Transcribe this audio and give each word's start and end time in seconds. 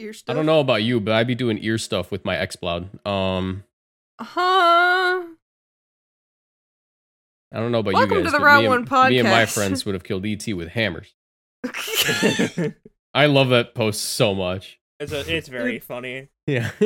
Ear 0.00 0.12
stuff. 0.12 0.32
I 0.32 0.36
don't 0.36 0.46
know 0.46 0.60
about 0.60 0.82
you, 0.82 0.98
but 1.00 1.14
I'd 1.14 1.26
be 1.26 1.34
doing 1.34 1.58
ear 1.62 1.78
stuff 1.78 2.10
with 2.10 2.24
my 2.24 2.36
XBloud. 2.36 3.06
Um, 3.06 3.64
Huh? 4.20 5.22
I 7.52 7.58
don't 7.58 7.72
know 7.72 7.78
about 7.80 7.94
Welcome 7.94 8.18
you 8.18 8.24
to 8.24 8.24
guys. 8.24 8.32
the 8.32 8.38
but 8.38 8.44
Round 8.44 8.62
me 8.62 8.68
One 8.68 8.86
and, 8.88 9.08
Me 9.10 9.18
and 9.18 9.28
my 9.28 9.46
friends 9.46 9.84
would 9.84 9.94
have 9.94 10.04
killed 10.04 10.24
ET 10.26 10.46
with 10.54 10.68
hammers. 10.68 11.14
I 13.14 13.26
love 13.26 13.48
that 13.48 13.74
post 13.74 14.02
so 14.02 14.34
much. 14.34 14.78
It's 15.00 15.12
a, 15.12 15.36
it's 15.36 15.48
very 15.48 15.78
funny. 15.78 16.28
Yeah. 16.46 16.70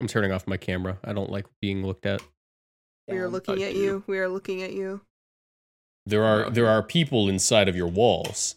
I'm 0.00 0.08
turning 0.08 0.32
off 0.32 0.46
my 0.46 0.56
camera. 0.56 0.98
I 1.04 1.12
don't 1.12 1.30
like 1.30 1.46
being 1.60 1.86
looked 1.86 2.06
at. 2.06 2.20
we 3.08 3.18
are 3.18 3.28
looking 3.28 3.62
at 3.62 3.74
you. 3.76 4.02
We 4.06 4.18
are 4.18 4.28
looking 4.28 4.62
at 4.62 4.72
you. 4.72 5.00
There 6.04 6.24
are 6.24 6.50
there 6.50 6.66
are 6.66 6.82
people 6.82 7.28
inside 7.28 7.68
of 7.68 7.76
your 7.76 7.86
walls. 7.86 8.56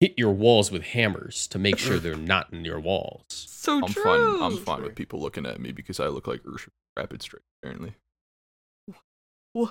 Hit 0.00 0.14
your 0.16 0.32
walls 0.32 0.70
with 0.70 0.82
hammers 0.82 1.46
to 1.48 1.58
make 1.58 1.76
sure 1.78 1.98
they're 1.98 2.14
not 2.16 2.52
in 2.52 2.64
your 2.64 2.80
walls. 2.80 3.24
So 3.58 3.76
I'm 3.84 3.92
true. 3.92 4.02
fine. 4.04 4.42
I'm 4.42 4.56
fine 4.64 4.82
with 4.82 4.94
people 4.94 5.20
looking 5.20 5.44
at 5.44 5.60
me 5.60 5.72
because 5.72 6.00
I 6.00 6.06
look 6.06 6.26
like 6.26 6.42
Urshifu 6.44 6.68
Rapid 6.96 7.20
Strike. 7.20 7.42
Apparently, 7.62 7.92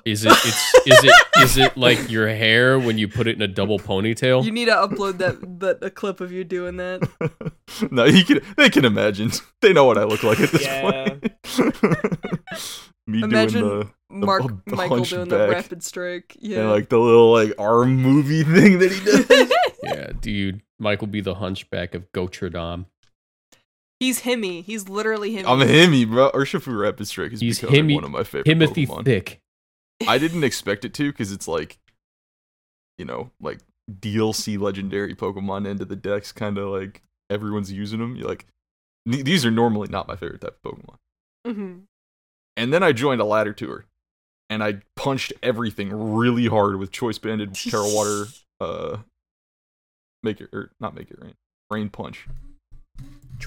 Is 0.06 0.24
it 0.26 0.34
it's 0.34 0.76
is 0.86 1.04
it 1.04 1.14
is 1.42 1.58
it 1.58 1.78
like 1.78 2.12
your 2.12 2.28
hair 2.28 2.78
when 2.78 2.98
you 3.00 3.08
put 3.08 3.28
it 3.28 3.38
in 3.38 3.42
a 3.42 3.48
double 3.48 3.80
ponytail? 3.80 4.44
You 4.44 4.52
need 4.52 4.66
to 4.66 4.74
upload 4.74 5.18
that 5.20 5.60
that 5.62 5.82
a 5.82 5.90
clip 5.90 6.20
of 6.22 6.32
you 6.32 6.44
doing 6.44 6.78
that. 6.78 7.10
no, 7.92 8.04
you 8.06 8.24
can. 8.26 8.42
They 8.58 8.70
can 8.70 8.86
imagine. 8.86 9.32
They 9.62 9.74
know 9.74 9.86
what 9.86 9.98
I 9.98 10.04
look 10.04 10.22
like 10.24 10.40
at 10.42 10.52
this 10.52 10.62
Yeah. 10.64 11.16
point. 11.16 11.34
Me 13.08 13.24
Imagine 13.24 13.62
doing 13.62 13.80
the 13.80 14.26
Mark 14.26 14.44
the 14.66 14.76
Michael 14.76 15.04
doing 15.04 15.30
the 15.30 15.50
rapid 15.50 15.84
strike. 15.84 16.36
Yeah. 16.40 16.60
and 16.62 16.70
like 16.70 16.90
the 16.90 17.00
little 17.00 17.32
like 17.32 17.54
arm 17.58 17.96
movie 17.96 18.44
thing 18.56 18.80
that 18.80 18.92
he 18.92 19.04
does. 19.04 19.52
yeah, 19.84 20.12
dude. 20.20 20.62
Michael 20.80 21.08
be 21.08 21.22
the 21.22 21.36
hunchback 21.36 21.96
of 21.96 22.12
Gotradam. 22.12 22.86
He's 24.00 24.22
Himmy. 24.22 24.64
He's 24.64 24.88
literally 24.88 25.32
Himmy. 25.36 25.46
I'm 25.48 25.62
a 25.62 25.66
Himmy, 25.66 26.08
bro. 26.08 26.30
Urshifu 26.32 26.80
Rapid 26.80 27.08
Strike 27.08 27.32
is 27.34 27.40
He's 27.42 27.60
becoming 27.60 27.86
Himmy- 27.88 27.96
one 27.96 28.04
of 28.04 28.12
my 28.12 28.24
favorite 28.24 28.44
Timothy 28.46 28.86
Pokemon. 28.86 29.06
Thick. 29.06 29.40
I 30.08 30.20
didn't 30.20 30.44
expect 30.44 30.86
it 30.86 30.94
to 30.96 31.12
because 31.12 31.32
it's 31.32 31.48
like, 31.48 31.80
you 33.00 33.06
know, 33.06 33.32
like 33.42 33.58
DLC 33.90 34.60
legendary 34.60 35.16
Pokemon 35.16 35.66
into 35.66 35.86
the 35.86 35.96
decks, 35.96 36.32
kind 36.32 36.60
of 36.60 36.70
like 36.70 37.02
everyone's 37.32 37.72
using 37.72 38.00
them. 38.00 38.16
You're 38.16 38.28
like, 38.28 38.46
these 39.08 39.44
are 39.46 39.52
normally 39.52 39.88
not 39.88 40.08
my 40.08 40.16
favorite 40.16 40.42
type 40.42 40.60
of 40.64 40.72
Pokemon. 40.74 40.98
Mhm. 41.48 41.82
And 42.58 42.74
then 42.74 42.84
I 42.84 42.92
joined 42.92 43.22
a 43.22 43.26
ladder 43.26 43.54
tour, 43.54 43.86
and 44.50 44.62
I 44.64 44.82
punched 44.96 45.32
everything 45.44 45.92
really 46.16 46.48
hard 46.48 46.78
with 46.78 46.92
Choice 46.92 47.18
Banded, 47.20 47.54
Tera 47.54 47.84
Water, 47.86 48.26
uh, 48.60 48.98
make 50.24 50.42
it 50.42 50.50
or 50.52 50.72
not 50.80 50.96
make 50.96 51.10
it 51.12 51.18
rain, 51.22 51.36
rain 51.70 51.90
punch. 51.90 52.28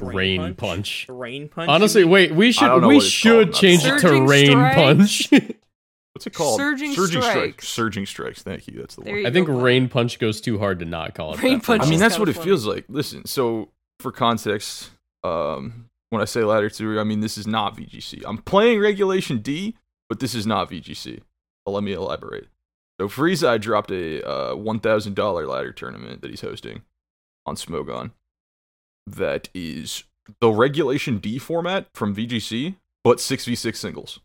Rain 0.01 0.55
punch. 0.55 1.07
Rain 1.09 1.49
punch. 1.49 1.69
Honestly, 1.69 2.05
wait. 2.05 2.33
We 2.33 2.53
should 2.53 2.85
we 2.87 3.01
should 3.01 3.53
change 3.53 3.85
it 3.85 3.99
to 4.01 4.25
rain 4.25 4.53
punch. 4.57 5.29
What's 6.13 6.27
it 6.27 6.33
called? 6.35 6.59
Surging 6.59 6.93
Surging 6.93 7.23
strikes. 7.23 7.35
strikes. 7.39 7.69
Surging 7.69 8.07
strikes. 8.07 8.43
Thank 8.43 8.69
you. 8.69 8.79
That's 8.79 8.95
the 8.95 9.03
There 9.03 9.15
one. 9.17 9.27
I 9.27 9.31
think 9.31 9.49
go. 9.49 9.61
rain 9.61 9.89
punch 9.89 10.19
goes 10.21 10.41
too 10.41 10.59
hard 10.59 10.79
to 10.81 10.85
not 10.85 11.15
call 11.15 11.35
it. 11.35 11.43
Rain 11.43 11.59
that 11.59 11.65
punch 11.67 11.83
I 11.83 11.87
mean, 11.91 11.99
that's 11.99 12.15
kinda 12.15 12.21
what 12.23 12.29
it 12.29 12.35
funny. 12.35 12.45
feels 12.45 12.67
like. 12.67 12.85
Listen, 12.89 13.25
so 13.27 13.71
for 13.99 14.13
context, 14.13 14.91
um, 15.25 15.90
when 16.11 16.21
I 16.21 16.27
say 16.27 16.45
ladder 16.45 16.69
tour, 16.69 17.01
I 17.01 17.05
mean 17.05 17.21
this 17.21 17.39
is 17.39 17.47
not 17.47 17.77
VGC. 17.77 18.23
I'm 18.27 18.39
playing 18.39 18.81
Regulation 18.81 19.39
D, 19.39 19.77
but 20.09 20.21
this 20.21 20.35
is 20.35 20.47
not 20.47 20.71
VGC. 20.71 21.23
But 21.65 21.73
let 21.73 21.83
me 21.83 21.93
elaborate. 21.93 22.49
So 23.01 23.09
Frieza 23.09 23.59
dropped 23.59 23.91
a 23.91 24.23
uh, 24.29 24.55
$1,000 24.55 25.49
ladder 25.49 25.73
tournament 25.73 26.21
that 26.21 26.31
he's 26.31 26.43
hosting 26.43 26.83
on 27.47 27.57
Smogon. 27.57 28.11
That 29.07 29.49
is 29.55 30.05
the 30.41 30.51
Regulation 30.51 31.19
D 31.19 31.39
format 31.39 31.87
from 31.95 32.15
VGC, 32.15 32.77
but 33.03 33.19
6v6 33.19 33.77
singles. 33.77 34.21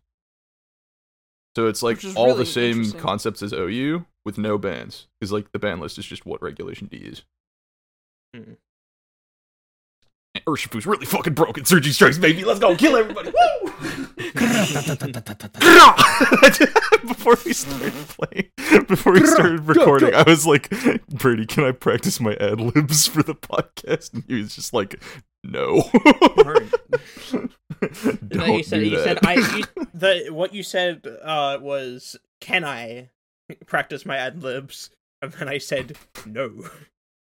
So 1.55 1.67
it's 1.67 1.81
like 1.81 2.03
all 2.15 2.27
really 2.27 2.39
the 2.39 2.45
same 2.45 2.91
concepts 2.91 3.41
as 3.41 3.53
OU 3.53 4.05
with 4.25 4.37
no 4.37 4.57
bans. 4.57 5.07
Because 5.19 5.31
like 5.31 5.51
the 5.53 5.59
ban 5.59 5.79
list 5.79 5.97
is 5.97 6.05
just 6.05 6.25
what 6.25 6.41
Regulation 6.41 6.87
D 6.87 6.97
is. 6.97 7.21
Hmm. 8.35 8.53
And 10.35 10.43
Urshifu's 10.45 10.85
really 10.85 11.05
fucking 11.05 11.33
broken. 11.33 11.63
Surging 11.63 11.93
strikes, 11.93 12.17
baby. 12.17 12.43
Let's 12.43 12.59
go 12.59 12.75
kill 12.75 12.97
everybody. 12.97 13.31
Woo! 13.31 13.71
before 17.07 17.37
we 17.45 17.53
started 17.53 17.93
playing, 18.09 18.51
before 18.87 19.13
we 19.13 19.25
started 19.25 19.65
recording, 19.65 20.13
I 20.13 20.23
was 20.23 20.45
like, 20.45 20.69
Brady, 21.07 21.45
can 21.45 21.63
I 21.63 21.71
practice 21.71 22.19
my 22.19 22.35
ad 22.35 22.59
libs 22.59 23.07
for 23.07 23.23
the 23.23 23.33
podcast? 23.33 24.13
And 24.13 24.25
he 24.27 24.35
was 24.35 24.55
just 24.55 24.73
like, 24.73 25.01
no. 25.43 25.89
No, 25.95 26.59
Don't 28.27 28.57
you 28.57 28.63
said 28.63 28.79
do 28.79 28.85
you 28.85 28.99
said. 28.99 29.19
I 29.23 29.35
you, 29.35 29.63
the 29.93 30.27
what 30.31 30.53
you 30.53 30.63
said 30.63 31.07
uh 31.23 31.59
was 31.61 32.17
can 32.41 32.65
I 32.65 33.11
practice 33.65 34.05
my 34.05 34.17
ad 34.17 34.43
libs? 34.43 34.89
And 35.21 35.31
then 35.33 35.47
I 35.47 35.59
said 35.59 35.97
no. 36.25 36.65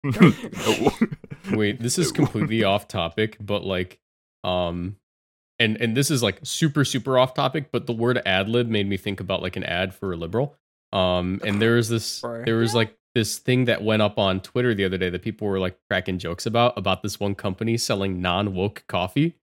no. 0.03 0.91
Wait, 1.51 1.81
this 1.81 1.99
is 1.99 2.13
completely 2.13 2.65
off 2.73 2.89
topic, 2.89 3.37
but 3.41 3.65
like, 3.65 3.99
um, 4.45 4.97
and 5.59 5.77
and 5.81 5.97
this 5.97 6.11
is 6.11 6.23
like 6.23 6.39
super 6.43 6.85
super 6.85 7.19
off 7.19 7.35
topic, 7.35 7.71
but 7.73 7.87
the 7.87 7.93
word 7.93 8.21
ad 8.27 8.49
lib 8.49 8.69
made 8.69 8.87
me 8.89 8.97
think 8.97 9.21
about 9.21 9.43
like 9.43 9.57
an 9.57 9.65
ad 9.65 9.95
for 9.95 10.13
a 10.13 10.17
liberal. 10.17 10.57
Um, 10.93 11.41
and 11.45 11.61
there 11.61 11.75
was 11.75 11.89
this, 11.89 12.21
there 12.21 12.57
was 12.57 12.75
like 12.75 12.97
this 13.15 13.39
thing 13.39 13.65
that 13.65 13.83
went 13.83 14.03
up 14.03 14.19
on 14.19 14.41
Twitter 14.41 14.75
the 14.75 14.85
other 14.85 14.99
day 14.99 15.11
that 15.11 15.23
people 15.23 15.49
were 15.49 15.59
like 15.59 15.77
cracking 15.91 16.19
jokes 16.19 16.47
about 16.47 16.77
about 16.79 17.03
this 17.03 17.19
one 17.19 17.35
company 17.35 17.77
selling 17.77 18.21
non 18.21 18.55
woke 18.55 18.85
coffee. 18.87 19.37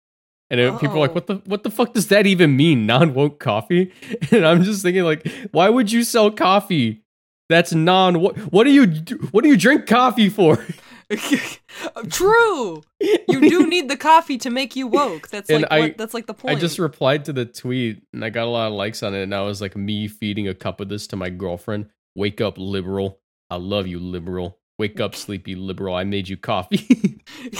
And 0.50 0.58
it- 0.58 0.72
people 0.80 0.96
were 0.96 1.00
like, 1.00 1.10
Oh. 1.10 1.14
"What 1.14 1.26
the 1.28 1.34
what 1.46 1.62
the 1.62 1.70
fuck 1.70 1.94
does 1.94 2.08
that 2.08 2.26
even 2.26 2.56
mean, 2.56 2.84
non 2.86 3.14
woke 3.14 3.38
coffee?" 3.38 3.92
And 4.32 4.44
I'm 4.44 4.64
just 4.64 4.82
thinking, 4.82 5.04
like, 5.04 5.26
why 5.52 5.68
would 5.68 5.92
you 5.92 6.02
sell 6.02 6.30
coffee 6.30 7.02
that's 7.48 7.72
non? 7.72 8.20
What 8.20 8.36
what 8.52 8.64
do 8.64 8.70
you 8.72 8.86
what 9.30 9.44
do 9.44 9.48
you 9.48 9.56
drink 9.56 9.86
coffee 9.86 10.28
for? 10.28 10.64
True. 12.10 12.82
You 13.00 13.40
do 13.40 13.66
need 13.66 13.88
the 13.88 13.96
coffee 13.96 14.38
to 14.38 14.50
make 14.50 14.76
you 14.76 14.86
woke. 14.86 15.28
That's 15.28 15.50
And 15.50 15.62
like 15.62 15.72
I- 15.72 15.80
what, 15.80 15.98
that's 15.98 16.14
like 16.14 16.26
the 16.26 16.34
point. 16.34 16.56
I 16.56 16.60
just 16.60 16.78
replied 16.78 17.24
to 17.26 17.32
the 17.32 17.44
tweet 17.44 18.02
and 18.12 18.24
I 18.24 18.30
got 18.30 18.44
a 18.46 18.50
lot 18.50 18.68
of 18.68 18.74
likes 18.74 19.02
on 19.02 19.14
it. 19.14 19.22
And 19.22 19.34
I 19.34 19.42
was 19.42 19.60
like, 19.60 19.76
me 19.76 20.08
feeding 20.08 20.48
a 20.48 20.54
cup 20.54 20.80
of 20.80 20.88
this 20.88 21.06
to 21.08 21.16
my 21.16 21.30
girlfriend. 21.30 21.86
Wake 22.14 22.40
up, 22.40 22.54
liberal. 22.58 23.20
I 23.50 23.56
love 23.56 23.86
you, 23.86 23.98
liberal. 23.98 24.58
Wake 24.78 25.00
up, 25.00 25.14
sleepy 25.14 25.54
liberal. 25.54 25.94
I 25.94 26.04
made 26.04 26.28
you 26.28 26.36
coffee. 26.36 27.20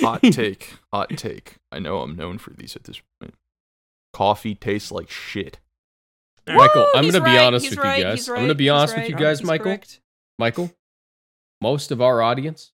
hot 0.00 0.20
take. 0.22 0.74
Hot 0.92 1.10
take. 1.16 1.56
I 1.70 1.78
know 1.78 2.00
I'm 2.00 2.16
known 2.16 2.38
for 2.38 2.50
these 2.50 2.76
at 2.76 2.84
this 2.84 3.00
point. 3.20 3.34
Coffee 4.12 4.54
tastes 4.54 4.92
like 4.92 5.08
shit. 5.10 5.58
Michael, 6.46 6.86
I'm 6.94 7.04
He's 7.04 7.12
going 7.12 7.24
to 7.24 7.30
be 7.30 7.38
honest 7.38 7.70
with 7.70 7.78
right, 7.78 7.98
you 7.98 8.04
guys. 8.04 8.18
he's 8.18 8.28
I'm 8.28 8.34
going 8.36 8.48
to 8.48 8.54
be 8.54 8.64
he's 8.64 8.70
honest 8.72 8.96
with 8.96 9.08
you 9.08 9.14
guys, 9.16 9.42
Michael. 9.44 9.64
correct. 9.66 10.00
Michael, 10.38 10.72
most 11.62 11.90
of 11.92 12.02
our 12.02 12.20
audience 12.20 12.72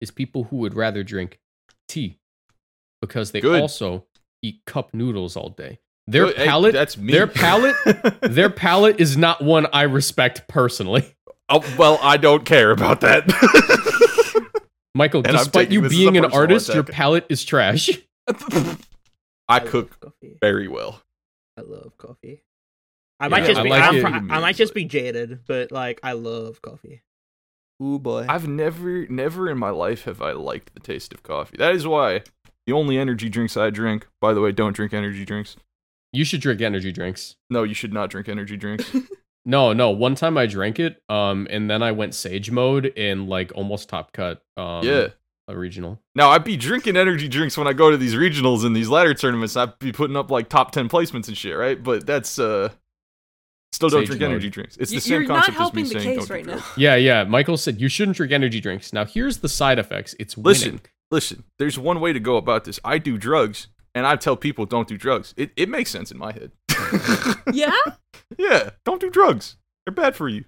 is 0.00 0.10
people 0.10 0.44
who 0.44 0.56
would 0.56 0.74
rather 0.74 1.04
drink 1.04 1.38
tea 1.86 2.18
because 3.00 3.30
they 3.32 3.40
Good. 3.40 3.60
also 3.60 4.06
eat 4.42 4.62
cup 4.66 4.94
noodles 4.94 5.36
all 5.36 5.50
day. 5.50 5.78
Their 6.06 6.28
Hey, 6.32 6.46
palate, 6.46 6.72
that's 6.72 6.96
me. 6.96 7.12
their 7.12 7.26
palate, 7.26 7.76
their 8.22 8.48
palate 8.50 8.98
is 9.00 9.16
not 9.16 9.42
one 9.42 9.66
I 9.72 9.82
respect 9.82 10.48
personally. 10.48 11.14
oh, 11.48 11.62
well, 11.78 11.98
I 12.02 12.16
don't 12.16 12.44
care 12.44 12.70
about 12.70 13.00
that. 13.02 13.24
Michael, 14.94 15.22
And 15.26 15.36
despite 15.36 15.70
you 15.70 15.86
being 15.88 16.16
an 16.16 16.22
personal 16.22 16.40
artist, 16.40 16.72
your 16.74 16.84
palate 16.84 17.26
is 17.28 17.44
trash. 17.44 17.90
I 19.48 19.58
love 19.58 19.64
cook 19.66 20.00
coffee. 20.00 20.38
very 20.40 20.68
well. 20.68 21.02
I 21.58 21.62
love 21.62 21.96
coffee. 21.98 22.42
I 23.20 23.28
might 23.28 23.44
just 23.44 23.60
I 23.60 23.62
be 23.62 23.68
like 23.70 23.82
I'm, 23.82 23.96
it, 23.96 24.32
I 24.32 24.40
might 24.40 24.56
just 24.56 24.74
be 24.74 24.84
jaded, 24.84 25.40
but 25.46 25.70
like 25.72 26.00
I 26.02 26.12
love 26.12 26.60
coffee. 26.62 27.02
Ooh 27.82 27.98
boy. 27.98 28.26
I've 28.28 28.48
never, 28.48 29.06
never 29.08 29.50
in 29.50 29.58
my 29.58 29.70
life 29.70 30.04
have 30.04 30.22
I 30.22 30.32
liked 30.32 30.72
the 30.74 30.80
taste 30.80 31.12
of 31.12 31.22
coffee. 31.22 31.56
That 31.58 31.74
is 31.74 31.86
why 31.86 32.22
the 32.66 32.72
only 32.72 32.98
energy 32.98 33.28
drinks 33.28 33.56
I 33.56 33.70
drink. 33.70 34.06
By 34.20 34.32
the 34.32 34.40
way, 34.40 34.52
don't 34.52 34.74
drink 34.74 34.94
energy 34.94 35.24
drinks. 35.24 35.56
You 36.12 36.24
should 36.24 36.40
drink 36.40 36.60
energy 36.62 36.92
drinks. 36.92 37.36
No, 37.50 37.62
you 37.62 37.74
should 37.74 37.92
not 37.92 38.10
drink 38.10 38.28
energy 38.28 38.56
drinks. 38.56 38.90
No, 39.48 39.72
no. 39.72 39.90
One 39.90 40.16
time 40.16 40.36
I 40.36 40.46
drank 40.46 40.80
it, 40.80 41.00
um, 41.08 41.46
and 41.48 41.70
then 41.70 41.80
I 41.80 41.92
went 41.92 42.16
sage 42.16 42.50
mode 42.50 42.86
in 42.86 43.28
like 43.28 43.52
almost 43.54 43.88
top 43.88 44.10
cut. 44.10 44.42
Um, 44.56 44.84
yeah. 44.84 45.10
a 45.46 45.56
regional. 45.56 46.00
Now 46.16 46.30
I'd 46.30 46.42
be 46.42 46.56
drinking 46.56 46.96
energy 46.96 47.28
drinks 47.28 47.56
when 47.56 47.68
I 47.68 47.72
go 47.72 47.92
to 47.92 47.96
these 47.96 48.16
regionals 48.16 48.64
and 48.66 48.74
these 48.74 48.88
ladder 48.88 49.14
tournaments. 49.14 49.56
I'd 49.56 49.78
be 49.78 49.92
putting 49.92 50.16
up 50.16 50.32
like 50.32 50.48
top 50.48 50.72
ten 50.72 50.88
placements 50.88 51.28
and 51.28 51.36
shit, 51.36 51.56
right? 51.56 51.80
But 51.80 52.04
that's 52.06 52.40
uh, 52.40 52.70
still 53.76 53.88
don't 53.88 54.00
Sage 54.02 54.06
drink 54.08 54.20
mode. 54.22 54.30
energy 54.30 54.50
drinks. 54.50 54.76
It's 54.76 54.90
the 54.90 54.96
You- 54.96 55.00
same 55.00 55.12
You're 55.22 55.28
not 55.28 55.44
concept 55.44 55.48
as 55.48 55.54
me 55.54 55.58
helping 55.62 55.84
the 55.84 55.90
saying 55.90 56.04
case 56.18 56.28
don't 56.28 56.30
right 56.36 56.44
do 56.44 56.50
now. 56.50 56.56
drugs. 56.58 56.78
Yeah, 56.78 56.94
yeah. 56.96 57.24
Michael 57.24 57.56
said 57.56 57.80
you 57.80 57.88
shouldn't 57.88 58.16
drink 58.16 58.32
energy 58.32 58.60
drinks. 58.60 58.92
Now 58.92 59.04
here's 59.04 59.38
the 59.38 59.48
side 59.48 59.78
effects. 59.78 60.14
It's 60.18 60.36
winning. 60.36 60.50
Listen, 60.52 60.80
listen. 61.10 61.44
There's 61.58 61.78
one 61.78 62.00
way 62.00 62.12
to 62.12 62.20
go 62.20 62.36
about 62.36 62.64
this. 62.64 62.80
I 62.84 62.98
do 62.98 63.16
drugs, 63.18 63.68
and 63.94 64.06
I 64.06 64.16
tell 64.16 64.36
people 64.36 64.66
don't 64.66 64.88
do 64.88 64.96
drugs. 64.98 65.32
It 65.36 65.52
it 65.56 65.68
makes 65.68 65.90
sense 65.90 66.10
in 66.10 66.18
my 66.18 66.32
head. 66.32 66.52
yeah? 67.52 67.72
yeah, 68.38 68.70
don't 68.84 69.00
do 69.00 69.08
drugs. 69.10 69.56
They're 69.84 69.94
bad 69.94 70.16
for 70.16 70.28
you. 70.28 70.44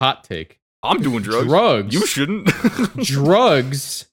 Hot 0.00 0.22
take. 0.24 0.60
I'm 0.82 1.02
doing 1.02 1.22
drugs. 1.22 1.46
Drugs. 1.48 1.94
You 1.94 2.06
shouldn't. 2.06 2.46
Drugs 3.02 4.06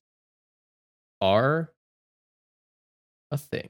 are 1.21 1.71
a 3.31 3.37
thing. 3.37 3.69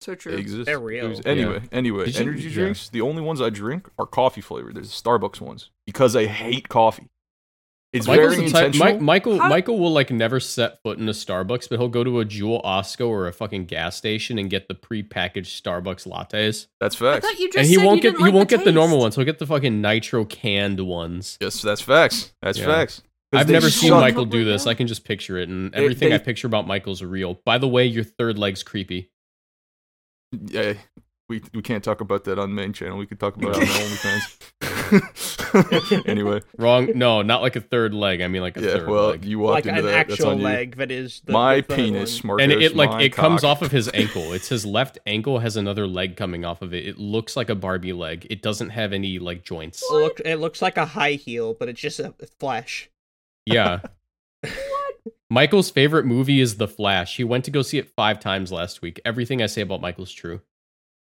So 0.00 0.14
true. 0.14 0.32
They 0.32 0.38
exist. 0.38 0.66
They're 0.66 0.78
real. 0.78 1.04
They 1.04 1.10
exist. 1.10 1.28
Anyway, 1.28 1.60
anyway, 1.72 2.04
Did 2.06 2.14
you- 2.16 2.20
energy 2.22 2.48
yeah. 2.48 2.54
drinks. 2.54 2.88
The 2.88 3.00
only 3.02 3.22
ones 3.22 3.40
I 3.40 3.50
drink 3.50 3.88
are 3.98 4.06
coffee 4.06 4.40
flavored. 4.40 4.74
There's 4.76 4.88
the 5.00 5.08
Starbucks 5.10 5.40
ones 5.40 5.70
because 5.86 6.16
I 6.16 6.26
hate 6.26 6.68
coffee. 6.68 7.08
It's 7.92 8.06
Michael's 8.06 8.34
very 8.36 8.46
the 8.46 8.52
type, 8.52 8.64
intentional. 8.66 9.00
Michael 9.02 9.38
How- 9.40 9.48
Michael 9.48 9.78
will 9.80 9.90
like 9.92 10.10
never 10.12 10.38
set 10.38 10.80
foot 10.82 10.98
in 10.98 11.08
a 11.08 11.12
Starbucks, 11.12 11.68
but 11.68 11.80
he'll 11.80 11.88
go 11.88 12.04
to 12.04 12.20
a 12.20 12.24
Jewel 12.24 12.62
Osco 12.64 13.08
or 13.08 13.26
a 13.26 13.32
fucking 13.32 13.66
gas 13.66 13.96
station 13.96 14.38
and 14.38 14.48
get 14.48 14.68
the 14.68 14.74
pre-packaged 14.74 15.62
Starbucks 15.64 16.06
lattes. 16.06 16.68
That's 16.78 16.94
I 17.02 17.14
facts. 17.14 17.26
thought 17.26 17.38
you 17.40 17.48
just 17.48 17.58
and 17.58 17.66
he 17.66 17.74
said 17.74 17.84
won't 17.84 17.96
you 17.96 18.02
get 18.02 18.10
didn't 18.12 18.18
he 18.20 18.24
like 18.26 18.34
won't 18.34 18.48
the 18.48 18.56
get 18.58 18.64
the 18.64 18.72
normal 18.72 19.00
ones. 19.00 19.16
He'll 19.16 19.24
get 19.24 19.40
the 19.40 19.46
fucking 19.46 19.80
nitro 19.82 20.24
canned 20.24 20.78
ones. 20.86 21.36
Yes, 21.40 21.60
that's 21.62 21.80
facts. 21.80 22.32
That's 22.40 22.58
Yeah. 22.58 22.66
facts. 22.66 23.02
'Cause 23.32 23.42
I've 23.42 23.48
never 23.50 23.70
seen. 23.70 23.90
Michael 23.90 24.24
do 24.24 24.44
this. 24.44 24.64
not. 24.66 24.70
I 24.70 24.74
can 24.74 24.86
just 24.86 25.04
picture 25.04 25.36
it, 25.38 25.48
and 25.48 25.72
They- 25.72 25.78
everything 25.78 26.08
they- 26.10 26.14
I 26.16 26.18
picture 26.18 26.46
about 26.46 26.66
Michael's 26.68 27.02
real. 27.02 27.40
By 27.44 27.58
the 27.58 27.68
way, 27.68 27.86
your 27.86 28.02
third 28.04 28.38
leg's 28.38 28.62
creepy. 28.62 29.10
Yeah, 30.32 30.74
we 31.28 31.42
we 31.54 31.62
can't 31.62 31.82
talk 31.82 32.00
about 32.00 32.24
that 32.24 32.38
on 32.38 32.50
the 32.50 32.54
main 32.54 32.72
channel. 32.72 32.98
We 32.98 33.06
could 33.06 33.20
talk 33.20 33.36
about 33.36 33.56
it 33.56 33.62
on 33.62 33.66
OnlyFans. 33.66 34.42
anyway, 36.06 36.40
Wrong? 36.58 36.90
No, 36.94 37.22
not 37.22 37.42
like 37.42 37.56
a 37.56 37.60
third 37.60 37.94
leg. 37.94 38.20
I 38.20 38.28
mean 38.28 38.42
like 38.42 38.56
a 38.56 38.60
yeah. 38.60 38.72
third 38.74 38.88
Well, 38.88 39.10
leg. 39.10 39.24
you 39.24 39.38
walked 39.38 39.66
like 39.66 39.66
into 39.66 39.80
an 39.80 39.86
that. 39.86 40.08
That's 40.08 40.12
actual 40.12 40.30
on 40.30 40.38
you. 40.38 40.44
leg 40.44 40.76
that 40.76 40.90
is 40.90 41.22
the, 41.24 41.32
my 41.32 41.56
the 41.56 41.74
penis, 41.74 42.22
one. 42.22 42.26
Marcos. 42.28 42.42
and 42.42 42.52
it, 42.52 42.62
it 42.62 42.76
like 42.76 42.90
my 42.90 43.02
it 43.02 43.12
comes 43.12 43.44
off 43.44 43.62
of 43.62 43.70
his 43.72 43.90
ankle. 43.94 44.32
It's 44.32 44.48
his 44.48 44.66
left 44.66 44.98
ankle 45.06 45.38
has 45.38 45.56
another 45.56 45.86
leg 45.86 46.16
coming 46.16 46.44
off 46.44 46.62
of 46.62 46.74
it. 46.74 46.86
It 46.86 46.98
looks 46.98 47.36
like 47.36 47.48
a 47.50 47.54
Barbie 47.54 47.92
leg. 47.92 48.26
It 48.30 48.42
doesn't 48.42 48.70
have 48.70 48.92
any 48.92 49.18
like 49.18 49.44
joints. 49.44 49.82
It, 49.82 49.92
look, 49.94 50.20
it 50.24 50.36
looks 50.36 50.60
like 50.62 50.76
a 50.76 50.86
high 50.86 51.12
heel, 51.12 51.54
but 51.54 51.68
it's 51.68 51.80
just 51.80 52.00
a 52.00 52.14
flesh. 52.38 52.90
Yeah. 53.46 53.80
Michael's 55.30 55.70
favorite 55.70 56.06
movie 56.06 56.40
is 56.40 56.56
The 56.56 56.66
Flash. 56.66 57.16
He 57.16 57.24
went 57.24 57.44
to 57.44 57.50
go 57.52 57.62
see 57.62 57.78
it 57.78 57.92
five 57.94 58.18
times 58.18 58.50
last 58.50 58.82
week. 58.82 59.00
Everything 59.04 59.40
I 59.40 59.46
say 59.46 59.60
about 59.62 59.80
Michael's 59.80 60.12
true. 60.12 60.40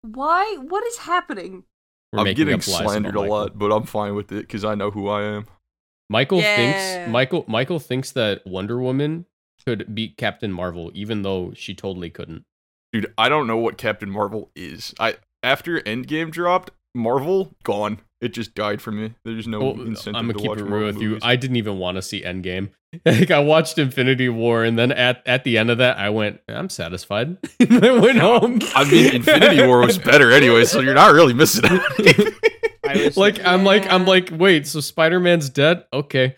Why? 0.02 0.58
What 0.60 0.86
is 0.86 0.98
happening? 0.98 1.63
We're 2.12 2.28
I'm 2.28 2.34
getting 2.34 2.60
slandered 2.60 3.16
a 3.16 3.22
lot, 3.22 3.58
but 3.58 3.72
I'm 3.72 3.84
fine 3.86 4.16
with 4.16 4.31
it 4.34 4.42
because 4.42 4.66
I 4.66 4.75
know 4.75 4.92
who 4.92 5.08
I 5.08 5.24
am. 5.24 5.46
Michael 6.10 6.40
Yeah. 6.42 6.56
thinks 6.58 7.10
Michael 7.12 7.46
Michael 7.48 7.80
thinks 7.80 8.12
that 8.12 8.46
Wonder 8.46 8.81
Woman 8.81 9.28
could 9.66 9.96
beat 9.96 10.18
Captain 10.18 10.52
Marvel, 10.52 10.92
even 10.94 11.22
though 11.22 11.54
she 11.56 11.74
totally 11.74 12.10
couldn't. 12.10 12.44
Dude, 12.92 13.13
I 13.18 13.30
don't 13.30 13.48
know 13.48 13.56
what 13.56 13.78
Captain 13.78 14.10
Marvel 14.10 14.52
is. 14.54 14.94
I 15.00 15.16
after 15.42 15.80
Endgame 15.81 16.31
dropped, 16.31 16.72
Marvel 16.94 17.56
gone. 17.63 18.00
It 18.22 18.34
just 18.34 18.54
died 18.54 18.82
for 18.82 18.92
me. 18.92 19.16
There's 19.26 19.48
no 19.48 19.60
Well, 19.60 19.82
incentive 19.82 20.16
I'm 20.20 20.28
gonna 20.28 20.34
to 20.34 20.40
keep 20.40 20.50
watch 20.50 20.60
it 20.60 20.64
real 20.66 20.86
with 20.86 21.02
you. 21.02 21.18
I 21.24 21.36
didn't 21.36 21.56
even 21.58 21.80
want 21.80 21.96
to 21.98 22.02
see 22.02 22.22
Endgame. 22.22 22.70
Like 23.06 23.32
I 23.32 23.40
watched 23.40 23.78
Infinity 23.78 24.28
War, 24.28 24.66
and 24.66 24.78
then 24.78 24.92
at 24.92 25.24
at 25.26 25.46
the 25.46 25.58
end 25.58 25.72
of 25.72 25.78
that, 25.78 25.98
I 25.98 26.10
went, 26.10 26.42
"I'm 26.50 26.68
satisfied." 26.68 27.38
and 27.62 27.86
I 27.86 27.98
went 27.98 28.18
home. 28.20 28.60
I 28.76 28.84
mean, 28.84 29.16
Infinity 29.16 29.66
War 29.66 29.80
was 29.80 29.98
better 30.12 30.30
anyway, 30.30 30.66
so 30.66 30.82
you're 30.82 30.94
not 30.94 31.14
really 31.14 31.34
missing 31.34 31.64
it. 31.66 32.34
I 32.84 33.06
was 33.06 33.16
like 33.16 33.40
I'm 33.46 33.64
like 33.64 33.90
I'm 33.90 34.06
like 34.06 34.30
wait 34.34 34.68
so 34.68 34.82
Spider-Man's 34.82 35.50
dead 35.50 35.86
okay 35.94 36.36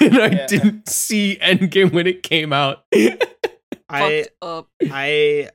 and 0.00 0.14
I 0.16 0.26
Yeah. 0.28 0.46
didn't 0.46 0.88
see 0.88 1.38
Endgame 1.42 1.92
when 1.92 2.06
it 2.06 2.22
came 2.22 2.52
out 2.52 2.84
I 3.88 4.26
up. 4.40 4.68
I 4.88 5.50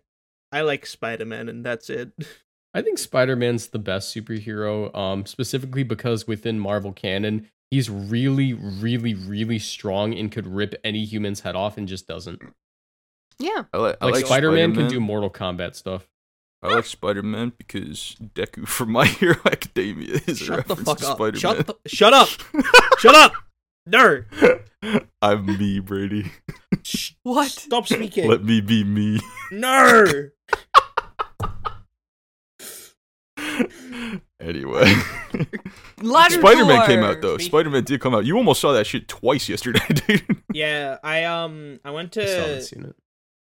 I 0.51 0.61
like 0.61 0.85
Spider 0.85 1.23
Man, 1.25 1.47
and 1.47 1.65
that's 1.65 1.89
it. 1.89 2.11
I 2.73 2.81
think 2.81 2.97
Spider-Man's 2.97 3.67
the 3.67 3.79
best 3.79 4.15
superhero 4.15 4.95
um 4.95 5.25
specifically 5.25 5.83
because 5.83 6.27
within 6.27 6.59
Marvel 6.59 6.93
canon 6.93 7.49
he's 7.69 7.89
really 7.89 8.53
really 8.53 9.13
really 9.13 9.59
strong 9.59 10.13
and 10.13 10.31
could 10.31 10.47
rip 10.47 10.75
any 10.83 11.05
human's 11.05 11.41
head 11.41 11.55
off 11.55 11.77
and 11.77 11.87
just 11.87 12.07
doesn't 12.07 12.41
Yeah. 13.39 13.63
I 13.73 13.77
like, 13.77 13.97
I 14.01 14.05
like, 14.05 14.15
like 14.15 14.25
Spider-Man 14.25 14.75
can 14.75 14.87
do 14.87 14.99
Mortal 14.99 15.29
Kombat 15.29 15.75
stuff 15.75 16.07
I 16.63 16.75
like 16.75 16.85
Spider 16.85 17.23
Man 17.23 17.53
because 17.57 18.15
Deku 18.35 18.67
from 18.67 18.91
My 18.91 19.05
Hero 19.19 19.37
Academia 19.45 20.19
is 20.27 20.41
a 20.41 20.45
Shut 20.45 20.67
the 20.67 20.75
reference 20.75 20.81
fuck 20.83 20.97
to 20.99 21.07
up. 21.07 21.17
Spider 21.17 21.39
Shut 21.39 21.57
Man. 21.57 21.65
the, 21.65 21.89
shut 21.89 22.13
up. 22.13 22.29
shut 22.99 23.15
up. 23.15 23.33
Nerd. 23.89 24.25
I'm 25.23 25.45
me, 25.45 25.79
Brady. 25.79 26.31
What? 27.23 27.49
Stop 27.49 27.87
speaking. 27.87 28.29
Let 28.29 28.43
me 28.43 28.61
be 28.61 28.83
me. 28.83 29.19
no. 29.51 30.05
anyway, 34.39 34.85
Spider 35.99 36.65
Man 36.65 36.85
came 36.87 37.03
out 37.03 37.21
though. 37.21 37.37
Spider 37.37 37.69
Man 37.69 37.83
did 37.83 38.01
come 38.01 38.13
out. 38.15 38.25
You 38.25 38.37
almost 38.37 38.61
saw 38.61 38.73
that 38.73 38.85
shit 38.85 39.07
twice 39.07 39.49
yesterday, 39.49 39.79
dude. 40.07 40.41
Yeah, 40.53 40.97
I 41.03 41.23
um 41.25 41.79
I 41.83 41.91
went 41.91 42.15
I 42.17 42.25
still 42.25 42.35
to 42.35 42.41
haven't 42.41 42.61
seen 42.63 42.85
it 42.85 42.95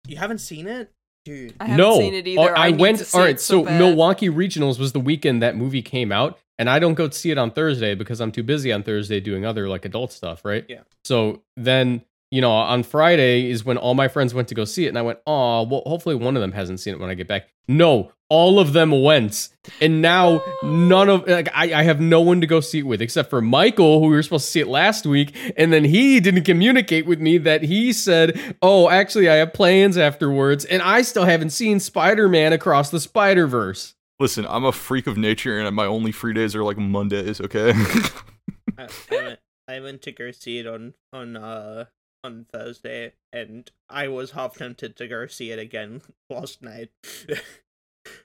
You 0.06 0.16
haven't 0.16 0.38
seen 0.38 0.66
it? 0.66 0.92
Dude. 1.24 1.54
I 1.60 1.64
haven't 1.64 1.76
no 1.76 1.98
seen 1.98 2.14
it 2.14 2.26
either. 2.26 2.40
Or 2.40 2.56
I, 2.56 2.70
went 2.70 3.14
All 3.14 3.20
right, 3.20 3.38
see 3.38 3.54
all 3.54 3.60
it 3.60 3.64
right 3.64 3.70
so. 3.70 3.78
Milwaukee 3.78 4.30
Regionals 4.30 4.78
was 4.78 4.92
the 4.92 5.00
weekend 5.00 5.42
that 5.42 5.56
movie 5.56 5.82
came 5.82 6.10
out 6.10 6.38
and 6.58 6.70
I 6.70 6.78
don't 6.78 6.94
go 6.94 7.10
see 7.10 7.30
it 7.30 7.38
on 7.38 7.50
Thursday 7.50 7.94
because 7.94 8.20
I'm 8.20 8.32
too 8.32 8.42
busy 8.42 8.72
on 8.72 8.82
Thursday 8.82 9.20
doing 9.20 9.44
other 9.44 9.68
like 9.68 9.84
adult 9.84 10.12
stuff 10.12 10.44
right 10.44 10.64
Yeah. 10.68 10.80
So 11.04 11.42
then, 11.56 12.02
you 12.30 12.40
know, 12.40 12.50
on 12.50 12.82
Friday 12.82 13.50
is 13.50 13.64
when 13.64 13.76
all 13.76 13.94
my 13.94 14.08
friends 14.08 14.34
went 14.34 14.48
to 14.48 14.54
go 14.54 14.64
see 14.64 14.84
it, 14.86 14.88
and 14.88 14.98
I 14.98 15.02
went, 15.02 15.18
oh, 15.26 15.62
well, 15.62 15.82
hopefully 15.86 16.14
one 16.14 16.36
of 16.36 16.42
them 16.42 16.52
hasn't 16.52 16.80
seen 16.80 16.94
it 16.94 17.00
when 17.00 17.08
I 17.10 17.14
get 17.14 17.26
back. 17.28 17.48
No, 17.68 18.12
all 18.30 18.60
of 18.60 18.72
them 18.72 19.02
went, 19.02 19.48
and 19.80 20.02
now 20.02 20.42
none 20.62 21.08
of 21.08 21.26
like 21.26 21.48
I, 21.54 21.72
I 21.72 21.82
have 21.82 22.00
no 22.00 22.20
one 22.20 22.40
to 22.40 22.46
go 22.46 22.60
see 22.60 22.80
it 22.80 22.86
with 22.86 23.00
except 23.00 23.30
for 23.30 23.40
Michael, 23.40 24.00
who 24.00 24.06
we 24.06 24.16
were 24.16 24.22
supposed 24.22 24.46
to 24.46 24.50
see 24.50 24.60
it 24.60 24.68
last 24.68 25.06
week, 25.06 25.34
and 25.56 25.72
then 25.72 25.84
he 25.84 26.20
didn't 26.20 26.44
communicate 26.44 27.06
with 27.06 27.20
me 27.20 27.38
that 27.38 27.62
he 27.62 27.92
said, 27.92 28.56
oh, 28.62 28.88
actually, 28.88 29.28
I 29.28 29.36
have 29.36 29.52
plans 29.52 29.96
afterwards, 29.96 30.64
and 30.64 30.82
I 30.82 31.02
still 31.02 31.24
haven't 31.24 31.50
seen 31.50 31.80
Spider 31.80 32.28
Man 32.28 32.52
Across 32.52 32.90
the 32.90 33.00
Spider 33.00 33.46
Verse. 33.46 33.94
Listen, 34.20 34.46
I'm 34.48 34.64
a 34.64 34.72
freak 34.72 35.06
of 35.06 35.16
nature, 35.16 35.58
and 35.58 35.74
my 35.74 35.86
only 35.86 36.12
free 36.12 36.34
days 36.34 36.54
are 36.54 36.64
like 36.64 36.76
Mondays. 36.76 37.40
Okay. 37.40 37.72
I, 38.78 38.84
I 38.84 38.88
went 39.10 39.38
I 39.68 39.80
went 39.80 40.02
to 40.02 40.12
go 40.12 40.30
see 40.30 40.58
it 40.58 40.66
on 40.66 40.94
on 41.12 41.36
uh 41.36 41.86
on 42.24 42.46
Thursday 42.52 43.12
and 43.32 43.70
I 43.88 44.08
was 44.08 44.32
half 44.32 44.56
tempted 44.56 44.96
to 44.96 45.08
go 45.08 45.26
see 45.26 45.50
it 45.50 45.58
again 45.58 46.02
last 46.30 46.62
night. 46.62 46.90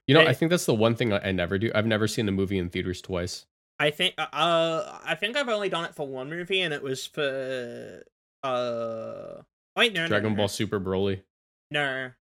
You 0.07 0.13
know, 0.15 0.21
Hey. 0.21 0.27
I 0.27 0.33
think 0.33 0.50
that's 0.51 0.65
the 0.65 0.74
one 0.74 0.95
thing 0.95 1.13
I, 1.13 1.30
I 1.30 1.31
never 1.31 1.57
do. 1.57 1.71
I've 1.74 1.85
never 1.85 2.07
seen 2.07 2.27
a 2.27 2.31
movie 2.31 2.57
in 2.57 2.69
theaters 2.69 3.01
twice. 3.01 3.45
I 3.80 3.89
think 3.89 4.13
uh 4.18 5.00
I 5.03 5.15
think 5.15 5.35
I've 5.35 5.50
only 5.50 5.69
done 5.69 5.85
it 5.85 5.95
for 5.95 6.07
one 6.07 6.30
movie 6.30 6.62
and 6.62 6.74
it 6.74 6.81
was 6.83 7.06
for 7.06 8.03
uh 8.44 9.41
wait 9.75 9.94
no 9.94 10.01
no, 10.03 10.07
Dragon 10.07 10.31
no, 10.33 10.38
Ball 10.38 10.47
Super 10.47 10.80
Broly. 10.80 11.21
no 11.71 12.11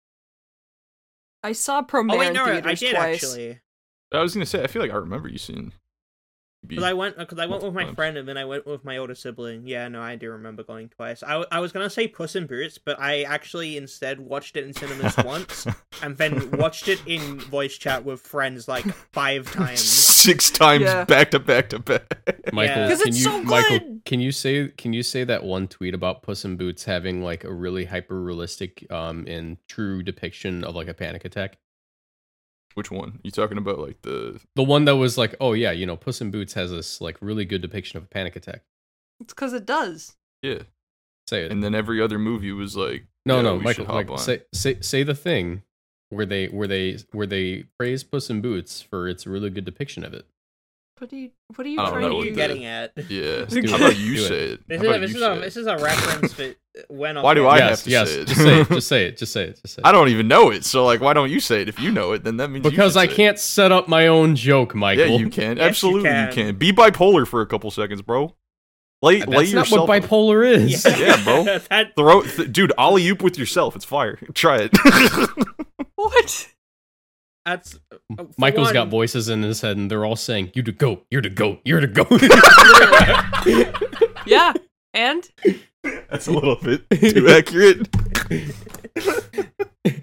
I 1.42 1.52
saw 1.52 1.82
Promare 1.82 2.14
oh 2.14 2.18
wait 2.18 2.28
in 2.28 2.34
no 2.34 2.44
I 2.44 2.74
theaters 2.74 2.80
did 2.80 2.94
twice. 2.94 3.16
actually 3.16 3.60
I 4.12 4.20
was 4.22 4.34
gonna 4.34 4.46
say, 4.46 4.62
I 4.62 4.66
feel 4.66 4.82
like 4.82 4.90
I 4.90 4.96
remember 4.96 5.28
you 5.28 5.38
seeing. 5.38 5.72
Because 6.66 6.84
I 6.84 6.92
went 6.92 7.18
because 7.18 7.38
I 7.38 7.46
went 7.46 7.62
with 7.62 7.74
my 7.74 7.84
times. 7.84 7.96
friend 7.96 8.16
and 8.16 8.28
then 8.28 8.36
I 8.36 8.44
went 8.44 8.66
with 8.66 8.84
my 8.84 8.96
older 8.98 9.14
sibling 9.14 9.66
yeah 9.66 9.88
no 9.88 10.00
I 10.00 10.16
do 10.16 10.30
remember 10.30 10.62
going 10.62 10.88
twice 10.88 11.22
I, 11.22 11.44
I 11.50 11.60
was 11.60 11.72
gonna 11.72 11.90
say 11.90 12.06
Puss 12.08 12.36
in 12.36 12.46
Boots 12.46 12.78
but 12.78 12.98
I 13.00 13.22
actually 13.22 13.76
instead 13.76 14.20
watched 14.20 14.56
it 14.56 14.64
in 14.64 14.72
cinemas 14.72 15.16
once 15.24 15.66
and 16.02 16.16
then 16.16 16.50
watched 16.52 16.88
it 16.88 17.00
in 17.06 17.40
voice 17.40 17.76
chat 17.76 18.04
with 18.04 18.20
friends 18.20 18.68
like 18.68 18.84
five 19.12 19.50
times 19.52 19.80
Six 20.22 20.50
times 20.50 20.82
Yeah. 20.84 21.04
back 21.04 21.32
to 21.32 21.40
back 21.40 21.68
to 21.70 21.80
back. 21.80 22.02
Michael, 22.52 22.76
Yeah. 22.82 22.88
'Cause 22.88 22.98
can 23.00 23.08
it's 23.08 23.18
you, 23.18 23.24
so 23.24 23.42
Michael, 23.42 23.98
can 24.04 24.20
you 24.20 24.30
say 24.30 24.68
can 24.68 24.92
you 24.92 25.02
say 25.02 25.24
that 25.24 25.42
one 25.42 25.66
tweet 25.66 25.94
about 25.94 26.22
Puss 26.22 26.44
in 26.44 26.56
Boots 26.56 26.84
having 26.84 27.22
like 27.22 27.42
a 27.42 27.52
really 27.52 27.86
hyper 27.86 28.20
realistic 28.22 28.86
um 28.92 29.26
and 29.26 29.56
true 29.66 30.02
depiction 30.02 30.62
of 30.62 30.76
like 30.76 30.86
a 30.88 30.94
panic 30.94 31.24
attack? 31.24 31.58
Which 32.74 32.90
one? 32.90 33.18
You 33.22 33.30
talking 33.30 33.58
about 33.58 33.78
like 33.78 34.02
the? 34.02 34.40
The 34.56 34.62
one 34.62 34.84
that 34.86 34.96
was 34.96 35.18
like, 35.18 35.34
oh 35.40 35.52
yeah, 35.52 35.70
you 35.72 35.86
know, 35.86 35.96
Puss 35.96 36.20
in 36.20 36.30
Boots 36.30 36.54
has 36.54 36.70
this 36.70 37.00
like 37.00 37.16
really 37.20 37.44
good 37.44 37.62
depiction 37.62 37.96
of 37.98 38.04
a 38.04 38.08
panic 38.08 38.36
attack. 38.36 38.62
It's 39.20 39.32
because 39.34 39.52
it 39.52 39.66
does. 39.66 40.16
Yeah, 40.42 40.62
Say 41.28 41.44
it. 41.44 41.52
and 41.52 41.62
then 41.62 41.74
every 41.74 42.00
other 42.02 42.18
movie 42.18 42.52
was 42.52 42.76
like. 42.76 43.04
no, 43.26 43.36
yeah, 43.36 43.42
no, 43.42 43.54
we 43.56 43.62
Michael, 43.62 43.84
hop 43.86 43.94
Michael 43.94 44.14
on. 44.14 44.20
say 44.20 44.42
say 44.52 44.78
say 44.80 45.02
the 45.02 45.14
thing 45.14 45.62
where 46.10 46.26
they 46.26 46.46
where 46.46 46.66
they 46.66 46.98
where 47.12 47.26
they 47.26 47.64
praise 47.78 48.02
Puss 48.04 48.28
in 48.30 48.40
Boots 48.40 48.82
for 48.82 49.08
its 49.08 49.26
really 49.26 49.50
good 49.50 49.64
depiction 49.64 50.04
of 50.04 50.12
it. 50.14 50.26
What 51.02 51.12
are 51.12 51.16
you? 51.16 51.30
What 51.56 51.66
are 51.66 51.68
you 51.68 51.80
I 51.80 51.84
don't 51.84 51.84
what 51.84 51.90
trying 51.98 52.02
know 52.02 52.08
to 52.10 52.14
what 52.14 52.24
you 52.26 52.30
do? 52.30 52.34
the- 52.36 52.40
getting 52.40 52.64
at 52.64 52.92
Yeah. 53.10 53.22
Let's 53.50 53.70
How 53.72 53.76
about 53.76 53.96
you 53.96 54.14
Do 54.14 54.20
say 54.22 54.44
it? 54.50 54.68
This 54.68 54.80
How 54.80 54.84
is, 54.84 54.86
a, 54.86 54.88
about 54.88 55.00
this, 55.00 55.10
is 55.10 55.16
a, 55.16 55.18
say 55.34 55.40
this 55.40 55.56
it? 55.56 55.60
is 55.60 55.66
a 55.66 55.76
reference 55.78 56.32
that 56.34 56.56
went 56.88 57.18
off. 57.18 57.24
Why 57.24 57.34
do 57.34 57.46
I 57.48 57.58
yes, 57.58 57.68
have 57.70 57.82
to 57.82 57.90
yes, 57.90 58.08
say 58.08 58.20
it? 58.20 58.28
just 58.28 58.40
say 58.40 58.60
it, 58.60 58.68
just 58.76 58.86
say 58.88 59.04
it, 59.06 59.16
just 59.16 59.32
say 59.32 59.42
it, 59.46 59.60
just 59.60 59.74
say 59.74 59.80
it. 59.80 59.84
I 59.86 59.90
don't 59.90 60.10
even 60.10 60.28
know 60.28 60.50
it, 60.52 60.64
so 60.64 60.84
like, 60.84 61.00
why 61.00 61.12
don't 61.12 61.28
you 61.28 61.40
say 61.40 61.62
it? 61.62 61.68
If 61.68 61.80
you 61.80 61.90
know 61.90 62.12
it, 62.12 62.22
then 62.22 62.36
that 62.36 62.50
means 62.50 62.62
because 62.62 62.92
should 62.92 63.00
I 63.00 63.06
say 63.08 63.14
can't 63.16 63.36
set 63.36 63.72
up 63.72 63.88
my 63.88 64.06
own 64.06 64.36
joke, 64.36 64.76
Michael. 64.76 65.06
Yeah, 65.06 65.16
you 65.18 65.28
can. 65.28 65.56
Yes, 65.56 65.70
Absolutely, 65.70 66.08
you 66.08 66.14
can. 66.14 66.32
can. 66.32 66.54
Be 66.54 66.72
bipolar 66.72 67.26
for 67.26 67.40
a 67.40 67.46
couple 67.46 67.72
seconds, 67.72 68.00
bro. 68.00 68.36
Lay, 69.02 69.18
That's 69.18 69.28
lay 69.28 69.36
not 69.52 69.68
yourself. 69.70 69.88
what 69.88 70.02
bipolar 70.04 70.48
is. 70.48 70.84
Yeah, 70.84 71.20
bro. 71.24 71.42
that, 71.68 71.96
Throw, 71.96 72.22
th- 72.22 72.52
dude, 72.52 72.72
ollie 72.78 73.08
oop 73.08 73.24
with 73.24 73.36
yourself. 73.36 73.74
It's 73.74 73.84
fire. 73.84 74.20
Try 74.34 74.68
it. 74.70 75.28
What? 75.96 76.48
That's 77.44 77.78
uh, 78.18 78.24
Michael's 78.38 78.68
one, 78.68 78.74
got 78.74 78.88
voices 78.88 79.28
in 79.28 79.42
his 79.42 79.60
head, 79.60 79.76
and 79.76 79.90
they're 79.90 80.04
all 80.04 80.16
saying, 80.16 80.52
"You're 80.54 80.64
to 80.64 80.72
go, 80.72 81.02
you're 81.10 81.22
to 81.22 81.30
go, 81.30 81.58
you're 81.64 81.80
to 81.80 81.86
go." 81.86 82.06
Yeah. 84.26 84.52
And 84.94 85.28
That's 85.82 86.28
a 86.28 86.32
little 86.32 86.56
bit 86.56 86.88
too 86.90 87.28
accurate. 87.28 87.88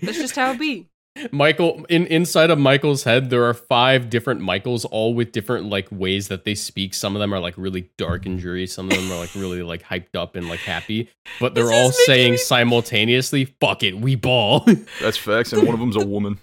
That's 0.02 0.18
just 0.18 0.36
how 0.36 0.52
it 0.52 0.60
be. 0.60 0.88
Michael 1.32 1.86
in 1.90 2.06
inside 2.08 2.50
of 2.50 2.60
Michael's 2.60 3.04
head 3.04 3.30
there 3.30 3.44
are 3.44 3.54
five 3.54 4.10
different 4.10 4.42
Michaels 4.42 4.86
all 4.86 5.14
with 5.14 5.32
different 5.32 5.66
like 5.66 5.88
ways 5.92 6.28
that 6.30 6.46
they 6.46 6.56
speak. 6.56 6.94
Some 6.94 7.16
of 7.16 7.20
them 7.20 7.34
are 7.34 7.40
like 7.40 7.56
really 7.58 7.90
dark 7.98 8.26
and 8.26 8.40
dreary, 8.40 8.68
some 8.68 8.90
of 8.90 8.96
them 8.96 9.12
are 9.12 9.18
like 9.18 9.34
really 9.36 9.62
like 9.62 9.84
hyped 9.84 10.16
up 10.16 10.36
and 10.36 10.48
like 10.48 10.60
happy, 10.62 11.10
but 11.40 11.56
they're 11.56 11.66
This 11.66 11.74
all 11.74 11.92
saying 11.92 12.34
me- 12.34 12.38
simultaneously, 12.38 13.46
"Fuck 13.60 13.84
it, 13.84 13.98
we 14.00 14.16
ball." 14.16 14.66
That's 15.02 15.18
facts, 15.18 15.52
and 15.54 15.66
one 15.66 15.74
of 15.74 15.80
them's 15.80 15.98
a 15.98 16.06
woman. 16.06 16.40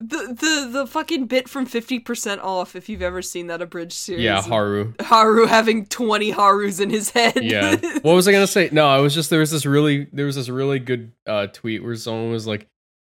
The 0.00 0.28
the 0.28 0.68
the 0.70 0.86
fucking 0.86 1.26
bit 1.26 1.48
from 1.48 1.66
Fifty 1.66 1.98
Percent 1.98 2.40
Off. 2.40 2.76
If 2.76 2.88
you've 2.88 3.02
ever 3.02 3.20
seen 3.20 3.48
that 3.48 3.60
abridged 3.60 3.94
series, 3.94 4.22
yeah, 4.22 4.40
Haru. 4.40 4.92
Haru 5.00 5.46
having 5.46 5.86
twenty 5.86 6.32
Harus 6.32 6.80
in 6.80 6.88
his 6.88 7.10
head. 7.10 7.42
Yeah. 7.42 7.74
What 8.02 8.14
was 8.14 8.28
I 8.28 8.32
gonna 8.32 8.46
say? 8.46 8.68
No, 8.70 8.86
I 8.86 9.00
was 9.00 9.12
just 9.12 9.28
there 9.28 9.40
was 9.40 9.50
this 9.50 9.66
really 9.66 10.06
there 10.12 10.26
was 10.26 10.36
this 10.36 10.48
really 10.48 10.78
good 10.78 11.10
uh, 11.26 11.48
tweet 11.48 11.82
where 11.82 11.96
someone 11.96 12.30
was 12.30 12.46
like, 12.46 12.68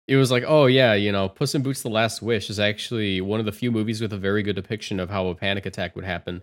it 0.07 0.15
was 0.15 0.31
like, 0.31 0.45
oh 0.47 0.67
yeah, 0.67 0.95
you 0.95 1.11
know, 1.11 1.29
Puss 1.29 1.57
in 1.57 1.63
Boots: 1.63 1.83
The 1.83 1.89
Last 1.89 2.23
Wish 2.23 2.51
is 2.51 2.61
actually 2.61 3.21
one 3.21 3.41
of 3.41 3.47
the 3.47 3.53
few 3.53 3.73
movies 3.73 4.01
with 4.01 4.13
a 4.13 4.19
very 4.19 4.45
good 4.45 4.55
depiction 4.55 5.01
of 5.01 5.11
how 5.11 5.27
a 5.27 5.35
panic 5.35 5.67
attack 5.67 5.97
would 5.97 6.05
happen, 6.05 6.43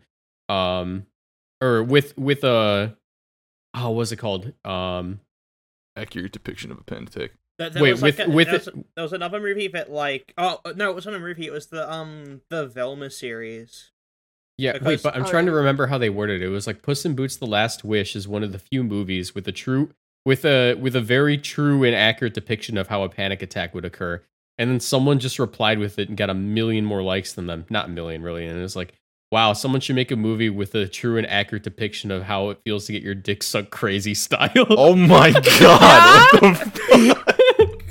um, 0.50 1.05
or 1.62 1.83
with 1.83 2.17
with 2.17 2.43
a, 2.43 2.97
oh, 3.75 3.89
what 3.89 3.95
was 3.95 4.12
it 4.12 4.17
called? 4.17 4.51
Um, 4.65 5.21
Accurate 5.95 6.33
depiction 6.33 6.69
of 6.71 6.79
a 6.79 6.83
panic 6.83 7.15
attack. 7.15 7.31
There, 7.60 7.69
there 7.69 7.83
Wait, 7.83 7.91
was 7.91 8.01
like 8.01 8.17
with- 8.17 8.27
a- 8.27 8.31
with 8.31 8.48
there, 8.48 8.57
was, 8.57 8.67
it- 8.67 8.86
there 8.95 9.03
was 9.03 9.13
another 9.13 9.39
movie 9.39 9.67
that 9.69 9.91
like 9.91 10.33
oh 10.38 10.60
no, 10.75 10.89
it 10.89 10.95
wasn't 10.95 11.15
a 11.15 11.19
movie. 11.19 11.45
It 11.45 11.51
was 11.53 11.67
the 11.67 11.91
um 11.91 12.41
the 12.50 12.65
Velma 12.67 13.10
series. 13.10 13.91
yeah, 14.57 14.74
Because- 14.74 14.88
wait, 14.88 15.03
but 15.03 15.15
I'm 15.15 15.24
Oh, 15.25 15.29
trying 15.29 15.45
to 15.45 15.51
remember 15.51 15.88
how 15.88 15.98
they 15.98 16.10
worded 16.10 16.41
it. 16.41 16.45
It 16.45 16.50
was 16.50 16.65
like 16.67 16.81
Puss 16.81 17.05
in 17.05 17.15
Boots: 17.15 17.36
The 17.38 17.45
Last 17.45 17.83
Wish 17.83 18.15
is 18.15 18.27
one 18.27 18.43
of 18.43 18.51
the 18.51 18.60
few 18.60 18.83
movies 18.83 19.36
with 19.36 19.48
a 19.48 19.51
true 19.51 19.91
with 20.25 20.45
a 20.45 20.74
with 20.75 20.95
a 20.95 21.01
very 21.01 21.38
true 21.38 21.83
and 21.83 21.95
accurate 21.95 22.33
depiction 22.33 22.77
of 22.77 22.88
how 22.88 23.03
a 23.03 23.10
panic 23.10 23.41
attack 23.41 23.74
would 23.75 23.86
occur. 23.86 24.22
And 24.57 24.69
then 24.69 24.79
someone 24.79 25.17
just 25.19 25.39
replied 25.39 25.79
with 25.79 25.98
it 26.00 26.10
and 26.10 26.17
got 26.17 26.29
a 26.29 26.33
million 26.36 26.86
more 26.86 27.01
likes 27.01 27.33
than 27.33 27.48
them. 27.48 27.65
Not 27.72 27.86
a 27.88 27.89
million, 27.89 28.22
really. 28.22 28.45
And 28.45 28.57
it 28.57 28.62
was 28.62 28.75
like, 28.75 28.93
wow, 29.31 29.53
someone 29.53 29.81
should 29.81 29.95
make 29.95 30.12
a 30.12 30.15
movie 30.15 30.50
with 30.51 30.75
a 30.75 30.88
true 30.88 31.17
and 31.17 31.25
accurate 31.27 31.63
depiction 31.63 32.12
of 32.12 32.22
how 32.22 32.51
it 32.51 32.60
feels 32.63 32.86
to 32.86 32.91
get 32.93 33.01
your 33.01 33.15
dick 33.15 33.41
sucked 33.41 33.72
crazy 33.72 34.13
style. 34.13 34.50
Oh 34.69 34.95
my 34.95 35.31
god! 35.60 36.72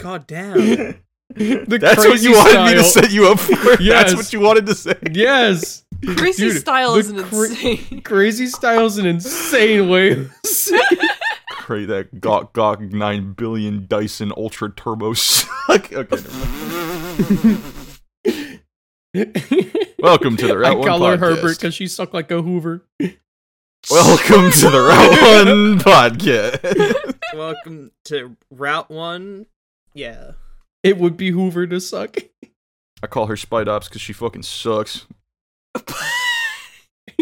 What 0.03 0.27
the 0.29 0.35
fuck? 0.35 0.57
God 0.59 0.59
damn. 0.59 1.03
the 1.69 1.79
That's 1.79 2.05
what 2.05 2.21
you 2.23 2.33
wanted 2.33 2.65
me 2.67 2.75
to 2.75 2.85
set 2.85 3.11
you 3.11 3.29
up 3.29 3.39
for. 3.41 3.53
Yes. 3.83 4.11
That's 4.11 4.15
what 4.17 4.33
you 4.33 4.41
wanted 4.41 4.67
to 4.67 4.75
say. 4.75 4.95
Yes. 5.13 5.85
Crazy 6.17 6.49
Dude, 6.51 6.61
style 6.61 6.95
is 6.97 7.09
an 7.11 7.23
cra- 7.25 7.47
insane. 7.49 8.01
Crazy 8.03 8.47
style's 8.47 8.99
an 8.99 9.07
insane 9.07 9.89
way. 9.89 10.13
of 10.13 10.33
saying- 10.47 10.83
Pray 11.61 11.85
that 11.87 12.17
Gok 12.21 12.53
Gok 12.53 12.93
9 12.93 13.33
billion 13.35 13.87
Dyson 13.87 14.33
Ultra 14.37 14.71
Turbo 14.73 15.13
suck. 15.15 15.93
Okay, 15.93 15.97
never 15.97 17.49
mind. 17.49 17.63
Welcome 20.01 20.37
to 20.39 20.47
the 20.49 20.59
Route 20.59 20.73
I 20.73 20.75
1 20.75 20.87
call 20.89 21.05
her 21.05 21.17
podcast. 21.17 21.21
Herbert 21.21 21.59
because 21.59 21.75
she 21.75 21.87
sucked 21.87 22.15
like 22.15 22.31
a 22.33 22.43
Hoover. 22.43 22.85
Welcome 23.91 24.51
to 24.51 24.71
the 24.71 24.81
Route 24.81 25.47
1 25.47 25.79
podcast. 25.79 27.15
Welcome 27.35 27.93
to 28.07 28.37
Route 28.51 28.91
One. 28.91 29.47
Yeah. 29.95 30.33
It 30.83 30.99
would 30.99 31.17
be 31.17 31.31
Hoover 31.31 31.67
to 31.67 31.81
suck. 31.81 32.17
I 33.03 33.07
call 33.07 33.27
her 33.27 33.37
Spite 33.37 33.69
Ops 33.69 33.89
because 33.89 34.01
she 34.01 34.13
fucking 34.13 34.43
sucks. 34.43 35.07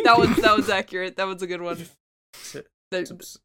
That 0.04 0.18
one's 0.18 0.36
that 0.36 0.56
was 0.56 0.68
accurate. 0.70 1.16
That 1.16 1.26
was 1.26 1.42
a 1.42 1.46
good 1.46 1.60
one. 1.62 1.86
Su- 2.34 2.62
There- 2.90 3.04
subs- 3.04 3.38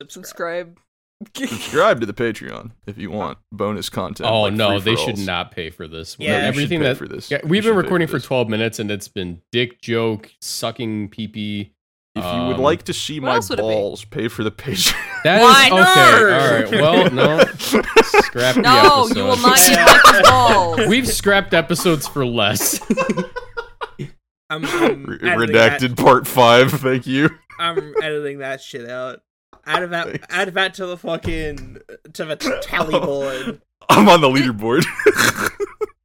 subscribe. 0.00 0.10
subscribe. 0.10 0.78
Subscribe 1.36 2.00
to 2.00 2.06
the 2.06 2.12
Patreon 2.12 2.72
if 2.86 2.98
you 2.98 3.10
want 3.10 3.38
bonus 3.52 3.88
content. 3.88 4.28
Oh 4.28 4.42
like 4.42 4.54
no, 4.54 4.80
they 4.80 4.96
should 4.96 5.18
not 5.18 5.52
pay 5.52 5.70
for 5.70 5.86
this. 5.86 6.16
Yeah, 6.18 6.26
you 6.26 6.34
should 6.34 6.44
everything 6.48 6.80
that 6.80 6.96
for 6.96 7.06
this. 7.06 7.30
Yeah, 7.30 7.38
we've 7.44 7.62
should 7.62 7.70
been 7.70 7.76
recording 7.76 8.08
for 8.08 8.18
this. 8.18 8.24
12 8.24 8.48
minutes 8.48 8.78
and 8.80 8.90
it's 8.90 9.06
been 9.06 9.40
dick 9.52 9.80
joke, 9.80 10.32
sucking 10.40 11.10
pee 11.10 11.28
pee. 11.28 11.74
If 12.14 12.22
you 12.24 12.30
would 12.48 12.56
Um, 12.56 12.60
like 12.62 12.82
to 12.84 12.92
see 12.92 13.20
my 13.20 13.36
else 13.36 13.48
would 13.48 13.58
it 13.58 13.62
be? 13.62 13.68
balls, 13.68 14.04
pay 14.04 14.28
for 14.28 14.44
the 14.44 14.50
Patreon. 14.50 14.94
That 15.24 15.40
is 15.40 15.42
Why 15.42 15.66
okay. 15.66 15.80
not? 15.80 16.12
All 16.12 16.52
right. 16.52 16.70
Well, 16.70 17.10
no. 17.10 17.38
Scrap 17.58 18.54
the 18.56 18.60
episode. 18.60 18.62
No, 18.62 19.06
you 19.14 19.24
will 19.24 19.36
not 19.38 19.56
get 19.56 19.86
Michael's 19.86 20.28
balls. 20.28 20.80
We've 20.88 21.08
scrapped 21.08 21.54
episodes 21.54 22.06
for 22.06 22.26
less. 22.26 22.80
I'm, 24.50 24.66
I'm 24.66 25.04
Re- 25.06 25.18
editing 25.22 25.54
that- 25.54 25.80
Redacted 25.80 25.96
Part 25.96 26.26
5, 26.26 26.72
thank 26.72 27.06
you. 27.06 27.30
I'm 27.58 27.94
editing 28.02 28.38
that 28.40 28.60
shit 28.60 28.88
out. 28.90 29.20
Add 29.64 29.88
that. 29.90 30.08
Thanks. 30.08 30.26
Add 30.28 30.48
that 30.54 30.74
to 30.74 30.86
the 30.86 30.96
fucking 30.98 31.78
to 32.14 32.24
the 32.24 32.36
tally 32.62 32.98
board. 32.98 33.62
I'm 33.88 34.08
on 34.08 34.20
the 34.20 34.28
leaderboard. 34.28 34.84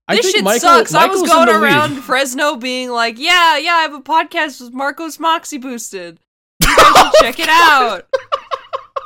I 0.08 0.16
this 0.16 0.26
think 0.26 0.36
shit 0.38 0.44
Michael- 0.44 0.60
sucks. 0.62 0.94
I 0.94 1.06
was 1.08 1.22
going 1.24 1.48
the 1.48 1.54
lead. 1.54 1.64
around 1.64 1.96
Fresno 2.02 2.56
being 2.56 2.90
like, 2.92 3.18
"Yeah, 3.20 3.58
yeah, 3.58 3.74
I 3.74 3.82
have 3.82 3.94
a 3.94 4.00
podcast 4.02 4.62
with 4.62 4.74
Marcos 4.74 5.20
Moxie 5.20 5.58
Boosted. 5.58 6.20
You 6.62 6.76
guys 6.78 6.96
should 6.98 7.14
check 7.22 7.40
it 7.40 7.50
out." 7.50 8.08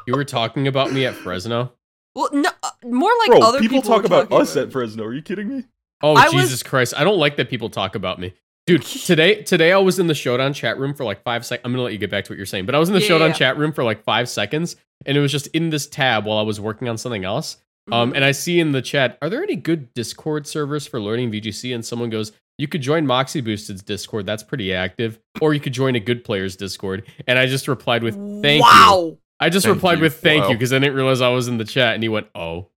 You 0.08 0.16
were 0.16 0.26
talking 0.26 0.68
about 0.68 0.92
me 0.92 1.06
at 1.06 1.14
Fresno. 1.14 1.74
Well, 2.16 2.30
no, 2.34 2.50
uh, 2.64 2.72
more 2.84 3.12
like 3.20 3.30
Bro, 3.30 3.42
other 3.48 3.60
people, 3.60 3.84
talk 3.84 4.04
about 4.04 4.24
talking 4.30 4.42
us 4.42 4.58
at 4.58 4.72
Fresno. 4.72 5.04
Are 5.04 5.14
you 5.14 5.22
kidding 5.22 5.48
me? 5.48 5.64
Oh 6.02 6.16
I 6.16 6.26
was- 6.26 6.34
Jesus 6.34 6.64
Christ! 6.64 6.96
I 6.98 7.04
don't 7.04 7.20
like 7.20 7.38
that 7.38 7.50
people 7.50 7.70
talk 7.70 7.94
about 7.96 8.20
me, 8.20 8.34
dude. 8.66 8.82
Today, 9.06 9.44
today 9.44 9.72
I 9.72 9.78
was 9.78 10.00
in 10.00 10.08
the 10.08 10.16
Showdown 10.16 10.54
chat 10.54 10.80
room 10.80 10.96
for 10.96 11.04
like 11.06 11.24
five 11.24 11.46
seconds. 11.46 11.62
I'm 11.66 11.72
gonna 11.72 11.84
let 11.84 11.94
you 11.94 12.00
get 12.00 12.10
back 12.10 12.26
to 12.26 12.32
what 12.34 12.38
you're 12.38 12.48
saying, 12.48 12.66
but 12.66 12.74
I 12.74 12.80
was 12.80 12.90
in 12.90 12.96
the 12.96 13.02
Yeah, 13.02 13.08
Showdown 13.08 13.30
yeah. 13.30 13.34
chat 13.36 13.58
room 13.58 13.72
for 13.74 13.84
like 13.84 14.04
five 14.04 14.28
seconds, 14.28 14.76
and 15.06 15.16
it 15.16 15.22
was 15.22 15.32
just 15.32 15.48
in 15.48 15.70
this 15.70 15.86
tab 15.88 16.26
while 16.26 16.40
I 16.40 16.44
was 16.44 16.60
working 16.60 16.90
on 16.90 16.98
something 16.98 17.24
else. 17.24 17.58
Um, 17.92 18.12
Mhm. 18.12 18.16
and 18.18 18.26
I 18.26 18.32
see 18.32 18.60
in 18.60 18.74
the 18.74 18.82
chat, 18.82 19.18
are 19.22 19.30
there 19.30 19.42
any 19.44 19.56
good 19.56 19.94
Discord 19.94 20.46
servers 20.48 20.86
for 20.88 21.00
learning 21.02 21.32
VGC? 21.32 21.74
And 21.74 21.86
someone 21.86 22.10
goes, 22.10 22.32
you 22.58 22.68
could 22.68 22.82
join 22.82 23.08
Moxie 23.08 23.42
Boosted's 23.42 23.82
Discord. 23.82 24.26
That's 24.26 24.44
pretty 24.44 24.74
active. 24.74 25.20
Or 25.40 25.54
you 25.54 25.60
could 25.60 25.74
join 25.74 25.96
a 25.96 26.00
good 26.00 26.24
player's 26.24 26.56
Discord. 26.56 27.04
And 27.28 27.40
I 27.40 27.48
just 27.48 27.68
replied 27.68 28.04
with, 28.04 28.16
thank 28.44 28.58
you. 28.58 28.62
wow. 28.62 29.18
I 29.40 29.50
just 29.50 29.66
Thank 29.66 29.76
replied 29.78 29.98
you. 29.98 30.04
with 30.04 30.18
thank 30.18 30.44
Wow. 30.44 30.50
you 30.50 30.56
because 30.56 30.72
I 30.72 30.78
didn't 30.78 30.94
realize 30.96 31.22
I 31.22 31.30
was 31.30 31.48
in 31.48 31.58
the 31.58 31.66
chat. 31.66 31.96
And 31.96 32.04
he 32.04 32.10
went, 32.10 32.28
oh. 32.36 32.68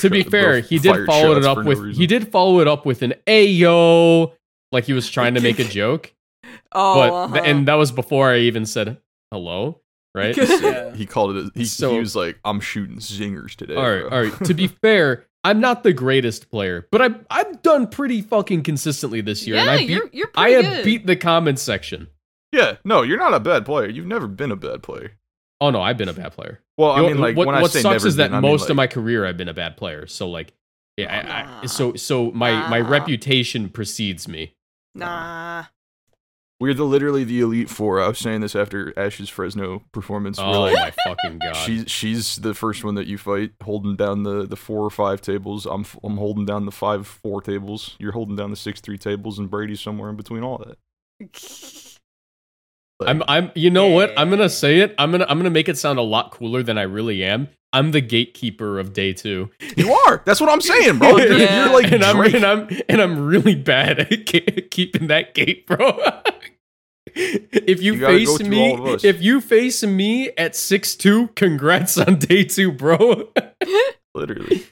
To 0.00 0.10
be 0.10 0.22
fair, 0.22 0.60
he 0.60 0.78
did 0.78 1.06
follow 1.06 1.32
it 1.36 1.44
up 1.44 1.58
for 1.58 1.64
no 1.64 1.68
with 1.68 1.96
he 1.96 2.06
did 2.06 2.28
follow 2.30 2.60
it 2.60 2.68
up 2.68 2.84
with 2.86 3.02
an 3.02 3.14
ayo, 3.26 4.32
like 4.70 4.84
he 4.84 4.92
was 4.92 5.10
trying 5.10 5.34
to 5.34 5.40
make 5.40 5.58
a 5.58 5.64
joke. 5.68 6.12
oh, 6.72 6.94
but 6.94 7.12
uh-huh. 7.12 7.42
and 7.44 7.66
that 7.68 7.74
was 7.74 7.90
before 7.90 8.30
I 8.30 8.38
even 8.40 8.64
said 8.66 8.98
hello, 9.32 9.80
right? 10.14 10.36
Yeah. 10.36 10.92
He 10.94 11.06
called 11.06 11.36
it. 11.36 11.46
A, 11.46 11.50
he, 11.58 11.64
So- 11.64 11.92
he 11.92 11.98
was 11.98 12.14
like, 12.16 12.38
"I'm 12.44 12.60
shooting 12.60 12.96
zingers 12.98 13.54
today." 13.54 13.74
all 13.76 13.82
right, 13.90 14.00
bro." 14.00 14.10
all 14.10 14.22
right. 14.24 14.44
To 14.44 14.54
be 14.54 14.66
fair, 14.82 15.26
I'm 15.44 15.60
not 15.60 15.82
the 15.82 15.92
greatest 15.92 16.50
player, 16.50 16.86
but 16.92 17.02
I 17.02 17.08
I've 17.30 17.62
done 17.62 17.86
pretty 17.88 18.22
fucking 18.22 18.62
consistently 18.62 19.20
this 19.20 19.46
year, 19.46 19.56
yeah, 19.56 19.62
and 19.62 19.70
I 19.70 19.76
beat 19.78 19.90
you're 19.90 20.10
you're 20.12 20.30
I 20.36 20.50
have 20.50 20.64
good. 20.64 20.84
beat 20.84 21.06
the 21.06 21.16
comments 21.16 21.62
section. 21.62 22.08
Yeah, 22.52 22.76
no, 22.84 23.02
you're 23.02 23.18
not 23.18 23.32
a 23.34 23.40
bad 23.40 23.64
player. 23.64 23.88
You've 23.88 24.06
never 24.06 24.26
been 24.28 24.50
a 24.52 24.56
bad 24.56 24.82
player. 24.82 25.12
Oh 25.60 25.70
no, 25.70 25.80
I've 25.80 25.96
been 25.96 26.08
a 26.08 26.12
bad 26.12 26.32
player. 26.32 26.60
Well, 26.76 26.90
I 26.90 26.96
You 26.96 27.02
know, 27.02 27.08
mean, 27.10 27.18
like 27.20 27.36
what, 27.36 27.46
when 27.46 27.54
I 27.56 27.62
what 27.62 27.70
say 27.70 27.80
sucks 27.80 27.92
never 27.94 28.08
is 28.08 28.16
that 28.16 28.28
been, 28.28 28.34
I 28.34 28.40
mean, 28.40 28.50
most 28.50 28.68
of 28.68 28.76
my 28.76 28.86
career 28.86 29.24
I've 29.24 29.36
been 29.36 29.48
a 29.48 29.54
bad 29.54 29.76
player. 29.76 30.06
So 30.06 30.28
like, 30.28 30.52
yeah, 30.96 31.58
I, 31.60 31.62
I, 31.62 31.66
so 31.66 31.94
so 31.94 32.30
my 32.32 32.68
my 32.68 32.80
reputation 32.80 33.68
precedes 33.70 34.28
me. 34.28 34.54
Nah. 34.94 35.64
We're 36.62 36.74
the 36.74 36.84
literally 36.84 37.24
the 37.24 37.40
elite 37.40 37.68
four. 37.68 38.00
I 38.00 38.06
was 38.06 38.18
saying 38.18 38.40
this 38.40 38.54
after 38.54 38.96
Ash's 38.96 39.28
Fresno 39.28 39.82
performance. 39.90 40.38
we're 40.38 40.44
Oh 40.44 40.60
like, 40.60 40.74
my 40.76 40.90
fucking 41.04 41.38
god! 41.40 41.56
she's 41.56 41.90
she's 41.90 42.36
the 42.36 42.54
first 42.54 42.84
one 42.84 42.94
that 42.94 43.08
you 43.08 43.18
fight, 43.18 43.50
holding 43.64 43.96
down 43.96 44.22
the 44.22 44.46
the 44.46 44.54
four 44.54 44.84
or 44.84 44.90
five 44.90 45.20
tables. 45.20 45.66
I'm 45.66 45.80
f- 45.80 45.98
I'm 46.04 46.16
holding 46.18 46.46
down 46.46 46.64
the 46.64 46.70
five 46.70 47.06
four 47.08 47.42
tables. 47.42 47.96
You're 47.98 48.12
holding 48.12 48.36
down 48.36 48.50
the 48.50 48.56
six 48.56 48.80
three 48.80 48.96
tables, 48.96 49.40
and 49.40 49.50
Brady's 49.50 49.80
somewhere 49.80 50.08
in 50.08 50.14
between 50.16 50.44
all 50.44 50.58
that. 50.58 50.78
Like, 51.20 53.08
I'm 53.08 53.22
I'm 53.26 53.50
you 53.56 53.70
know 53.70 53.88
what? 53.88 54.12
I'm 54.16 54.30
gonna 54.30 54.48
say 54.48 54.78
it. 54.78 54.94
I'm 54.98 55.10
gonna 55.10 55.26
I'm 55.28 55.38
gonna 55.38 55.50
make 55.50 55.68
it 55.68 55.76
sound 55.76 55.98
a 55.98 56.02
lot 56.02 56.30
cooler 56.30 56.62
than 56.62 56.78
I 56.78 56.82
really 56.82 57.24
am. 57.24 57.48
I'm 57.72 57.90
the 57.90 58.00
gatekeeper 58.02 58.78
of 58.78 58.92
day 58.92 59.12
two. 59.14 59.50
you 59.76 59.92
are. 59.92 60.22
That's 60.26 60.40
what 60.40 60.50
I'm 60.50 60.60
saying, 60.60 60.98
bro. 60.98 61.16
You're, 61.16 61.38
Yeah. 61.38 61.64
you're 61.64 61.74
like 61.82 61.90
and 61.90 62.04
I'm 62.04 62.20
and 62.20 62.44
I'm 62.44 62.68
and 62.88 63.00
I'm 63.02 63.26
really 63.26 63.56
bad 63.56 63.98
at 63.98 64.26
keeping 64.70 65.08
that 65.08 65.34
gate, 65.34 65.66
bro. 65.66 65.98
If 67.14 67.82
you, 67.82 67.94
You 67.94 68.06
face 68.06 68.40
me, 68.40 68.70
all 68.72 68.88
of 68.88 68.94
us. 68.94 69.04
if 69.04 69.22
you 69.22 69.40
face 69.40 69.82
me 69.82 70.30
at 70.38 70.56
six 70.56 70.94
two, 70.96 71.28
congrats 71.28 71.98
on 71.98 72.18
day 72.18 72.44
two, 72.44 72.72
bro. 72.72 73.30
literally. 74.14 74.64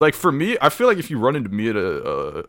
Like 0.00 0.14
for 0.14 0.30
me, 0.30 0.56
I 0.60 0.68
feel 0.68 0.86
like 0.86 0.98
if 0.98 1.10
you 1.10 1.18
run 1.18 1.34
into 1.34 1.50
me 1.50 1.68
at 1.70 1.76
a, 1.76 1.80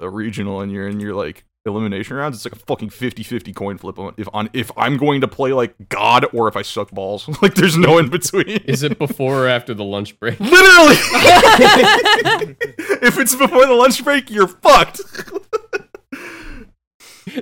a, 0.02 0.06
a 0.06 0.10
regional 0.10 0.62
and 0.62 0.72
you're 0.72 0.88
in 0.88 1.00
your 1.00 1.16
like 1.16 1.46
elimination 1.66 2.16
rounds, 2.16 2.36
it's 2.38 2.46
like 2.46 2.54
a 2.54 2.66
fucking 2.66 2.90
50-50 2.90 3.56
coin 3.56 3.78
flip 3.80 3.98
on 4.00 4.14
if 4.18 4.28
on 4.34 4.50
if 4.54 4.72
I'm 4.78 4.98
going 4.98 5.22
to 5.22 5.28
play 5.28 5.52
like 5.54 5.74
God 5.90 6.28
or 6.32 6.48
if 6.48 6.56
I 6.56 6.62
suck 6.62 6.92
balls. 6.92 7.28
like 7.42 7.56
there's 7.56 7.76
no 7.76 7.98
in 7.98 8.10
between. 8.10 8.48
Is 8.66 8.84
it 8.84 9.00
before 9.00 9.46
or 9.46 9.48
after 9.48 9.74
the 9.74 9.84
lunch 9.84 10.20
break? 10.20 10.40
literally 10.40 10.96
if 13.02 13.18
it's 13.18 13.36
before 13.36 13.66
the 13.66 13.74
lunch 13.74 14.04
break, 14.04 14.30
you're 14.30 14.48
fucked. 14.48 15.02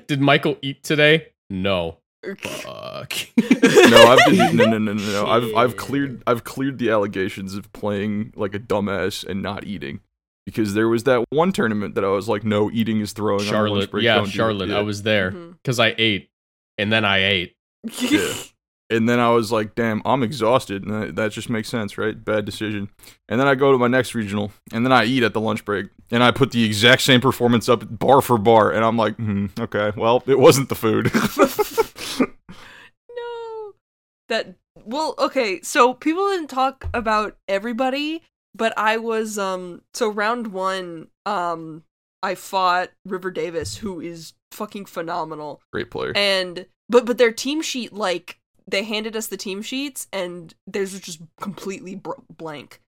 Did 0.08 0.22
Michael 0.22 0.58
eat 0.62 0.84
today? 0.84 1.28
No. 1.50 1.98
Fuck. 2.24 3.14
No, 3.90 4.04
I've 4.04 4.26
been, 4.26 4.56
no, 4.58 4.66
no, 4.66 4.78
no, 4.78 4.94
no, 4.94 5.12
no. 5.12 5.28
I've 5.28 5.56
I've 5.56 5.78
cleared 5.78 6.22
I've 6.28 6.44
cleared 6.44 6.78
the 6.78 6.90
allegations 6.90 7.56
of 7.56 7.72
playing 7.72 8.34
like 8.36 8.54
a 8.54 8.60
dumbass 8.60 9.26
and 9.26 9.42
not 9.42 9.66
eating. 9.66 10.02
Because 10.46 10.74
there 10.74 10.90
was 10.90 11.04
that 11.04 11.24
one 11.30 11.54
tournament 11.54 11.96
that 11.96 12.04
I 12.04 12.10
was 12.10 12.28
like, 12.28 12.44
no, 12.44 12.70
eating 12.72 13.00
is 13.00 13.14
throwing. 13.14 13.40
on 13.42 13.46
lunch 13.46 13.50
Charlotte. 13.50 13.92
break, 13.92 14.04
Yeah, 14.04 14.16
don't. 14.16 14.28
Charlotte. 14.28 14.72
I 14.72 14.82
was 14.82 15.04
there 15.04 15.32
mm-hmm. 15.32 15.52
because 15.54 15.80
I 15.80 15.96
ate, 15.98 16.30
and 16.78 16.92
then 16.92 17.06
I 17.06 17.24
ate. 17.24 17.56
Yeah. 18.02 18.34
And 18.90 19.08
then 19.08 19.20
I 19.20 19.30
was 19.32 19.52
like, 19.52 19.76
damn, 19.76 20.02
I'm 20.06 20.24
exhausted. 20.24 20.86
And 20.86 21.16
that, 21.18 21.32
just 21.32 21.50
makes 21.50 21.68
sense, 21.68 21.98
right? 21.98 22.24
Bad 22.24 22.46
decision. 22.46 22.90
And 23.28 23.40
then 23.40 23.48
I 23.48 23.56
go 23.56 23.72
to 23.74 23.78
my 23.78 23.88
next 23.88 24.16
regional, 24.16 24.54
and 24.72 24.86
then 24.86 24.94
I 24.94 25.04
eat 25.04 25.24
at 25.24 25.34
the 25.34 25.42
lunch 25.42 25.66
break, 25.66 25.88
and 26.10 26.24
I 26.24 26.32
put 26.32 26.52
the 26.52 26.64
exact 26.64 27.02
same 27.02 27.20
performance 27.20 27.68
up 27.68 27.84
bar 28.00 28.22
for 28.22 28.38
bar. 28.38 28.72
And 28.72 28.86
I'm 28.86 28.96
like, 28.96 29.18
hmm, 29.18 29.48
okay, 29.60 29.92
well, 29.98 30.24
it 30.26 30.40
wasn't 30.40 30.70
the 30.70 30.76
food. 30.76 31.12
no. 33.10 33.74
That 34.30 34.56
well, 34.86 35.16
okay, 35.20 35.62
so 35.62 35.94
people 35.94 36.30
didn't 36.30 36.48
talk 36.48 36.90
about 36.94 37.38
everybody, 37.48 38.24
but 38.56 38.74
I 38.78 38.98
was 38.98 39.38
um 39.38 39.82
so 39.94 40.10
round 40.10 40.48
1 40.48 41.08
um 41.26 41.84
I 42.24 42.36
fought 42.36 42.90
River 43.06 43.32
Davis 43.32 43.78
who 43.78 44.00
is 44.00 44.34
fucking 44.52 44.86
phenomenal. 44.86 45.62
Great 45.72 45.92
player. 45.92 46.14
And 46.16 46.68
but 46.90 47.06
but 47.06 47.18
their 47.18 47.32
team 47.32 47.62
sheet 47.62 47.94
like 47.94 48.40
they 48.68 48.84
handed 48.84 49.16
us 49.16 49.28
the 49.28 49.38
team 49.38 49.62
sheets 49.62 50.08
and 50.12 50.54
theirs 50.68 50.92
was 50.94 51.02
just 51.02 51.22
completely 51.40 51.96
br- 51.96 52.12
blank. 52.36 52.82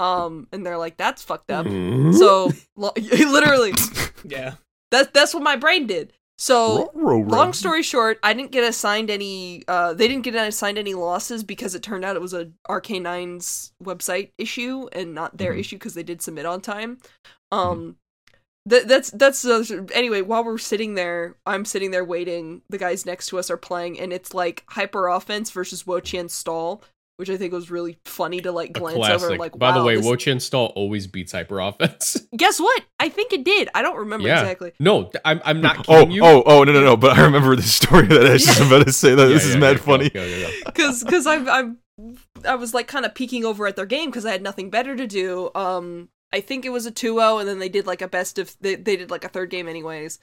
Um 0.00 0.46
and 0.52 0.64
they're 0.64 0.78
like 0.78 0.96
that's 0.96 1.22
fucked 1.22 1.50
up. 1.50 1.66
Hmm? 1.66 2.12
So 2.12 2.52
lo- 2.76 2.92
literally 2.96 3.72
Yeah. 4.24 4.54
that's 4.90 5.10
that's 5.12 5.34
what 5.34 5.42
my 5.42 5.56
brain 5.56 5.86
did. 5.86 6.12
So 6.40 6.76
Row, 6.76 6.90
row, 6.94 7.18
row. 7.22 7.28
long 7.28 7.52
story 7.52 7.82
short, 7.82 8.20
I 8.22 8.32
didn't 8.32 8.52
get 8.52 8.62
assigned 8.62 9.10
any. 9.10 9.64
Uh, 9.66 9.92
they 9.92 10.06
didn't 10.06 10.22
get 10.22 10.36
assigned 10.36 10.78
any 10.78 10.94
losses 10.94 11.42
because 11.42 11.74
it 11.74 11.82
turned 11.82 12.04
out 12.04 12.14
it 12.14 12.22
was 12.22 12.32
a 12.32 12.52
RK9's 12.70 13.72
website 13.82 14.30
issue 14.38 14.88
and 14.92 15.14
not 15.16 15.36
their 15.36 15.52
Mhm. 15.52 15.58
issue 15.58 15.76
because 15.76 15.94
they 15.94 16.04
did 16.04 16.22
submit 16.22 16.46
on 16.46 16.60
time. 16.60 16.98
Um, 17.50 17.96
that 18.68 18.88
that's 18.88 19.10
that's 19.10 19.44
uh, 19.44 19.62
anyway. 19.94 20.22
While 20.22 20.44
we're 20.44 20.58
sitting 20.58 20.94
there, 20.94 21.36
I'm 21.46 21.64
sitting 21.64 21.90
there 21.90 22.04
waiting. 22.04 22.62
The 22.70 22.78
guys 22.78 23.04
next 23.06 23.26
to 23.28 23.38
us 23.38 23.50
are 23.50 23.56
playing, 23.56 23.98
and 24.00 24.12
it's 24.12 24.34
like 24.34 24.64
hyper 24.68 25.08
offense 25.08 25.50
versus 25.50 25.86
Wo-Chien 25.86 26.28
stall, 26.28 26.82
which 27.16 27.30
I 27.30 27.36
think 27.36 27.52
was 27.52 27.70
really 27.70 27.98
funny 28.04 28.40
to 28.40 28.52
like 28.52 28.72
glance 28.72 28.98
over. 29.08 29.30
and 29.30 29.38
Like, 29.40 29.58
By 29.58 29.72
the 29.72 29.82
way, 29.82 29.96
this- 29.96 30.04
Wo-Chien 30.06 30.38
Stall 30.40 30.66
always 30.76 31.06
beats 31.06 31.32
hyper 31.32 31.58
offense. 31.60 32.16
guess 32.36 32.60
what? 32.60 32.84
I 33.00 33.08
think 33.08 33.32
it 33.32 33.44
did. 33.44 33.68
I 33.74 33.82
don't 33.82 33.96
remember 33.96 34.26
Yeah. 34.28 34.40
exactly. 34.40 34.72
no, 34.78 35.10
I'm 35.24 35.40
I'm 35.44 35.60
not 35.60 35.86
Oh, 35.88 36.00
kidding 36.00 36.12
you. 36.12 36.24
oh, 36.24 36.42
oh, 36.46 36.64
no, 36.64 36.72
no, 36.72 36.82
no. 36.84 36.96
But 36.96 37.18
I 37.18 37.22
remember 37.24 37.56
the 37.56 37.62
story 37.62 38.06
that 38.06 38.24
Ash 38.24 38.46
is 38.48 38.60
about 38.60 38.86
to 38.86 38.92
say 38.92 39.14
that. 39.14 39.22
Yeah, 39.28 39.34
this 39.34 39.44
is 39.44 39.54
yeah, 39.54 39.60
mad 39.60 39.76
yeah, 39.76 39.82
funny. 39.82 40.10
because 40.66 41.02
because 41.04 41.26
I'm 41.26 41.48
I'm 41.48 41.78
I 42.46 42.54
was 42.54 42.72
like 42.74 42.86
kind 42.86 43.04
of 43.04 43.14
peeking 43.14 43.44
over 43.44 43.66
at 43.66 43.74
their 43.76 43.86
game 43.86 44.10
because 44.10 44.24
I 44.24 44.30
had 44.30 44.42
nothing 44.42 44.70
better 44.70 44.94
to 44.94 45.06
do. 45.06 45.50
Um, 45.56 46.08
I 46.32 46.40
think 46.40 46.64
it 46.64 46.70
was 46.70 46.86
a 46.86 46.92
2-0, 46.92 47.40
and 47.40 47.48
then 47.48 47.58
they 47.58 47.68
did 47.68 47.86
like 47.86 48.02
a 48.02 48.08
best 48.08 48.38
of 48.38 48.56
they 48.60 48.74
they 48.74 48.96
did 48.96 49.10
like 49.10 49.24
a 49.24 49.28
third 49.28 49.50
game 49.50 49.68
anyways. 49.68 50.18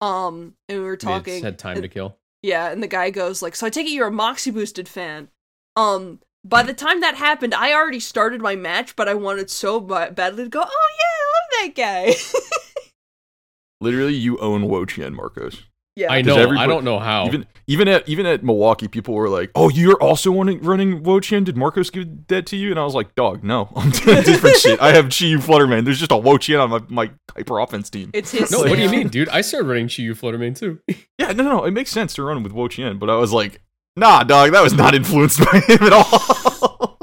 Um, 0.00 0.54
and 0.68 0.78
we 0.78 0.84
were 0.84 0.96
talking. 0.96 1.42
had 1.42 1.58
time 1.58 1.80
to 1.80 1.88
kill. 1.88 2.18
Yeah, 2.42 2.70
and 2.70 2.82
the 2.82 2.86
guy 2.86 3.10
goes 3.10 3.42
like, 3.42 3.56
"So 3.56 3.66
I 3.66 3.70
take 3.70 3.86
it 3.86 3.90
you're 3.90 4.08
a 4.08 4.12
Moxie 4.12 4.50
boosted 4.50 4.88
fan." 4.88 5.28
Um, 5.74 6.20
by 6.44 6.62
the 6.62 6.74
time 6.74 7.00
that 7.00 7.16
happened, 7.16 7.54
I 7.54 7.72
already 7.72 8.00
started 8.00 8.40
my 8.40 8.54
match, 8.54 8.94
but 8.94 9.08
I 9.08 9.14
wanted 9.14 9.50
so 9.50 9.80
badly 9.80 10.44
to 10.44 10.48
go. 10.48 10.62
Oh 10.62 10.88
yeah, 10.98 11.64
I 11.64 11.66
love 11.66 11.74
that 11.74 11.74
guy. 11.74 12.90
Literally, 13.80 14.14
you 14.14 14.38
own 14.38 14.68
Wo-Chien, 14.68 15.14
Marcos. 15.14 15.64
Yeah, 15.96 16.12
I 16.12 16.20
know. 16.20 16.50
I 16.50 16.66
don't 16.66 16.84
know 16.84 16.98
how. 16.98 17.26
Even 17.26 17.46
even 17.66 17.88
at 17.88 18.06
even 18.06 18.26
at 18.26 18.44
Milwaukee, 18.44 18.86
people 18.86 19.14
were 19.14 19.30
like, 19.30 19.50
"Oh, 19.54 19.70
you're 19.70 20.00
also 20.00 20.30
running 20.30 20.60
running 20.60 21.02
Wo-Chien? 21.02 21.42
Did 21.42 21.56
Marcos 21.56 21.88
give 21.88 22.26
that 22.28 22.44
to 22.46 22.56
you?" 22.56 22.70
And 22.70 22.78
I 22.78 22.84
was 22.84 22.94
like, 22.94 23.14
"Dog, 23.14 23.42
no, 23.42 23.70
I'm 23.76 23.90
doing 23.90 24.22
different 24.22 24.56
shit. 24.56 24.80
I 24.80 24.92
have 24.92 25.08
Chi 25.08 25.36
Flutter 25.38 25.66
Mane. 25.66 25.84
There's 25.84 25.98
just 25.98 26.12
a 26.12 26.16
Wo-Chien 26.16 26.60
on 26.60 26.68
my, 26.68 26.80
my 26.88 27.10
hyper 27.34 27.58
offense 27.58 27.88
team." 27.88 28.10
it's 28.12 28.30
his. 28.30 28.50
no, 28.50 28.58
what 28.58 28.76
do 28.76 28.82
you 28.82 28.90
mean, 28.90 29.08
dude? 29.08 29.30
I 29.30 29.40
started 29.40 29.68
running 29.68 29.88
Chi-Yu 29.88 30.14
Flutter 30.14 30.38
Mane 30.38 30.54
too. 30.54 30.80
Yeah, 31.18 31.32
no, 31.32 31.44
no, 31.44 31.50
no. 31.56 31.64
It 31.64 31.70
makes 31.70 31.90
sense 31.90 32.12
to 32.14 32.22
run 32.22 32.42
with 32.42 32.52
Wo-Chien, 32.52 32.98
but 32.98 33.08
I 33.08 33.16
was 33.16 33.32
like, 33.32 33.62
"Nah, 33.96 34.22
dog, 34.22 34.52
that 34.52 34.62
was 34.62 34.74
not 34.74 34.94
influenced 34.94 35.40
by 35.50 35.60
him 35.60 35.82
at 35.82 35.92
all. 35.94 36.98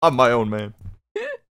I'm 0.00 0.14
my 0.14 0.30
own 0.30 0.48
man. 0.48 0.74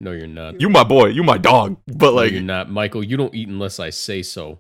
No, 0.02 0.12
you're 0.12 0.28
not. 0.28 0.60
You 0.62 0.70
my 0.70 0.84
boy. 0.84 1.08
You 1.08 1.24
my 1.24 1.38
dog. 1.38 1.78
But 1.88 2.08
no, 2.08 2.12
like, 2.12 2.32
you're 2.34 2.42
not, 2.42 2.70
Michael. 2.70 3.04
You 3.04 3.18
don't 3.18 3.34
eat 3.34 3.48
unless 3.48 3.80
I 3.80 3.90
say 3.90 4.22
so. 4.22 4.60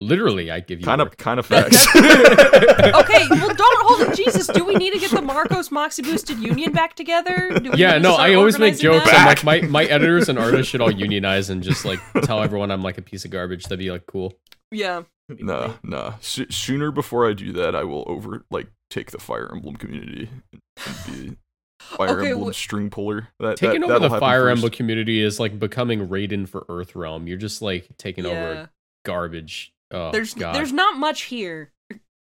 Literally, 0.00 0.50
I 0.50 0.60
give 0.60 0.80
you 0.80 0.84
kind 0.86 1.00
of 1.00 1.16
kind 1.16 1.38
of 1.38 1.46
facts." 1.52 1.86
okay, 1.96 3.26
well, 3.30 3.54
don't 3.54 3.86
hold 3.86 4.00
it. 4.08 4.16
Jesus, 4.16 4.46
do 4.48 4.64
we 4.64 4.74
need 4.74 4.92
to 4.92 4.98
get 4.98 5.10
the 5.10 5.22
Marcos 5.22 5.70
Moxie 5.70 6.02
Boosted 6.02 6.38
Union 6.38 6.72
back 6.72 6.94
together? 6.94 7.58
Do 7.62 7.70
we 7.70 7.78
Yeah, 7.78 7.98
no, 7.98 8.14
I 8.14 8.34
always 8.34 8.58
make 8.58 8.78
jokes. 8.78 9.04
that? 9.06 9.14
I'm 9.20 9.26
like, 9.26 9.44
my, 9.44 9.60
my 9.68 9.84
editors 9.84 10.28
and 10.28 10.38
artists 10.38 10.70
should 10.70 10.80
all 10.80 10.90
unionize 10.90 11.48
and 11.50 11.62
just 11.62 11.84
like 11.84 12.00
tell 12.22 12.42
everyone 12.42 12.70
I'm 12.70 12.82
like 12.82 12.98
a 12.98 13.02
piece 13.02 13.24
of 13.24 13.30
garbage. 13.30 13.64
That'd 13.64 13.78
be 13.78 13.90
like 13.90 14.06
cool. 14.06 14.34
Yeah. 14.70 15.02
Nah, 15.28 15.74
nah. 15.82 16.14
S- 16.18 16.40
sooner 16.50 16.90
before 16.90 17.28
I 17.28 17.32
do 17.32 17.52
that, 17.52 17.74
I 17.74 17.84
will 17.84 18.04
over 18.06 18.44
like 18.50 18.66
take 18.90 19.10
the 19.10 19.18
Fire 19.18 19.48
Emblem 19.50 19.76
community 19.76 20.28
and 20.52 20.96
be 21.06 21.36
Fire 21.80 22.18
Okay, 22.20 22.30
Emblem 22.32 22.50
wh- 22.52 22.54
string 22.54 22.90
puller. 22.90 23.28
That 23.40 23.56
Taking 23.56 23.80
that, 23.82 23.90
over 23.90 24.08
the 24.08 24.18
Fire 24.20 24.42
first. 24.44 24.58
Emblem 24.58 24.72
community 24.72 25.22
is 25.22 25.40
like 25.40 25.58
becoming 25.58 26.08
Raiden 26.08 26.48
for 26.48 26.62
Earthrealm. 26.62 27.26
You're 27.28 27.38
just 27.38 27.62
like 27.62 27.88
taking 27.96 28.24
yeah. 28.24 28.30
over 28.30 28.70
garbage. 29.04 29.72
Oh, 29.94 30.10
there's 30.10 30.34
God. 30.34 30.54
there's 30.54 30.72
not 30.72 30.96
much 30.98 31.22
here. 31.22 31.70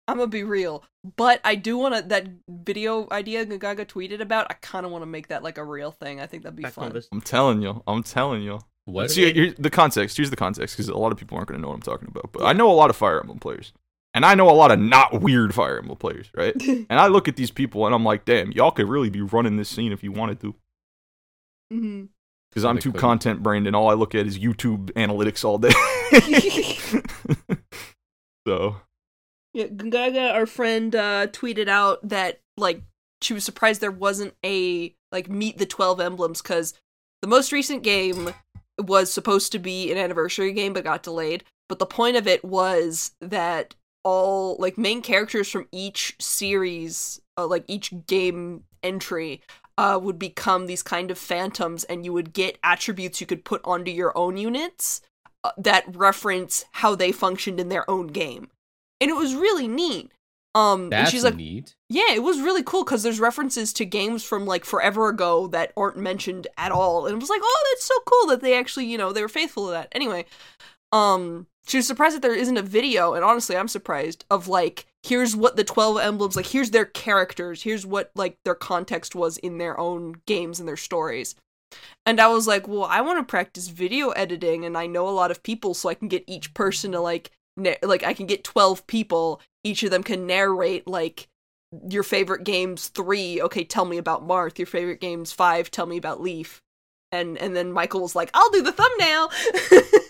I'm 0.07 0.17
gonna 0.17 0.27
be 0.27 0.43
real, 0.43 0.84
but 1.15 1.39
I 1.43 1.55
do 1.55 1.77
want 1.77 1.95
to 1.95 2.01
that 2.10 2.27
video 2.49 3.07
idea 3.12 3.45
Gaga 3.45 3.86
tweeted 3.86 4.19
about. 4.19 4.47
I 4.49 4.55
kind 4.55 4.86
of 4.86 4.91
want 4.91 5.03
to 5.03 5.05
make 5.05 5.27
that 5.29 5.41
like 5.43 5.57
a 5.57 5.63
real 5.63 5.91
thing. 5.91 6.19
I 6.19 6.25
think 6.27 6.43
that'd 6.43 6.55
be 6.55 6.63
Back 6.63 6.73
fun. 6.73 6.91
this- 6.91 7.07
I'm 7.12 7.21
telling 7.21 7.62
you. 7.62 7.81
I'm 7.88 8.03
telling 8.03 8.41
you. 8.41 8.60
what? 8.86 9.10
See, 9.12 9.31
here's 9.31 9.53
the 9.55 9.69
context. 9.69 10.17
Here's 10.17 10.29
the 10.31 10.36
context 10.36 10.75
because 10.75 10.89
a 10.89 10.97
lot 10.97 11.12
of 11.13 11.17
people 11.17 11.38
aren't 11.38 11.47
going 11.49 11.60
to 11.60 11.62
know 11.62 11.69
what 11.69 11.75
I'm 11.75 11.81
talking 11.81 12.10
about. 12.10 12.31
But 12.34 12.43
I 12.43 12.51
know 12.53 12.69
a 12.69 12.73
lot 12.73 12.89
of 12.89 12.95
Fire 12.97 13.19
Emblem 13.21 13.39
players, 13.39 13.71
and 14.13 14.25
I 14.25 14.36
know 14.36 14.49
a 14.49 14.51
lot 14.51 14.71
of 14.71 14.79
not 14.79 15.21
weird 15.21 15.53
Fire 15.53 15.77
Emblem 15.77 15.97
players, 15.97 16.29
right? 16.36 16.55
and 16.67 16.88
I 16.91 17.07
look 17.07 17.27
at 17.29 17.38
these 17.38 17.51
people 17.51 17.86
and 17.86 17.95
I'm 17.95 18.03
like, 18.03 18.25
damn, 18.25 18.51
y'all 18.51 18.71
could 18.71 18.89
really 18.89 19.10
be 19.12 19.21
running 19.21 19.55
this 19.55 19.69
scene 19.69 19.91
if 19.93 20.03
you 20.03 20.12
wanted 20.12 20.41
to. 20.41 20.55
Mhm. 21.71 22.07
Because 22.49 22.65
I'm 22.65 22.79
too 22.79 22.91
content 22.91 23.41
brained, 23.41 23.65
and 23.65 23.77
all 23.77 23.89
I 23.89 23.93
look 23.93 24.13
at 24.13 24.27
is 24.27 24.38
YouTube 24.38 24.91
analytics 24.93 25.45
all 25.45 25.57
day. 25.57 25.69
so 28.47 28.77
Yeah, 29.54 29.67
Gaga, 29.67 30.32
our 30.32 30.45
friend, 30.45 30.95
uh, 30.95 31.27
tweeted 31.27 31.67
out 31.67 32.08
that 32.08 32.39
like 32.58 32.82
she 33.21 33.34
was 33.34 33.43
surprised 33.43 33.82
there 33.82 33.91
wasn't 33.91 34.34
a 34.45 34.95
like 35.12 35.30
meet 35.30 35.58
the 35.58 35.65
twelve 35.65 35.99
emblems 35.99 36.41
because 36.41 36.73
the 37.21 37.27
most 37.27 37.51
recent 37.51 37.84
game 37.84 38.30
was 38.80 39.12
supposed 39.12 39.51
to 39.51 39.60
be 39.60 39.91
an 39.91 39.97
anniversary 39.97 40.54
game 40.54 40.73
but 40.73 40.84
got 40.84 41.04
delayed. 41.04 41.43
But 41.69 41.80
the 41.80 41.86
point 41.86 42.17
of 42.17 42.27
it 42.27 42.43
was 42.43 43.12
that 43.21 43.75
all 44.04 44.58
like 44.60 44.77
main 44.77 45.01
characters 45.01 45.49
from 45.49 45.67
each 45.71 46.15
series, 46.19 47.21
uh, 47.38 47.47
like 47.47 47.63
each 47.67 47.93
game 48.08 48.63
entry, 48.84 49.41
uh, 49.77 49.99
would 50.01 50.19
become 50.19 50.65
these 50.65 50.84
kind 50.84 51.12
of 51.12 51.17
phantoms, 51.17 51.84
and 51.86 52.04
you 52.06 52.13
would 52.13 52.34
get 52.34 52.58
attributes 52.63 53.21
you 53.21 53.27
could 53.27 53.45
put 53.45 53.62
onto 53.63 53.91
your 53.91 54.15
own 54.17 54.38
units 54.38 55.01
that 55.58 55.84
reference 55.95 56.65
how 56.71 56.95
they 56.95 57.12
functioned 57.12 57.60
in 57.60 57.69
their 57.69 57.89
own 57.89 58.08
game 58.08 58.49
and 59.01 59.10
it 59.10 59.15
was 59.15 59.36
really 59.36 59.67
neat. 59.67 60.12
Um, 60.54 60.84
and 60.84 60.91
That's 60.91 61.12
she's 61.12 61.23
like, 61.23 61.36
neat. 61.36 61.75
yeah, 61.89 62.13
it 62.13 62.23
was 62.23 62.39
really 62.39 62.62
cool 62.63 62.84
because 62.84 63.04
there's 63.04 63.19
references 63.19 63.73
to 63.73 63.86
games 63.86 64.23
from 64.23 64.45
like 64.45 64.63
forever 64.63 65.10
ago 65.10 65.47
that 65.47 65.73
aren't 65.75 65.97
mentioned 65.97 66.47
at 66.58 66.71
all, 66.71 67.08
and 67.08 67.15
it 67.15 67.19
was 67.19 67.30
like, 67.30 67.41
oh, 67.43 67.67
that's 67.71 67.86
so 67.86 67.95
cool 68.06 68.27
that 68.27 68.41
they 68.41 68.58
actually, 68.58 68.86
you 68.86 68.97
know, 68.97 69.12
they 69.12 69.21
were 69.21 69.30
faithful 69.30 69.65
to 69.67 69.71
that. 69.71 69.88
Anyway, 69.93 70.25
um, 70.91 71.47
she 71.65 71.77
was 71.77 71.88
surprised 71.88 72.15
that 72.15 72.21
there 72.21 72.36
isn't 72.36 72.58
a 72.58 72.62
video, 72.62 73.13
and 73.13 73.23
honestly, 73.23 73.56
I'm 73.56 73.69
surprised 73.69 74.25
of 74.30 74.49
like, 74.49 74.86
here's 75.04 75.38
what 75.38 75.56
the 75.56 75.63
twelve 75.63 75.97
emblems 75.97 76.36
like, 76.36 76.47
here's 76.47 76.71
their 76.71 76.86
characters, 76.86 77.63
here's 77.63 77.86
what 77.86 78.12
like 78.13 78.38
their 78.43 78.56
context 78.56 79.15
was 79.15 79.38
in 79.38 79.58
their 79.58 79.80
own 79.80 80.15
games 80.25 80.60
and 80.60 80.67
their 80.67 80.77
stories. 80.77 81.34
And 82.05 82.19
I 82.19 82.27
was 82.27 82.47
like, 82.47 82.67
well, 82.67 82.84
I 82.86 83.01
want 83.01 83.19
to 83.19 83.29
practice 83.29 83.67
video 83.67 84.10
editing, 84.10 84.65
and 84.65 84.77
I 84.77 84.88
know 84.88 85.07
a 85.07 85.12
lot 85.12 85.31
of 85.31 85.43
people, 85.43 85.73
so 85.73 85.89
I 85.89 85.93
can 85.93 86.07
get 86.07 86.23
each 86.27 86.53
person 86.53 86.91
to 86.93 86.99
like, 86.99 87.31
na- 87.57 87.75
like 87.84 88.03
I 88.03 88.13
can 88.13 88.25
get 88.25 88.43
twelve 88.43 88.86
people. 88.88 89.41
Each 89.63 89.84
of 89.84 89.91
them 89.91 90.03
can 90.03 90.25
narrate 90.25 90.88
like 90.88 91.27
your 91.89 92.03
favorite 92.03 92.43
games 92.43 92.88
three. 92.89 93.41
Okay, 93.41 93.63
tell 93.63 93.86
me 93.86 93.97
about 93.97 94.27
Marth. 94.27 94.57
Your 94.57 94.65
favorite 94.65 94.99
games 94.99 95.31
five. 95.31 95.69
Tell 95.71 95.86
me 95.86 95.97
about 95.97 96.21
Leif. 96.21 96.62
And 97.12 97.38
and 97.38 97.55
then 97.55 97.71
Michael 97.71 98.01
was 98.01 98.15
like, 98.15 98.31
I'll 98.34 98.49
do 98.51 98.62
the 98.62 98.71
thumbnail. 98.71 99.31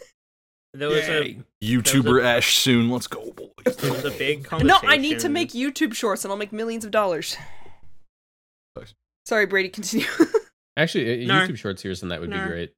There 0.73 0.87
was 0.87 1.03
a 1.09 1.37
YouTuber 1.61 2.23
Ash 2.23 2.57
soon. 2.57 2.89
Let's 2.89 3.07
go, 3.07 3.31
boys. 3.31 3.75
there 3.75 3.91
was 3.91 4.05
a 4.05 4.11
big 4.11 4.49
no. 4.63 4.77
I 4.83 4.95
need 4.95 5.19
to 5.19 5.27
make 5.29 5.49
YouTube 5.51 5.93
shorts, 5.93 6.23
and 6.23 6.31
I'll 6.31 6.37
make 6.37 6.53
millions 6.53 6.85
of 6.85 6.91
dollars. 6.91 7.35
Sorry, 9.25 9.45
Brady. 9.45 9.69
Continue. 9.69 10.07
Actually, 10.81 11.23
a 11.23 11.27
No. 11.27 11.33
YouTube 11.35 11.57
shorts 11.57 11.81
here 11.81 11.93
and 12.01 12.11
that 12.11 12.19
would 12.19 12.29
No. 12.29 12.41
be 12.43 12.49
great. 12.49 12.73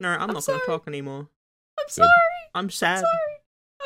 No, 0.00 0.08
I'm, 0.10 0.20
I'm 0.22 0.34
not 0.34 0.44
sorry. 0.44 0.58
gonna 0.58 0.78
talk 0.78 0.88
anymore. 0.88 1.28
I'm 1.78 1.88
sorry. 1.88 2.08
I'm 2.54 2.70
sad. 2.70 2.98
Sorry. 3.00 3.10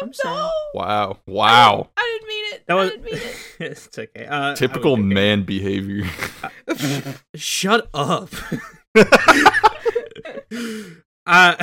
I'm 0.00 0.08
I'm 0.08 0.12
sad. 0.12 0.24
no. 0.34 0.50
Wow, 0.74 1.18
wow. 1.26 1.90
I 1.96 2.18
didn't 2.18 2.28
mean 2.28 2.44
it. 2.54 2.66
That 2.66 2.72
I 2.72 2.76
was 2.76 2.90
didn't 2.90 3.04
mean 3.04 3.14
it. 3.14 3.36
it's 3.60 3.98
okay. 3.98 4.26
Uh, 4.26 4.54
Typical 4.54 4.92
was 4.92 4.98
thinking- 4.98 5.14
man 5.14 5.42
behavior. 5.42 6.04
Shut 7.36 7.88
up. 7.94 8.30
uh, 11.26 11.54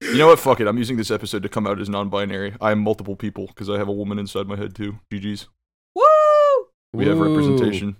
You 0.00 0.16
know 0.18 0.28
what? 0.28 0.38
Fuck 0.40 0.60
it. 0.60 0.66
I'm 0.66 0.78
using 0.78 0.96
this 0.96 1.10
episode 1.10 1.42
to 1.42 1.48
come 1.48 1.66
out 1.66 1.80
as 1.80 1.88
non-binary. 1.88 2.54
I 2.60 2.70
am 2.72 2.80
multiple 2.80 3.16
people 3.16 3.46
because 3.48 3.68
I 3.68 3.78
have 3.78 3.88
a 3.88 3.92
woman 3.92 4.18
inside 4.18 4.46
my 4.46 4.56
head 4.56 4.74
too. 4.74 4.98
GG's. 5.10 5.48
Woo! 5.94 6.04
We 6.92 7.06
have 7.06 7.18
representation. 7.18 7.96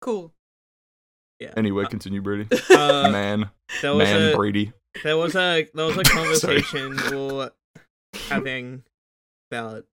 Cool. 0.00 0.32
Yeah. 1.40 1.52
Anyway, 1.56 1.84
continue, 1.86 2.20
Brady. 2.22 2.48
Uh, 2.70 3.10
man, 3.10 3.50
there 3.82 3.94
was 3.94 4.08
man, 4.08 4.32
a 4.32 4.36
Brady. 4.36 4.72
there 5.02 5.16
was 5.16 5.34
a 5.36 5.68
there 5.74 5.86
was 5.86 5.96
a 5.96 6.02
conversation 6.04 6.96
we 7.10 7.16
were 7.32 7.52
having 8.28 8.82
about 9.50 9.84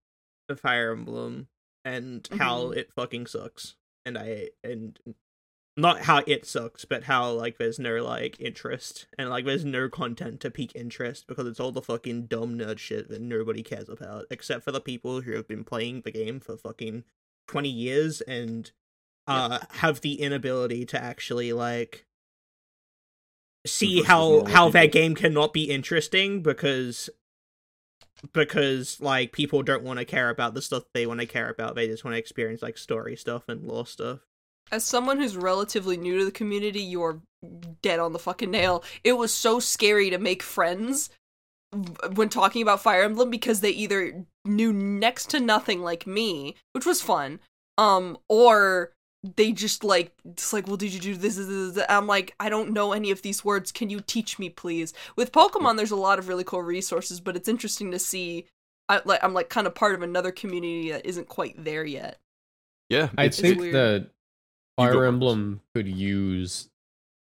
the 0.48 0.56
Fire 0.56 0.92
Emblem 0.92 1.48
and 1.84 2.28
how 2.38 2.66
Mhm. 2.66 2.76
it 2.76 2.92
fucking 2.92 3.26
sucks, 3.26 3.76
and 4.04 4.16
I 4.18 4.50
and 4.64 4.98
not 5.76 6.02
how 6.02 6.22
it 6.26 6.46
sucks, 6.46 6.84
but 6.86 7.04
how 7.04 7.30
like 7.32 7.58
there's 7.58 7.78
no 7.78 8.02
like 8.02 8.40
interest 8.40 9.06
and 9.18 9.28
like 9.28 9.44
there's 9.44 9.64
no 9.64 9.88
content 9.88 10.40
to 10.40 10.50
pique 10.50 10.74
interest 10.74 11.26
because 11.26 11.46
it's 11.46 11.60
all 11.60 11.70
the 11.72 11.82
fucking 11.82 12.26
dumb 12.26 12.56
nerd 12.58 12.78
shit 12.78 13.08
that 13.10 13.20
nobody 13.20 13.62
cares 13.62 13.88
about 13.88 14.24
except 14.30 14.64
for 14.64 14.72
the 14.72 14.80
people 14.80 15.20
who 15.20 15.32
have 15.32 15.46
been 15.46 15.64
playing 15.64 16.00
the 16.00 16.10
game 16.10 16.40
for 16.40 16.56
fucking 16.56 17.04
twenty 17.46 17.68
years 17.68 18.20
and 18.22 18.72
uh 19.26 19.58
have 19.70 20.00
the 20.00 20.20
inability 20.20 20.84
to 20.86 21.02
actually 21.02 21.52
like 21.52 22.06
see 23.66 24.02
how 24.02 24.44
how 24.44 24.68
that 24.68 24.92
game 24.92 25.14
cannot 25.14 25.52
be 25.52 25.64
interesting 25.64 26.42
because 26.42 27.10
because 28.32 29.00
like 29.00 29.32
people 29.32 29.62
don't 29.62 29.82
want 29.82 29.98
to 29.98 30.04
care 30.04 30.30
about 30.30 30.54
the 30.54 30.62
stuff 30.62 30.84
they 30.94 31.06
want 31.06 31.20
to 31.20 31.26
care 31.26 31.48
about. 31.48 31.74
They 31.74 31.86
just 31.86 32.04
want 32.04 32.14
to 32.14 32.18
experience 32.18 32.62
like 32.62 32.78
story 32.78 33.16
stuff 33.16 33.44
and 33.48 33.62
lore 33.62 33.86
stuff. 33.86 34.20
As 34.72 34.84
someone 34.84 35.18
who's 35.18 35.36
relatively 35.36 35.96
new 35.96 36.18
to 36.18 36.24
the 36.24 36.32
community, 36.32 36.80
you 36.80 37.02
are 37.02 37.20
dead 37.82 38.00
on 38.00 38.12
the 38.12 38.18
fucking 38.18 38.50
nail. 38.50 38.82
It 39.04 39.12
was 39.12 39.32
so 39.32 39.60
scary 39.60 40.10
to 40.10 40.18
make 40.18 40.42
friends 40.42 41.10
when 42.14 42.28
talking 42.28 42.62
about 42.62 42.82
Fire 42.82 43.04
Emblem 43.04 43.30
because 43.30 43.60
they 43.60 43.70
either 43.70 44.24
knew 44.44 44.72
next 44.72 45.30
to 45.30 45.40
nothing 45.40 45.82
like 45.82 46.06
me, 46.06 46.56
which 46.72 46.86
was 46.86 47.00
fun, 47.00 47.38
um, 47.78 48.16
or 48.28 48.92
they 49.36 49.52
just 49.52 49.82
like 49.82 50.12
it's 50.24 50.52
like, 50.52 50.66
well, 50.66 50.76
did 50.76 50.92
you 50.92 51.00
do 51.00 51.14
this? 51.16 51.36
this, 51.36 51.46
this, 51.46 51.72
this?" 51.72 51.86
I'm 51.88 52.06
like, 52.06 52.34
I 52.38 52.48
don't 52.48 52.72
know 52.72 52.92
any 52.92 53.10
of 53.10 53.22
these 53.22 53.44
words. 53.44 53.72
Can 53.72 53.90
you 53.90 54.00
teach 54.00 54.38
me, 54.38 54.48
please? 54.48 54.94
With 55.16 55.32
Pokemon, 55.32 55.76
there's 55.76 55.90
a 55.90 55.96
lot 55.96 56.18
of 56.18 56.28
really 56.28 56.44
cool 56.44 56.62
resources, 56.62 57.20
but 57.20 57.36
it's 57.36 57.48
interesting 57.48 57.90
to 57.90 57.98
see. 57.98 58.46
I 58.88 59.00
like 59.04 59.22
I'm 59.24 59.34
like 59.34 59.48
kind 59.48 59.66
of 59.66 59.74
part 59.74 59.94
of 59.94 60.02
another 60.02 60.30
community 60.30 60.92
that 60.92 61.06
isn't 61.06 61.28
quite 61.28 61.62
there 61.62 61.84
yet. 61.84 62.20
Yeah, 62.88 63.08
I 63.18 63.28
think 63.28 63.58
weird. 63.58 63.74
that 63.74 64.10
Fire. 64.76 65.04
Emblem 65.06 65.60
could 65.74 65.88
use, 65.88 66.68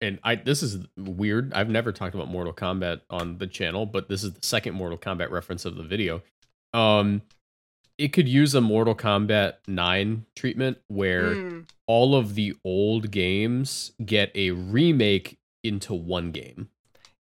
and 0.01 0.19
I 0.23 0.35
this 0.35 0.63
is 0.63 0.85
weird. 0.97 1.53
I've 1.53 1.69
never 1.69 1.91
talked 1.91 2.15
about 2.15 2.29
Mortal 2.29 2.53
Kombat 2.53 3.01
on 3.09 3.38
the 3.39 3.47
channel, 3.47 3.85
but 3.85 4.07
this 4.07 4.23
is 4.23 4.33
the 4.33 4.45
second 4.45 4.75
Mortal 4.75 4.97
Kombat 4.97 5.31
reference 5.31 5.65
of 5.65 5.75
the 5.75 5.83
video. 5.83 6.21
Um, 6.73 7.23
it 7.99 8.13
could 8.13 8.27
use 8.27 8.55
a 8.55 8.62
Mortal 8.62 8.95
Kombat 8.95 9.55
Nine 9.67 10.25
treatment 10.35 10.79
where 10.88 11.35
Mm. 11.35 11.69
all 11.85 12.15
of 12.15 12.33
the 12.35 12.55
old 12.63 13.12
games 13.12 13.91
get 14.03 14.31
a 14.35 14.51
remake 14.51 15.38
into 15.63 15.93
one 15.93 16.31
game. 16.31 16.69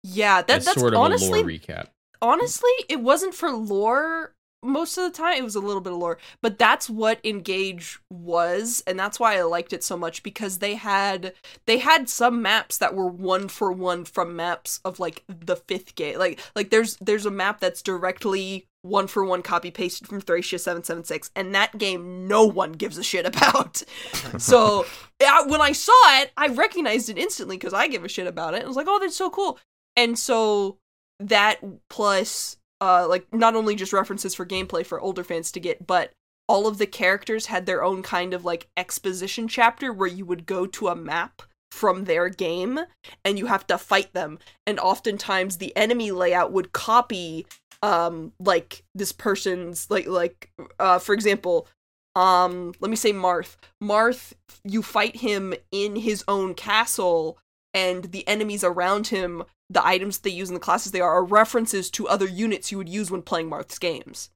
Yeah, 0.04 0.42
that, 0.42 0.62
that's 0.62 0.78
sort 0.80 0.94
of 0.94 1.00
honestly 1.00 1.40
a 1.40 1.42
lore 1.42 1.50
recap. 1.50 1.86
honestly, 2.22 2.70
it 2.88 3.00
wasn't 3.00 3.34
for 3.34 3.50
lore 3.50 4.34
most 4.62 4.96
of 4.98 5.04
the 5.04 5.10
time. 5.16 5.34
It 5.36 5.44
was 5.44 5.54
a 5.54 5.60
little 5.60 5.80
bit 5.80 5.92
of 5.92 5.98
lore, 5.98 6.18
but 6.42 6.58
that's 6.58 6.88
what 6.90 7.20
Engage 7.24 7.98
was, 8.10 8.82
and 8.86 8.98
that's 8.98 9.18
why 9.20 9.36
I 9.38 9.42
liked 9.42 9.72
it 9.72 9.84
so 9.84 9.96
much 9.96 10.22
because 10.22 10.58
they 10.58 10.74
had 10.76 11.34
they 11.66 11.78
had 11.78 12.08
some 12.08 12.42
maps 12.42 12.78
that 12.78 12.94
were 12.94 13.06
one 13.08 13.48
for 13.48 13.70
one 13.72 14.04
from 14.04 14.34
maps 14.36 14.80
of 14.84 14.98
like 15.00 15.24
the 15.28 15.56
fifth 15.56 15.94
game. 15.94 16.18
Like 16.18 16.40
like 16.54 16.70
there's 16.70 16.96
there's 16.96 17.26
a 17.26 17.30
map 17.30 17.60
that's 17.60 17.82
directly 17.82 18.66
one 18.88 19.06
for 19.06 19.24
one 19.24 19.42
copy 19.42 19.70
pasted 19.70 20.08
from 20.08 20.20
Thracia 20.20 20.58
776 20.58 21.30
and 21.34 21.54
that 21.54 21.78
game 21.78 22.26
no 22.28 22.44
one 22.44 22.72
gives 22.72 22.98
a 22.98 23.02
shit 23.02 23.26
about. 23.26 23.82
so 24.38 24.86
I, 25.20 25.44
when 25.46 25.60
I 25.60 25.72
saw 25.72 26.20
it, 26.20 26.32
I 26.36 26.48
recognized 26.48 27.08
it 27.08 27.18
instantly 27.18 27.56
because 27.56 27.74
I 27.74 27.88
give 27.88 28.04
a 28.04 28.08
shit 28.08 28.26
about 28.26 28.54
it. 28.54 28.62
I 28.62 28.66
was 28.66 28.76
like, 28.76 28.86
oh, 28.88 28.98
that's 28.98 29.16
so 29.16 29.30
cool. 29.30 29.58
And 29.96 30.18
so 30.18 30.78
that 31.18 31.60
plus 31.88 32.58
uh 32.82 33.08
like 33.08 33.26
not 33.32 33.54
only 33.54 33.74
just 33.74 33.94
references 33.94 34.34
for 34.34 34.44
gameplay 34.44 34.84
for 34.84 35.00
older 35.00 35.24
fans 35.24 35.50
to 35.52 35.60
get, 35.60 35.86
but 35.86 36.12
all 36.48 36.66
of 36.66 36.78
the 36.78 36.86
characters 36.86 37.46
had 37.46 37.66
their 37.66 37.82
own 37.82 38.02
kind 38.02 38.32
of 38.34 38.44
like 38.44 38.68
exposition 38.76 39.48
chapter 39.48 39.92
where 39.92 40.08
you 40.08 40.24
would 40.24 40.46
go 40.46 40.66
to 40.66 40.88
a 40.88 40.96
map 40.96 41.42
from 41.70 42.04
their 42.04 42.28
game 42.28 42.80
and 43.24 43.38
you 43.38 43.46
have 43.46 43.66
to 43.66 43.76
fight 43.76 44.12
them 44.14 44.38
and 44.66 44.78
oftentimes 44.78 45.58
the 45.58 45.76
enemy 45.76 46.10
layout 46.10 46.52
would 46.52 46.72
copy 46.72 47.46
um 47.82 48.32
like 48.40 48.82
this 48.94 49.12
person's 49.12 49.90
like 49.90 50.06
like 50.06 50.50
uh 50.78 50.98
for 50.98 51.14
example 51.14 51.66
um 52.14 52.72
let 52.80 52.90
me 52.90 52.96
say 52.96 53.12
marth. 53.12 53.56
Marth 53.82 54.32
you 54.64 54.82
fight 54.82 55.16
him 55.16 55.54
in 55.70 55.96
his 55.96 56.24
own 56.26 56.54
castle 56.54 57.38
and 57.74 58.04
the 58.04 58.26
enemies 58.26 58.64
around 58.64 59.08
him 59.08 59.44
the 59.68 59.84
items 59.84 60.18
they 60.18 60.30
use 60.30 60.48
in 60.48 60.54
the 60.54 60.60
classes 60.60 60.92
they 60.92 61.00
are 61.00 61.14
are 61.14 61.24
references 61.24 61.90
to 61.90 62.08
other 62.08 62.26
units 62.26 62.70
you 62.70 62.78
would 62.78 62.88
use 62.88 63.10
when 63.10 63.22
playing 63.22 63.50
marth's 63.50 63.78
games. 63.78 64.30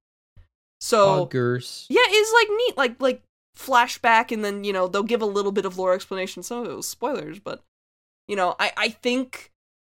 So 0.81 1.21
yeah, 1.91 2.01
it's 2.07 2.33
like 2.33 2.57
neat, 2.57 2.77
like 2.77 3.01
like 3.01 3.23
flashback, 3.57 4.33
and 4.33 4.45
then 4.45 4.65
you 4.65 4.73
know 4.73 4.89
they'll 4.89 5.03
give 5.03 5.23
a 5.23 5.27
little 5.27 5.53
bit 5.53 5.65
of 5.65 5.79
lore 5.79 5.95
explanation. 5.95 6.43
Some 6.43 6.65
of 6.65 6.71
it 6.71 6.77
was 6.77 6.89
spoilers, 6.89 7.39
but 7.39 7.63
you 8.27 8.37
know, 8.37 8.57
I 8.59 8.73
I 8.77 8.89
think 8.89 9.50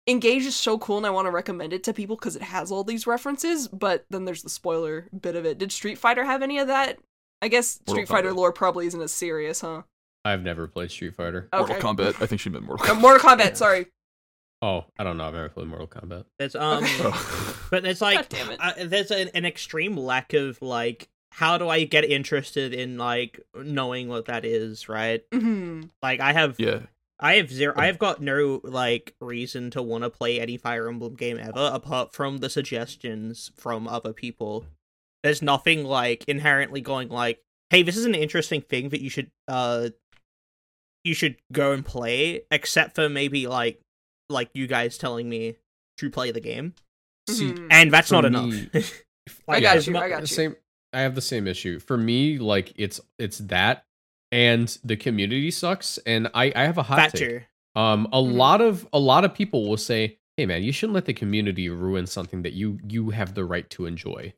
Engage 0.08 0.44
is 0.44 0.54
so 0.54 0.78
cool, 0.78 0.98
and 0.98 1.06
I 1.06 1.10
want 1.10 1.26
to 1.26 1.30
recommend 1.32 1.72
it 1.72 1.82
to 1.84 1.92
people 1.92 2.14
because 2.16 2.36
it 2.36 2.42
has 2.42 2.70
all 2.70 2.84
these 2.84 3.06
references. 3.06 3.66
But 3.68 4.04
then 4.10 4.24
there's 4.24 4.42
the 4.42 4.48
spoiler 4.50 5.08
bit 5.20 5.34
of 5.36 5.44
it. 5.44 5.58
Did 5.58 5.72
Street 5.72 5.98
Fighter 5.98 6.24
have 6.24 6.42
any 6.42 6.58
of 6.58 6.68
that? 6.68 6.98
I 7.42 7.48
guess 7.48 7.80
Mortal 7.86 7.94
Street 8.04 8.08
Fighter 8.08 8.32
lore 8.32 8.52
probably 8.52 8.86
isn't 8.86 9.00
as 9.00 9.12
serious, 9.12 9.60
huh? 9.62 9.82
I've 10.24 10.42
never 10.42 10.66
played 10.68 10.90
Street 10.90 11.14
Fighter. 11.14 11.48
Okay. 11.52 11.72
Mortal 11.74 11.94
Kombat. 11.94 12.22
I 12.22 12.26
think 12.26 12.40
she 12.40 12.50
meant 12.50 12.64
Mortal 12.64 12.86
Uh, 12.86 12.90
Kombat. 12.94 13.00
Mortal 13.00 13.28
Kombat. 13.30 13.56
Sorry. 13.56 13.86
Oh, 14.62 14.84
I 14.98 15.04
don't 15.04 15.16
know. 15.18 15.26
I've 15.26 15.34
never 15.34 15.48
played 15.48 15.66
Mortal 15.66 15.86
Kombat. 15.88 16.24
That's 16.38 16.54
um 16.54 16.82
Oh. 16.84 17.66
but 17.70 17.82
there's 17.82 18.00
like 18.00 18.16
God 18.16 18.26
damn 18.28 18.50
it. 18.52 18.60
uh, 18.60 18.72
there's 18.86 19.10
an, 19.10 19.28
an 19.34 19.44
extreme 19.44 19.96
lack 19.96 20.32
of 20.34 20.60
like 20.62 21.08
how 21.32 21.58
do 21.58 21.68
i 21.68 21.84
get 21.84 22.04
interested 22.04 22.72
in 22.72 22.96
like 22.96 23.38
knowing 23.54 24.08
what 24.08 24.24
that 24.26 24.44
is 24.46 24.88
right 24.88 25.22
hmm 25.32 25.82
like 26.02 26.20
i 26.20 26.32
have 26.32 26.54
yeah, 26.58 26.78
I 27.18 27.36
have 27.36 27.50
zero. 27.50 27.72
I 27.76 27.86
have 27.86 27.98
got 27.98 28.20
no 28.20 28.60
like 28.62 29.14
reason 29.20 29.70
to 29.70 29.82
want 29.82 30.04
to 30.04 30.10
play 30.10 30.38
any 30.40 30.56
Fire 30.58 30.88
Emblem 30.88 31.14
game 31.14 31.38
ever, 31.38 31.70
apart 31.72 32.12
from 32.14 32.38
the 32.38 32.50
suggestions 32.50 33.50
from 33.56 33.88
other 33.88 34.12
people. 34.12 34.66
There's 35.22 35.40
nothing 35.42 35.84
like 35.84 36.24
inherently 36.28 36.80
going 36.82 37.08
like, 37.08 37.40
"Hey, 37.70 37.82
this 37.82 37.96
is 37.96 38.04
an 38.04 38.14
interesting 38.14 38.60
thing 38.60 38.90
that 38.90 39.00
you 39.00 39.08
should 39.08 39.30
uh, 39.48 39.88
you 41.04 41.14
should 41.14 41.36
go 41.52 41.72
and 41.72 41.84
play," 41.84 42.42
except 42.50 42.94
for 42.94 43.08
maybe 43.08 43.46
like, 43.46 43.80
like 44.28 44.50
you 44.54 44.66
guys 44.66 44.98
telling 44.98 45.28
me 45.28 45.56
to 45.98 46.10
play 46.10 46.30
the 46.32 46.40
game, 46.40 46.74
See, 47.30 47.52
Mhm. 47.52 47.68
and 47.70 47.90
that's 47.90 48.08
For 48.10 48.20
not 48.20 48.30
me- 48.30 48.68
enough. 48.74 49.02
I 49.48 49.60
got 49.60 49.86
you, 49.86 49.96
I 49.96 50.08
got 50.10 50.20
you. 50.20 50.26
Same. 50.26 50.54
I 50.92 51.00
have 51.00 51.14
the 51.14 51.22
same 51.22 51.46
issue. 51.46 51.78
For 51.78 51.96
me, 51.96 52.38
like 52.38 52.74
it's 52.76 53.00
it's 53.18 53.38
that, 53.38 53.85
and 54.32 54.76
the 54.84 54.96
community 54.96 55.50
sucks. 55.50 55.98
And 56.06 56.28
I 56.34 56.52
I 56.54 56.64
have 56.64 56.78
a 56.78 56.82
hot 56.82 57.10
take. 57.10 57.48
Um, 57.74 58.06
a 58.12 58.18
Mhm. 58.18 58.34
lot 58.34 58.60
of 58.60 58.86
a 58.92 58.98
lot 58.98 59.24
of 59.24 59.34
people 59.34 59.68
will 59.68 59.76
say, 59.76 60.18
"Hey, 60.36 60.46
man, 60.46 60.62
you 60.62 60.72
shouldn't 60.72 60.94
let 60.94 61.04
the 61.04 61.12
community 61.14 61.68
ruin 61.68 62.06
something 62.06 62.42
that 62.42 62.52
you 62.54 62.78
you 62.88 63.10
have 63.10 63.34
the 63.34 63.44
right 63.44 63.68
to 63.70 63.86
enjoy." 63.86 64.32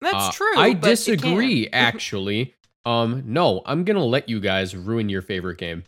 That's 0.00 0.28
Uh, 0.28 0.32
true. 0.32 0.56
I 0.58 0.74
but 0.74 0.76
it 0.76 0.80
can. 0.80 0.90
disagree. 0.90 1.68
Actually, 1.72 2.54
um, 2.84 3.22
no, 3.26 3.62
I'm 3.66 3.84
gonna 3.84 4.04
let 4.04 4.28
you 4.28 4.38
guys 4.40 4.76
ruin 4.76 5.08
your 5.08 5.22
favorite 5.22 5.58
game. 5.58 5.84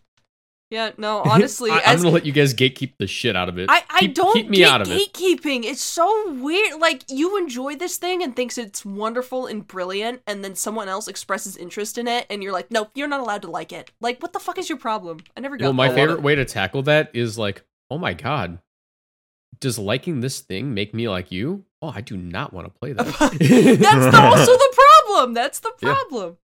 Yeah, 0.70 0.90
no, 0.98 1.18
honestly, 1.24 1.70
I, 1.70 1.92
am 1.92 1.98
gonna 1.98 2.10
let 2.10 2.26
you 2.26 2.32
guys 2.32 2.52
gatekeep 2.52 2.94
the 2.98 3.06
shit 3.06 3.36
out 3.36 3.48
of 3.48 3.56
it. 3.58 3.70
I, 3.70 3.84
I 3.88 4.00
Keep- 4.00 4.14
don't 4.16 4.32
keep 4.34 4.48
me 4.48 4.56
get 4.58 4.68
out 4.70 4.80
of 4.82 4.90
it. 4.90 5.12
gatekeeping. 5.12 5.64
It's 5.64 5.80
so 5.82 6.32
weird. 6.32 6.80
Like 6.80 7.04
you 7.08 7.36
enjoy 7.38 7.76
this 7.76 7.96
thing 7.98 8.22
and 8.22 8.34
thinks 8.34 8.58
it's 8.58 8.84
wonderful 8.84 9.46
and 9.46 9.66
brilliant, 9.66 10.22
and 10.26 10.42
then 10.44 10.56
someone 10.56 10.88
else 10.88 11.06
expresses 11.06 11.56
interest 11.56 11.98
in 11.98 12.08
it, 12.08 12.26
and 12.30 12.42
you're 12.42 12.52
like, 12.52 12.70
nope, 12.70 12.90
you're 12.94 13.06
not 13.06 13.20
allowed 13.20 13.42
to 13.42 13.50
like 13.50 13.72
it. 13.72 13.92
Like, 14.00 14.20
what 14.20 14.32
the 14.32 14.40
fuck 14.40 14.58
is 14.58 14.68
your 14.68 14.78
problem? 14.78 15.20
I 15.36 15.40
never 15.40 15.56
got. 15.56 15.66
Well, 15.66 15.72
my 15.72 15.88
favorite 15.94 16.22
way 16.22 16.34
to 16.34 16.44
tackle 16.44 16.82
that 16.84 17.10
is 17.14 17.38
like, 17.38 17.64
oh 17.88 17.98
my 17.98 18.14
god, 18.14 18.58
does 19.60 19.78
liking 19.78 20.20
this 20.20 20.40
thing 20.40 20.74
make 20.74 20.92
me 20.92 21.08
like 21.08 21.30
you? 21.30 21.64
Oh, 21.80 21.92
I 21.94 22.00
do 22.00 22.16
not 22.16 22.52
want 22.52 22.66
to 22.66 22.72
play 22.76 22.92
that. 22.92 23.06
That's 23.06 23.30
the, 24.16 24.20
also 24.20 24.52
the 24.52 24.76
problem. 25.04 25.34
That's 25.34 25.60
the 25.60 25.72
Yeah. 25.80 25.94
problem. 25.94 26.38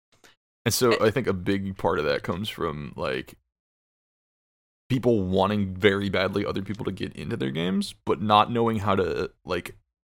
And 0.65 0.73
so 0.73 0.93
eh 0.93 1.07
I 1.07 1.11
think 1.11 1.27
a 1.27 1.33
big 1.33 1.77
part 1.77 1.99
of 1.99 2.05
that 2.05 2.23
comes 2.23 2.49
from 2.49 2.93
like 2.95 3.35
people 4.93 5.23
wanting 5.23 5.75
very 5.75 6.11
badly 6.11 6.45
other 6.45 6.61
people 6.63 6.85
to 6.85 6.93
get 6.93 7.15
into 7.17 7.35
their 7.37 7.51
games, 7.51 7.95
but 8.05 8.21
not 8.21 8.51
knowing 8.53 8.79
how 8.81 8.95
to 8.95 9.31
like 9.47 9.75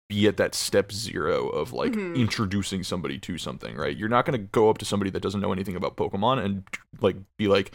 be 0.09 0.27
at 0.27 0.37
that 0.37 0.55
step 0.55 0.91
zero 0.91 1.47
of 1.49 1.73
like 1.73 1.93
Mhm. 1.93 2.15
introducing 2.15 2.83
somebody 2.83 3.19
to 3.19 3.37
something, 3.37 3.75
right? 3.75 3.95
You're 3.95 4.09
not 4.09 4.25
gonna 4.25 4.39
go 4.39 4.69
up 4.71 4.79
to 4.79 4.85
somebody 4.85 5.11
that 5.11 5.21
doesn't 5.21 5.41
know 5.41 5.51
anything 5.53 5.75
about 5.75 5.95
Pokemon 5.95 6.43
and 6.43 6.63
like 7.01 7.17
be 7.37 7.47
like. 7.47 7.71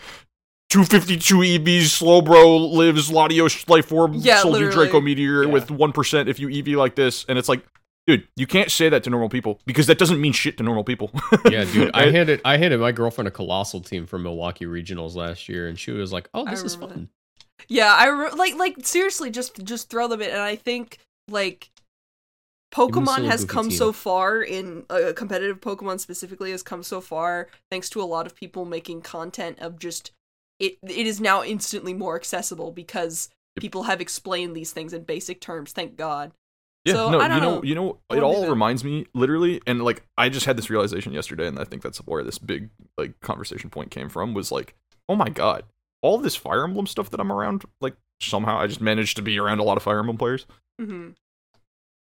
252 0.70 1.38
EVs, 1.42 1.98
Slowbro 1.98 2.70
lives, 2.72 3.10
Latios 3.10 3.66
Life 3.70 3.90
Orb, 3.90 4.14
Yeah, 4.16 4.40
sold 4.42 4.58
you 4.58 4.66
literally. 4.66 4.88
Draco 4.88 5.00
Meteor 5.00 5.44
Yeah. 5.44 5.48
with 5.50 5.70
1% 5.70 6.28
if 6.28 6.38
you 6.38 6.50
EV 6.50 6.76
like 6.76 6.94
this. 6.94 7.24
And 7.26 7.38
it's 7.38 7.48
like, 7.48 7.64
dude, 8.08 8.26
you 8.36 8.46
can't 8.46 8.70
say 8.70 8.88
that 8.88 9.04
to 9.04 9.10
normal 9.10 9.28
people 9.28 9.60
because 9.66 9.86
that 9.86 9.98
doesn't 9.98 10.20
mean 10.20 10.32
shit 10.32 10.56
to 10.56 10.62
normal 10.64 10.82
people. 10.82 11.10
Yeah, 11.50 11.64
dude, 11.64 11.90
I 11.94 12.04
Right? 12.04 12.14
handed 12.14 12.40
I 12.44 12.56
handed 12.56 12.80
my 12.80 12.90
girlfriend 12.92 13.28
a 13.28 13.30
colossal 13.30 13.80
team 13.80 14.06
from 14.06 14.22
Milwaukee 14.24 14.64
Regionals 14.66 15.14
last 15.14 15.48
year, 15.48 15.68
and 15.68 15.78
she 15.78 15.92
was 15.92 16.12
like, 16.12 16.28
"Oh, 16.34 16.44
I 16.46 16.50
this 16.50 16.62
is 16.62 16.74
remember 16.76 16.94
fun." 16.94 17.08
Yeah, 17.68 17.94
I 17.94 18.06
re- 18.08 18.30
like 18.30 18.56
like 18.56 18.84
seriously, 18.84 19.30
just 19.30 19.62
just 19.64 19.90
throw 19.90 20.08
them 20.08 20.20
in, 20.22 20.30
and 20.30 20.40
I 20.40 20.56
think 20.56 20.98
like 21.28 21.70
Pokemon 22.72 23.24
has 23.26 23.44
come 23.44 23.68
team. 23.68 23.78
so 23.78 23.92
far 23.92 24.42
in 24.42 24.84
uh, 24.90 25.12
competitive 25.14 25.60
Pokemon 25.60 26.00
specifically 26.00 26.50
has 26.50 26.62
come 26.62 26.82
so 26.82 27.00
far 27.00 27.48
thanks 27.70 27.88
to 27.90 28.02
a 28.02 28.04
lot 28.04 28.26
of 28.26 28.34
people 28.34 28.64
making 28.64 29.00
content 29.02 29.58
of 29.60 29.78
just 29.78 30.12
it. 30.58 30.78
It 30.82 31.06
is 31.06 31.20
now 31.20 31.42
instantly 31.42 31.94
more 31.94 32.16
accessible 32.16 32.72
because 32.72 33.30
people 33.58 33.84
have 33.84 34.00
explained 34.00 34.54
these 34.54 34.72
things 34.72 34.92
in 34.92 35.04
basic 35.04 35.40
terms. 35.40 35.72
Thank 35.72 35.96
God. 35.96 36.32
Yeah, 36.88 36.94
So, 36.94 37.10
no, 37.10 37.22
you 37.22 37.28
know, 37.28 37.38
know. 37.38 37.62
you 37.62 37.74
know, 37.74 37.98
it 38.10 38.22
all 38.22 38.48
reminds 38.48 38.82
me 38.84 39.06
literally, 39.14 39.60
and 39.66 39.82
like 39.84 40.02
I 40.16 40.28
just 40.28 40.46
had 40.46 40.56
this 40.56 40.70
realization 40.70 41.12
yesterday, 41.12 41.46
and 41.46 41.58
I 41.58 41.64
think 41.64 41.82
that's 41.82 41.98
where 41.98 42.24
this 42.24 42.38
big 42.38 42.70
like 42.96 43.18
conversation 43.20 43.70
point 43.70 43.90
came 43.90 44.08
from. 44.08 44.34
Was 44.34 44.50
like, 44.50 44.74
oh 45.08 45.16
my 45.16 45.28
god, 45.28 45.64
all 46.02 46.18
this 46.18 46.36
Fire 46.36 46.64
Emblem 46.64 46.86
stuff 46.86 47.10
that 47.10 47.20
I'm 47.20 47.32
around, 47.32 47.64
like 47.80 47.94
somehow 48.20 48.58
I 48.58 48.66
just 48.66 48.80
managed 48.80 49.16
to 49.16 49.22
be 49.22 49.38
around 49.38 49.58
a 49.60 49.62
lot 49.62 49.76
of 49.76 49.82
Fire 49.82 49.98
Emblem 50.00 50.16
players. 50.18 50.46
Mm-hmm. 50.80 51.10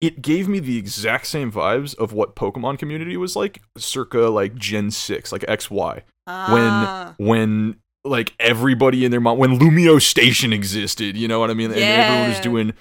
It 0.00 0.20
gave 0.20 0.48
me 0.48 0.58
the 0.58 0.76
exact 0.76 1.26
same 1.26 1.50
vibes 1.50 1.96
of 1.96 2.12
what 2.12 2.36
Pokemon 2.36 2.78
community 2.78 3.16
was 3.16 3.36
like, 3.36 3.62
circa 3.78 4.28
like 4.28 4.54
Gen 4.54 4.90
six, 4.90 5.32
like 5.32 5.44
X 5.48 5.70
Y, 5.70 6.02
Ah, 6.26 7.14
when 7.16 7.76
like 8.04 8.34
everybody 8.38 9.04
in 9.06 9.10
their 9.10 9.20
mom 9.20 9.38
when 9.38 9.58
Lumio 9.58 10.00
Station 10.02 10.52
existed, 10.52 11.16
you 11.16 11.26
know 11.26 11.38
what 11.38 11.50
I 11.50 11.54
mean, 11.54 11.70
and 11.70 11.80
everyone 11.80 12.28
was 12.28 12.40
doing 12.40 12.72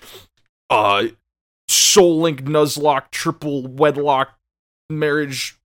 uh 0.70 1.06
Soul 1.74 2.22
Link, 2.22 2.44
Nuzlocke, 2.44 3.10
triple 3.12 3.68
wedlock, 3.68 4.38
marriage, 4.90 5.58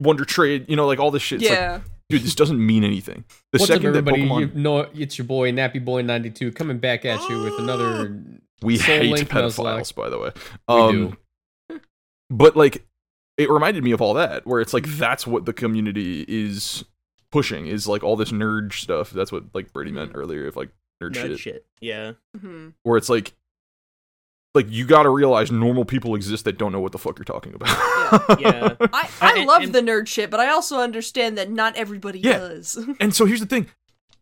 Wonder 0.00 0.24
Trade, 0.24 0.66
you 0.68 0.76
know, 0.76 0.86
like 0.86 0.98
all 0.98 1.10
this 1.10 1.22
shit. 1.22 1.40
It's 1.42 1.50
like, 1.50 1.58
yeah. 1.58 1.80
dude, 2.10 2.22
this 2.22 2.34
doesn't 2.34 2.64
mean 2.64 2.84
anything. 2.84 3.24
The 3.52 3.58
What's 3.58 3.64
up, 3.70 3.76
second 3.76 3.92
that 3.92 3.98
everybody? 3.98 4.22
Pokemon, 4.24 4.54
You 4.56 4.60
know, 4.62 4.78
it's 4.94 5.18
your 5.18 5.26
boy 5.26 5.52
Nappy 5.52 5.84
Boy 5.84 6.02
ninety 6.02 6.30
two 6.30 6.52
coming 6.52 6.78
back 6.78 7.04
at 7.04 7.28
you 7.28 7.42
with 7.42 7.58
another. 7.58 8.20
we 8.62 8.76
Soul 8.76 8.86
hate 8.86 9.10
Link, 9.12 9.28
pedophiles, 9.28 9.94
by 9.94 10.08
the 10.08 10.18
way. 10.18 10.30
We 10.68 10.74
Um, 10.74 11.16
do. 11.68 11.80
but 12.30 12.56
like 12.56 12.86
it 13.38 13.48
reminded 13.50 13.82
me 13.84 13.92
of 13.92 14.00
all 14.02 14.14
that 14.14 14.46
where 14.46 14.60
it's 14.60 14.74
like 14.74 14.86
that's 14.86 15.26
what 15.26 15.44
the 15.46 15.52
community 15.52 16.24
is 16.28 16.84
pushing 17.30 17.66
is 17.66 17.86
like 17.88 18.02
all 18.02 18.14
this 18.14 18.30
nerd 18.30 18.72
stuff 18.74 19.10
that's 19.10 19.32
what 19.32 19.42
like 19.54 19.72
brady 19.72 19.90
meant 19.90 20.12
earlier 20.14 20.46
of 20.46 20.54
like 20.54 20.68
nerd, 21.02 21.12
Nerd 21.12 21.14
shit 21.14 21.38
shit. 21.38 21.66
Yeah. 21.80 22.12
hmm 22.38 22.68
where 22.82 22.98
it's 22.98 23.08
like 23.08 23.32
like 24.54 24.66
you 24.70 24.84
gotta 24.86 25.08
realize 25.10 25.50
normal 25.50 25.84
people 25.84 26.14
exist 26.14 26.44
that 26.44 26.58
don't 26.58 26.72
know 26.72 26.80
what 26.80 26.92
the 26.92 26.98
fuck 26.98 27.18
you're 27.18 27.24
talking 27.24 27.54
about. 27.54 27.68
Yeah. 28.40 28.74
I, 28.92 29.08
I 29.20 29.34
And- 29.38 29.46
love 29.46 29.62
and- 29.62 29.74
the 29.74 29.80
nerd 29.80 30.06
shit, 30.08 30.30
but 30.30 30.40
I 30.40 30.48
also 30.48 30.78
understand 30.78 31.38
that 31.38 31.50
not 31.50 31.74
everybody 31.76 32.20
Yeah. 32.20 32.38
does. 32.38 32.78
and 33.00 33.14
so 33.14 33.24
here's 33.24 33.40
the 33.40 33.46
thing. 33.46 33.68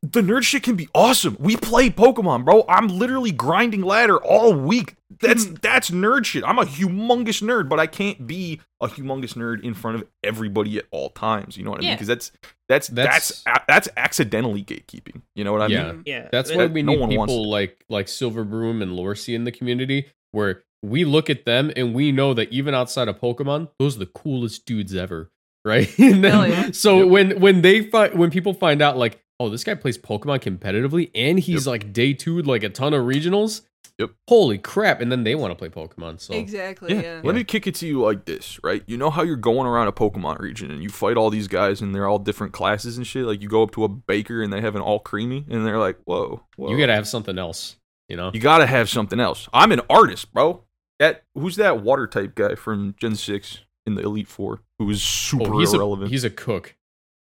The 0.03 0.23
nerd 0.23 0.45
shit 0.45 0.63
can 0.63 0.77
be 0.77 0.89
awesome. 0.95 1.37
We 1.39 1.57
play 1.59 1.91
pokemon 1.91 2.47
bro. 2.47 2.65
I'm 2.69 2.89
literally 2.89 3.33
grinding 3.33 3.83
ladder 3.83 4.17
all 4.17 4.55
week. 4.55 4.97
That's 5.21 5.45
Mm-hmm. 5.45 5.55
that's 5.61 5.91
nerd 5.91 6.25
shit. 6.25 6.43
I'm 6.45 6.59
a 6.59 6.65
humongous 6.65 7.43
nerd 7.43 7.69
but 7.69 7.79
i 7.81 7.87
can't 7.87 8.27
be 8.27 8.61
a 8.81 8.87
humongous 8.89 9.35
nerd 9.35 9.63
in 9.63 9.75
front 9.75 9.97
of 10.01 10.09
everybody 10.25 10.79
at 10.79 10.87
all 10.93 11.11
times. 11.11 11.57
You 11.59 11.65
know 11.65 11.71
what 11.73 11.81
i 11.81 11.83
mean? 11.83 11.95
Because 11.95 12.07
that's 12.07 12.33
that's 12.69 12.87
that's 12.89 13.07
That's- 13.09 13.43
that's, 13.45 13.65
that's 13.67 13.89
accidentally 13.99 14.63
gatekeeping. 14.65 15.21
You 15.35 15.45
know 15.45 15.53
what 15.53 15.61
i 15.63 15.67
Yeah. 15.67 15.93
mean? 15.93 16.03
Yeah. 16.07 16.29
That's 16.33 16.51
But- 16.51 16.57
why 16.59 16.67
we 16.69 16.83
no 16.83 16.93
need 16.93 17.01
one 17.01 17.15
wants 17.17 17.33
people 17.35 17.51
like 17.51 17.85
like 17.91 18.07
Silverbroom 18.07 18.83
and 18.83 18.95
Lorcy 18.95 19.35
in 19.35 19.45
the 19.45 19.53
community, 19.53 20.07
where 20.33 20.63
we 20.83 21.05
look 21.05 21.29
at 21.29 21.45
them 21.45 21.71
and 21.77 21.95
we 21.95 22.11
know 22.13 22.33
that 22.35 22.51
even 22.53 22.75
outside 22.75 23.09
of 23.09 23.21
Pokemon, 23.21 23.69
those 23.79 23.97
are 23.97 24.01
the 24.01 24.07
coolest 24.07 24.65
dudes 24.67 24.95
ever, 24.95 25.31
right? 25.65 25.89
and 25.99 26.25
then, 26.25 26.35
oh, 26.35 26.45
yeah. 26.45 26.71
So 26.73 26.99
Yep. 27.01 27.09
when 27.09 27.41
when 27.41 27.63
they 27.63 27.83
find 27.83 28.19
when 28.19 28.31
people 28.31 28.55
find 28.55 28.81
out 28.83 28.97
like, 28.97 29.21
oh, 29.39 29.49
this 29.49 29.65
guy 29.65 29.75
plays 29.75 29.99
Pokemon 29.99 30.41
competitively 30.41 31.11
and 31.15 31.39
he's 31.39 31.67
like 31.67 31.93
day 31.93 32.13
two 32.13 32.43
like 32.43 32.63
a 32.63 32.69
ton 32.71 32.95
of 32.95 33.05
regionals. 33.05 33.63
Yep. 33.99 34.13
Holy 34.29 34.57
crap! 34.57 35.03
And 35.03 35.13
then 35.13 35.25
they 35.25 35.35
want 35.35 35.51
to 35.51 35.55
play 35.55 35.69
Pokemon. 35.69 36.21
So 36.23 36.33
exactly. 36.33 36.95
Yeah. 36.95 37.01
Yeah. 37.03 37.21
Let 37.23 37.35
me 37.35 37.45
kick 37.45 37.67
it 37.67 37.75
to 37.77 37.87
you 37.87 38.01
like 38.01 38.25
this, 38.25 38.59
right? 38.65 38.83
You 38.87 38.97
know 38.97 39.11
how 39.11 39.23
you're 39.23 39.37
going 39.37 39.67
around 39.67 39.89
a 39.89 39.93
Pokemon 39.93 40.39
region 40.39 40.71
and 40.71 40.83
you 40.83 40.89
fight 40.89 41.19
all 41.19 41.29
these 41.29 41.49
guys 41.49 41.83
and 41.83 41.95
they're 41.95 42.07
all 42.07 42.19
different 42.19 42.55
classes 42.55 42.97
and 42.97 43.07
shit. 43.07 43.27
Like 43.27 43.43
you 43.43 43.49
go 43.49 43.63
up 43.63 43.73
to 43.73 43.85
a 43.85 43.89
baker 43.89 44.43
and 44.43 44.51
they 44.51 44.63
have 44.63 44.75
an 44.75 44.81
all 44.81 45.01
creamy 45.01 45.45
and 45.51 45.67
they're 45.67 45.79
like, 45.79 45.99
whoa, 46.05 46.41
whoa. 46.57 46.71
you 46.71 46.79
gotta 46.79 46.95
have 46.95 47.07
something 47.07 47.39
else. 47.39 47.77
You 48.11 48.17
know. 48.17 48.33
You 48.35 48.41
gotta 48.41 48.67
have 48.67 48.91
something 48.91 49.21
else. 49.21 49.49
I'm 49.53 49.71
an 49.71 49.81
artist, 49.89 50.35
bro. 50.35 50.65
That 50.99 51.23
who's 51.35 51.57
that 51.57 51.81
water 51.83 52.09
type 52.09 52.35
guy 52.35 52.57
from 52.57 52.95
Gen 52.99 53.15
Six 53.15 53.61
in 53.87 53.95
the 53.95 54.03
Elite 54.03 54.27
Four 54.29 54.61
who 54.79 54.87
was 54.87 55.01
super 55.03 55.55
Oh, 55.55 55.59
he's 55.61 55.73
irrelevant? 55.73 56.09
a 56.09 56.11
he's 56.11 56.25
a 56.25 56.31
cook, 56.31 56.75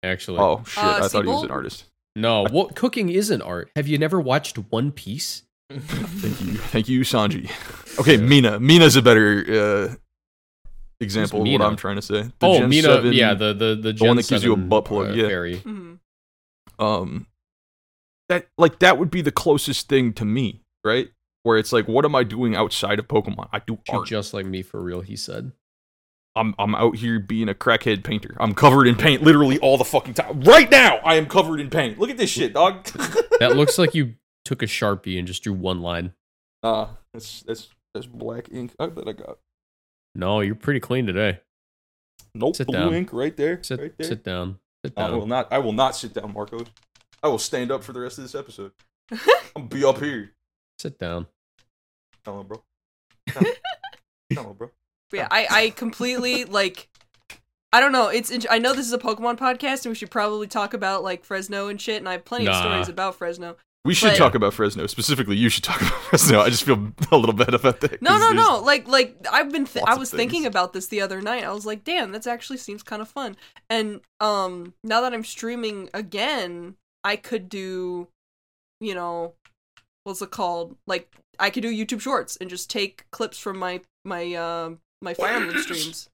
actually. 0.02 0.38
oh 0.38 0.64
shit! 0.66 0.82
Uh, 0.82 1.00
I 1.04 1.08
thought 1.08 1.24
he 1.24 1.30
was 1.30 1.44
an 1.44 1.50
artist. 1.50 1.84
No, 2.16 2.46
what 2.50 2.74
cooking 2.74 3.10
isn't 3.10 3.42
art. 3.42 3.70
Have 3.76 3.86
you 3.86 3.98
never 3.98 4.18
watched 4.18 4.56
One 4.70 4.90
Piece? 4.90 5.42
Thank 5.70 6.40
you, 6.40 6.54
thank 6.54 6.88
you, 6.88 7.00
Sanji. 7.02 7.50
Okay, 8.00 8.16
Mina. 8.16 8.58
Mina's 8.58 8.96
a 8.96 9.02
better 9.02 9.44
uh, 9.90 9.94
example 10.98 11.42
of 11.42 11.48
what 11.48 11.60
I'm 11.60 11.76
trying 11.76 11.96
to 11.96 12.02
say. 12.02 12.22
The 12.22 12.46
oh, 12.46 12.58
Gen 12.60 12.70
Mina, 12.70 12.88
7 12.88 13.12
yeah, 13.12 13.34
the 13.34 13.52
the 13.52 13.74
the, 13.74 13.92
Gen 13.92 14.08
one 14.08 14.16
that 14.16 14.26
gives 14.26 14.42
you 14.42 14.52
a 14.52 14.56
7, 14.56 14.68
butt 14.70 14.86
plug, 14.86 15.10
uh, 15.10 15.12
yeah. 15.12 15.28
fairy. 15.28 15.56
Mhm. 15.58 15.98
um 16.78 17.26
that 18.30 18.46
like 18.56 18.78
that 18.78 18.96
would 18.98 19.10
be 19.10 19.20
the 19.20 19.30
closest 19.30 19.90
thing 19.90 20.14
to 20.14 20.24
me 20.24 20.62
right? 20.88 21.08
Where 21.44 21.56
it's 21.58 21.72
like 21.72 21.86
what 21.86 22.04
am 22.04 22.14
i 22.14 22.24
doing 22.24 22.56
outside 22.56 22.98
of 22.98 23.06
pokemon? 23.08 23.48
I 23.52 23.60
do 23.60 23.78
Shoot 23.88 23.94
art. 23.96 24.06
just 24.08 24.34
like 24.34 24.46
me 24.46 24.62
for 24.62 24.82
real, 24.82 25.00
he 25.02 25.16
said. 25.16 25.52
i'm 26.36 26.54
i'm 26.58 26.74
out 26.74 26.96
here 26.96 27.18
being 27.20 27.48
a 27.48 27.54
crackhead 27.54 28.02
painter. 28.04 28.34
I'm 28.40 28.54
covered 28.54 28.86
in 28.86 28.96
paint 28.96 29.22
literally 29.22 29.58
all 29.60 29.76
the 29.78 29.84
fucking 29.84 30.14
time. 30.14 30.40
Right 30.42 30.70
now 30.70 30.96
i 31.04 31.14
am 31.14 31.26
covered 31.26 31.60
in 31.60 31.70
paint. 31.70 31.98
Look 31.98 32.10
at 32.10 32.16
this 32.18 32.30
shit 32.30 32.52
dog. 32.54 32.86
That 33.40 33.54
looks 33.56 33.78
like 33.78 33.94
you 33.94 34.14
took 34.44 34.62
a 34.62 34.66
sharpie 34.66 35.16
and 35.18 35.28
just 35.28 35.44
drew 35.44 35.52
one 35.52 35.80
line. 35.80 36.12
uh 36.64 36.88
that's 37.14 37.42
that's 37.42 37.68
that's 37.94 38.06
black 38.06 38.48
ink 38.52 38.74
uh, 38.80 38.88
that 38.88 39.06
i 39.08 39.12
got. 39.12 39.38
No, 40.14 40.40
you're 40.40 40.56
pretty 40.56 40.80
clean 40.80 41.06
today. 41.06 41.40
nope 42.34 42.56
Sit 42.56 42.66
blue 42.66 42.76
down. 42.78 42.94
ink 42.94 43.12
right 43.12 43.36
there 43.36 43.62
Sit 43.62 43.80
right 43.80 43.96
there. 43.96 44.08
sit 44.08 44.24
down. 44.24 44.58
Sit 44.84 44.92
i 44.96 45.10
will 45.10 45.26
not 45.26 45.52
i 45.52 45.58
will 45.58 45.72
not 45.72 45.94
sit 45.96 46.12
down 46.14 46.32
marcos. 46.34 46.66
I 47.22 47.28
will 47.28 47.38
stand 47.38 47.70
up 47.70 47.82
for 47.84 47.92
the 47.92 48.00
rest 48.00 48.18
of 48.18 48.24
this 48.24 48.34
episode. 48.34 48.72
I'm 49.56 49.66
be 49.68 49.84
up 49.84 49.98
here 49.98 50.32
Sit 50.78 50.98
down. 50.98 51.26
come 52.24 52.36
on 52.38 52.46
bro 52.46 52.62
come 54.34 54.46
on, 54.46 54.54
bro 54.54 54.70
But 55.10 55.16
yeah, 55.16 55.28
I, 55.30 55.46
I 55.50 55.70
completely 55.70 56.44
like. 56.44 56.88
I 57.72 57.80
don't 57.80 57.92
know. 57.92 58.08
It's. 58.08 58.30
int- 58.30 58.46
I 58.50 58.58
know 58.58 58.72
this 58.72 58.86
is 58.86 58.92
a 58.94 58.98
Pokemon 58.98 59.36
podcast, 59.38 59.84
and 59.84 59.90
we 59.90 59.94
should 59.94 60.10
probably 60.10 60.46
talk 60.46 60.72
about 60.72 61.02
like 61.02 61.22
Fresno 61.24 61.68
and 61.68 61.78
shit. 61.78 61.98
And 61.98 62.08
I 62.08 62.12
have 62.12 62.24
plenty 62.24 62.48
of 62.48 62.54
stories 62.56 62.88
about 62.88 63.16
Fresno. 63.16 63.56
We 63.84 63.92
should 63.94 64.10
But- 64.12 64.16
talk 64.16 64.34
about 64.34 64.54
Fresno 64.54 64.86
specifically. 64.86 65.36
You 65.36 65.48
should 65.50 65.64
talk 65.64 65.80
about 65.82 65.92
Fresno. 66.04 66.40
I 66.40 66.48
just 66.48 66.62
feel 66.64 66.92
a 67.12 67.16
little 67.16 67.34
bad 67.34 67.52
about 67.52 67.80
that. 67.82 68.00
No, 68.00 68.12
'cause 68.12 68.20
no, 68.20 68.26
there's- 68.30 68.48
no. 68.48 68.60
Like, 68.60 68.88
like 68.88 69.16
I've 69.30 69.52
been. 69.52 69.66
Th- 69.66 69.84
I 69.86 69.96
was 69.96 70.10
thinking 70.10 70.46
about 70.46 70.72
this 70.72 70.86
the 70.86 71.02
other 71.02 71.20
night. 71.20 71.44
I 71.44 71.52
was 71.52 71.66
like, 71.66 71.84
damn, 71.84 72.12
that 72.12 72.26
actually 72.26 72.56
seems 72.58 72.82
kind 72.82 73.02
of 73.02 73.08
fun. 73.08 73.36
And 73.68 74.00
um, 74.20 74.72
now 74.82 75.02
that 75.02 75.12
I'm 75.12 75.24
streaming 75.24 75.90
again, 75.92 76.76
I 77.04 77.16
could 77.16 77.50
do, 77.50 78.08
you 78.80 78.94
know, 78.94 79.34
what's 80.08 80.22
it 80.22 80.30
called? 80.30 80.76
Like, 80.86 81.14
I 81.38 81.50
could 81.50 81.62
do 81.62 81.72
YouTube 81.72 82.00
Shorts 82.00 82.36
and 82.40 82.50
just 82.50 82.68
take 82.68 83.04
clips 83.12 83.38
from 83.38 83.58
my 83.58 83.80
my 84.04 84.34
um 84.34 84.80
my 85.00 85.14
Fire 85.14 85.34
Emblem 85.36 85.58
streams 85.62 86.08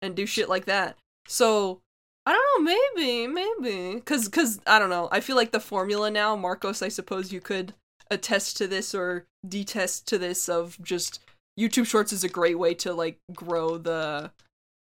and 0.00 0.14
do 0.14 0.24
shit 0.24 0.48
like 0.48 0.64
that. 0.64 0.96
So 1.26 1.80
I 2.24 2.32
don't 2.32 2.64
know, 2.64 2.72
maybe, 2.96 3.26
maybe, 3.26 4.00
cause, 4.00 4.28
cause 4.28 4.60
I 4.66 4.78
don't 4.78 4.90
know. 4.90 5.08
I 5.10 5.20
feel 5.20 5.36
like 5.36 5.50
the 5.50 5.60
formula 5.60 6.10
now, 6.10 6.36
Marcos. 6.36 6.82
I 6.82 6.88
suppose 6.88 7.32
you 7.32 7.40
could 7.40 7.74
attest 8.10 8.56
to 8.58 8.66
this 8.66 8.94
or 8.94 9.24
detest 9.46 10.06
to 10.08 10.18
this 10.18 10.48
of 10.48 10.78
just 10.82 11.20
YouTube 11.58 11.86
Shorts 11.86 12.12
is 12.12 12.24
a 12.24 12.28
great 12.28 12.58
way 12.58 12.74
to 12.74 12.92
like 12.94 13.18
grow 13.34 13.78
the, 13.78 14.30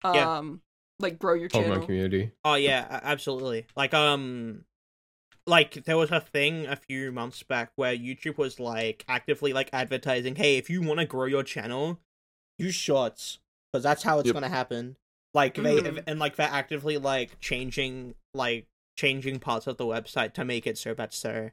um, 0.04 0.16
Yeah. 0.16 0.42
like 1.00 1.20
grow 1.20 1.34
your 1.34 1.50
channel. 1.50 1.78
Pokemon 1.78 1.86
community. 1.86 2.32
Oh 2.44 2.56
yeah, 2.56 3.00
absolutely. 3.04 3.68
Like 3.76 3.94
um 3.94 4.64
like 5.46 5.84
there 5.86 5.98
was 5.98 6.12
a 6.12 6.20
thing 6.22 6.66
a 6.66 6.76
few 6.76 7.12
months 7.12 7.44
back 7.44 7.72
where 7.76 7.96
YouTube 7.96 8.38
was 8.38 8.60
like 8.60 9.04
actively 9.08 9.54
like 9.54 9.70
advertising, 9.74 10.36
"Hey, 10.36 10.58
if 10.58 10.70
you 10.70 10.82
want 10.82 11.00
to 11.00 11.06
grow 11.06 11.26
your 11.26 11.44
channel, 11.44 12.00
use 12.58 12.76
shorts 12.76 13.40
because 13.72 13.84
that's 13.84 14.04
how 14.04 14.20
it's 14.20 14.28
Yep. 14.28 14.34
going 14.34 14.44
to 14.44 14.50
happen." 14.50 14.98
Like 15.34 15.56
they 15.56 15.82
Mhm. 15.82 16.04
and 16.08 16.20
like 16.20 16.36
they're 16.36 16.48
actively 16.50 16.98
like 16.98 17.40
changing 17.40 18.16
like 18.34 18.68
changing 18.98 19.40
parts 19.40 19.66
of 19.68 19.78
the 19.78 19.86
website 19.86 20.34
to 20.34 20.46
make 20.46 20.68
it 20.68 20.78
so 20.78 20.94
that's 20.94 21.18
so 21.18 21.50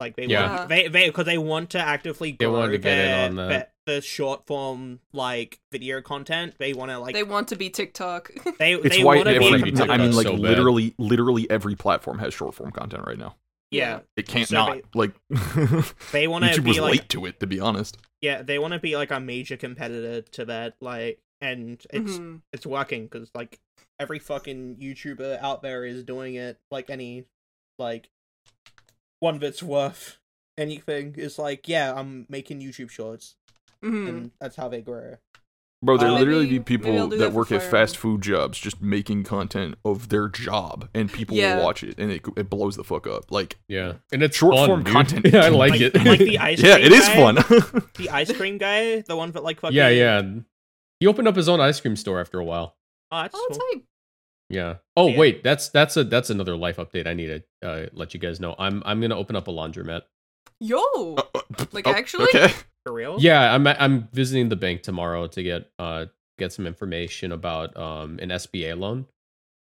like 0.00 0.16
they 0.16 0.26
Yeah. 0.26 0.50
want 0.56 0.68
they 0.70 0.88
they 0.88 1.08
because 1.08 1.26
they 1.26 1.36
want 1.38 1.70
to 1.70 1.78
actively 1.78 2.32
They 2.32 2.46
grow 2.46 2.54
wanted 2.54 2.72
to 2.72 2.78
get 2.78 2.98
in 2.98 3.12
on 3.12 3.36
that. 3.36 3.48
their, 3.48 3.72
the 3.88 4.00
short 4.00 4.46
form 4.46 5.00
like 5.12 5.58
video 5.72 6.00
content. 6.00 6.54
They 6.58 6.72
want 6.74 6.90
to 6.92 6.98
like 6.98 7.14
they 7.14 7.24
want 7.24 7.48
to 7.48 7.56
be 7.56 7.70
TikTok. 7.70 8.30
they 8.58 8.74
It's 8.74 8.96
they 8.96 9.02
why 9.02 9.16
want 9.16 9.28
to 9.28 9.34
every, 9.34 9.62
be 9.62 9.72
wanna 9.72 9.92
I 9.92 9.96
mean, 9.98 10.12
like 10.14 10.26
so 10.26 10.34
literally, 10.34 10.94
literally 10.98 11.50
every 11.50 11.74
platform 11.74 12.18
has 12.20 12.32
short 12.34 12.54
form 12.54 12.70
content 12.70 13.04
right 13.06 13.18
now. 13.18 13.34
yeah 13.70 14.00
It 14.16 14.28
can't 14.28 14.46
So 14.48 14.54
not. 14.56 14.74
they- 14.76 14.82
like 14.94 15.12
they 16.12 16.28
want 16.28 16.44
to 16.44 16.62
be 16.62 16.80
like 16.80 16.92
late 16.92 17.08
to 17.10 17.26
it, 17.26 17.40
to 17.40 17.46
be 17.46 17.58
honest. 17.60 17.96
yeah 18.20 18.42
they 18.42 18.58
want 18.58 18.74
to 18.74 18.78
be 18.80 18.96
like 18.96 19.10
a 19.10 19.18
major 19.20 19.56
competitor 19.56 20.22
to 20.22 20.44
that 20.46 20.74
like 20.80 21.20
and 21.40 21.84
it's 21.90 22.18
Mhm. 22.18 22.40
it's 22.52 22.66
working 22.66 23.04
because 23.04 23.30
like 23.34 23.58
every 24.00 24.18
fucking 24.18 24.76
YouTuber 24.76 25.40
out 25.42 25.62
there 25.62 25.84
is 25.84 26.02
doing 26.04 26.34
it. 26.34 26.58
Like 26.70 26.90
any 26.90 27.24
like 27.78 28.08
one 29.20 29.38
that's 29.38 29.62
worth 29.62 30.18
anything 30.56 31.14
is 31.16 31.38
like 31.38 31.68
yeah 31.68 31.92
I'm 31.94 32.26
making 32.28 32.60
YouTube 32.60 32.90
shorts 32.90 33.36
Mhm. 33.84 34.08
and 34.08 34.30
that's 34.40 34.56
how 34.56 34.68
they 34.68 34.80
grow. 34.80 35.16
Bro, 35.80 35.98
there 35.98 36.08
Uh, 36.08 36.18
literally 36.18 36.44
maybe- 36.46 36.58
be 36.58 36.64
people 36.78 37.08
that, 37.08 37.16
that 37.18 37.32
work 37.32 37.52
at 37.52 37.62
fast 37.62 37.96
food 37.96 38.20
jobs 38.22 38.58
just 38.58 38.82
making 38.82 39.22
content 39.22 39.76
of 39.84 40.08
their 40.08 40.28
job, 40.28 40.88
and 40.92 41.12
people 41.12 41.36
Yeah. 41.36 41.56
will 41.58 41.64
watch 41.64 41.84
it, 41.84 41.96
and 41.98 42.10
it, 42.10 42.22
it 42.36 42.50
blows 42.50 42.74
the 42.74 42.82
fuck 42.82 43.06
up. 43.06 43.30
Like, 43.30 43.58
Yeah, 43.68 43.94
and 44.10 44.20
it's 44.24 44.36
Short 44.36 44.56
fun, 44.56 44.66
form 44.66 44.82
dude. 44.82 44.92
content. 44.92 45.26
Yeah, 45.32 45.44
I 45.44 45.48
like, 45.50 45.70
Like- 45.70 45.80
it. 45.82 45.94
like 46.04 46.18
the 46.18 46.38
ice 46.38 46.60
yeah, 46.62 46.74
cream 46.74 46.86
it 46.86 46.92
is 46.92 47.06
guy? 47.08 47.14
fun. 47.14 47.36
The 47.96 48.10
ice 48.10 48.32
cream 48.36 48.58
guy, 48.58 49.02
the 49.02 49.14
one 49.16 49.30
that 49.32 49.44
like 49.44 49.60
fucking 49.60 49.76
yeah, 49.76 49.88
yeah. 49.88 50.22
He 50.98 51.06
opened 51.06 51.28
up 51.28 51.36
his 51.36 51.48
own 51.48 51.60
ice 51.60 51.78
cream 51.80 51.94
store 51.94 52.20
after 52.20 52.40
a 52.40 52.44
while. 52.44 52.74
Oh, 53.12 53.22
that's 53.22 53.34
Oh, 53.36 53.46
cool. 53.48 53.58
that's. 53.58 53.84
Yeah. 54.50 54.74
Oh 54.96 55.06
Yeah. 55.08 55.16
wait, 55.18 55.44
that's 55.44 55.68
that's 55.68 55.96
a 55.96 56.02
that's 56.02 56.28
another 56.30 56.56
life 56.56 56.78
update. 56.78 57.06
I 57.06 57.14
need 57.14 57.44
to 57.62 57.68
uh, 57.68 57.86
let 57.92 58.14
you 58.14 58.18
guys 58.20 58.40
know. 58.40 58.56
I'm 58.58 58.82
I'm 58.84 59.00
gonna 59.00 59.16
open 59.16 59.36
up 59.36 59.46
a 59.46 59.52
laundromat. 59.52 60.02
Yo, 60.60 61.16
like 61.70 61.86
actually? 61.86 62.26
Oh, 62.34 62.38
okay. 62.44 62.54
For 62.88 62.94
real. 62.94 63.16
Yeah, 63.20 63.54
I'm 63.54 63.66
I'm 63.66 64.08
visiting 64.12 64.48
the 64.48 64.56
bank 64.56 64.82
tomorrow 64.82 65.26
to 65.28 65.42
get 65.42 65.70
uh 65.78 66.06
get 66.38 66.52
some 66.52 66.66
information 66.66 67.32
about 67.32 67.76
um 67.76 68.18
an 68.20 68.30
SBA 68.30 68.78
loan. 68.78 69.06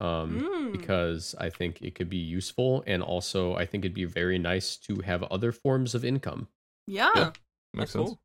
Um 0.01 0.41
Mm. 0.41 0.73
because 0.73 1.35
I 1.39 1.51
think 1.51 1.83
it 1.83 1.95
could 1.97 2.09
be 2.09 2.19
useful 2.19 2.85
and 2.87 3.03
also 3.03 3.55
I 3.57 3.67
think 3.67 3.85
it'd 3.85 3.95
be 3.95 4.05
very 4.05 4.39
nice 4.39 4.77
to 4.87 5.01
have 5.01 5.23
other 5.25 5.51
forms 5.51 5.95
of 5.95 6.05
income. 6.05 6.49
yeah, 6.87 7.11
Yeah. 7.17 7.25
That's 7.25 7.39
Makes 7.75 7.91
sense. 7.93 8.09
cool. 8.11 8.21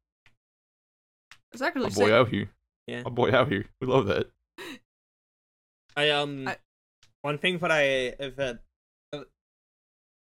it's 1.51 1.61
actually 1.61 1.89
My 1.89 1.95
boy 1.95 2.13
out 2.13 2.29
here. 2.29 2.49
Yeah. 2.87 3.01
My 3.03 3.09
boy 3.09 3.31
out 3.31 3.49
here. 3.51 3.65
We 3.81 3.87
love 3.87 4.05
that. 4.07 4.29
I 5.97 6.09
um 6.11 6.47
I- 6.47 6.57
one 7.21 7.37
thing 7.37 7.57
that 7.59 7.71
I 7.71 7.83
if 8.19 8.37
uh, 8.37 8.55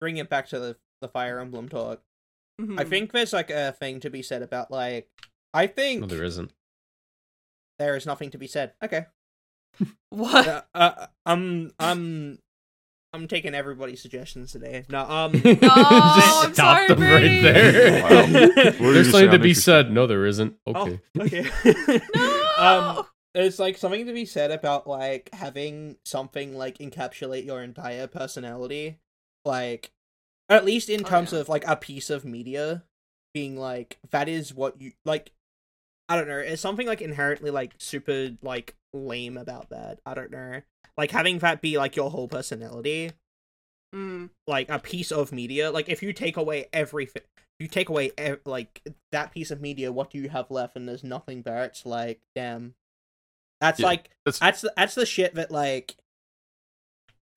bring 0.00 0.16
it 0.16 0.28
back 0.28 0.48
to 0.48 0.58
the 0.58 0.76
the 1.00 1.08
Fire 1.08 1.38
Emblem 1.38 1.68
talk. 1.68 2.02
I 2.60 2.62
Mhm. 2.62 2.88
think 2.88 3.12
there's 3.12 3.32
like 3.32 3.50
a 3.50 3.72
thing 3.72 4.00
to 4.00 4.10
be 4.10 4.22
said 4.22 4.42
about 4.42 4.70
like 4.70 5.08
I 5.54 5.66
think 5.68 6.00
No, 6.00 6.06
there 6.06 6.24
isn't. 6.24 6.52
there 7.78 7.96
is 7.96 8.06
nothing 8.06 8.30
to 8.30 8.38
be 8.38 8.46
said. 8.46 8.72
Okay. 8.82 9.06
what? 10.10 10.46
Uh, 10.48 10.62
uh, 10.74 11.06
I'm 11.24 11.72
I'm 11.78 12.38
I'm 13.12 13.28
taking 13.28 13.54
everybody's 13.54 14.02
suggestions 14.02 14.52
today. 14.52 14.84
No, 14.88 15.00
um 15.08 15.32
Just 15.42 15.64
I'm 15.64 16.52
stop 16.52 16.54
sorry, 16.54 16.88
them 16.88 17.00
right 17.00 17.20
Brady. 17.20 17.42
there. 17.42 18.02
Wow. 18.02 18.26
There's 18.92 19.10
something 19.10 19.30
to 19.30 19.38
be 19.38 19.54
said. 19.54 19.92
No, 19.92 20.06
there 20.06 20.26
isn't. 20.26 20.56
Okay. 20.66 21.00
Oh, 21.18 21.22
okay. 21.22 22.00
No. 22.14 22.48
um 22.58 23.06
it's 23.34 23.58
like 23.60 23.78
something 23.78 24.06
to 24.06 24.12
be 24.12 24.24
said 24.24 24.50
about 24.50 24.88
like 24.88 25.30
having 25.32 25.96
something 26.04 26.56
like 26.56 26.78
encapsulate 26.78 27.44
your 27.46 27.62
entire 27.62 28.06
personality 28.08 28.98
like 29.44 29.92
at 30.48 30.64
least 30.64 30.88
in 30.88 31.04
Oh, 31.04 31.08
terms 31.08 31.32
yeah. 31.32 31.40
of 31.40 31.48
like 31.48 31.66
a 31.66 31.76
piece 31.76 32.10
of 32.10 32.24
media 32.24 32.84
being 33.34 33.56
like 33.56 33.98
that 34.10 34.28
is 34.28 34.54
what 34.54 34.80
you 34.80 34.92
like 35.04 35.32
i 36.08 36.16
don't 36.16 36.28
know 36.28 36.38
it's 36.38 36.62
something 36.62 36.86
like 36.86 37.02
inherently 37.02 37.50
like 37.50 37.74
super 37.78 38.30
like 38.42 38.74
lame 38.94 39.36
about 39.36 39.68
that 39.68 40.00
i 40.06 40.14
don't 40.14 40.30
know 40.30 40.62
like 40.96 41.10
having 41.10 41.38
that 41.40 41.60
be 41.60 41.76
like 41.78 41.94
your 41.96 42.10
whole 42.10 42.28
personality 42.28 43.12
Mm. 43.94 44.28
like 44.46 44.68
a 44.68 44.78
piece 44.78 45.10
of 45.10 45.32
media 45.32 45.70
like 45.70 45.88
if 45.88 46.02
you 46.02 46.12
take 46.12 46.36
away 46.36 46.66
everything 46.74 47.22
you 47.58 47.66
take 47.68 47.88
away 47.88 48.10
ev- 48.18 48.40
like 48.44 48.82
that 49.12 49.32
piece 49.32 49.50
of 49.50 49.62
media 49.62 49.90
what 49.90 50.10
do 50.10 50.18
you 50.18 50.28
have 50.28 50.50
left 50.50 50.76
and 50.76 50.86
there's 50.86 51.02
nothing 51.02 51.40
there 51.40 51.64
it's 51.64 51.86
like 51.86 52.20
damn 52.36 52.74
that's 53.62 53.80
Yeah, 53.80 53.86
like 53.86 54.10
that's- 54.26 54.40
that's 54.40 54.60
the, 54.60 54.72
that's 54.76 54.94
the 54.94 55.06
shit 55.06 55.34
that 55.36 55.50
like 55.50 55.96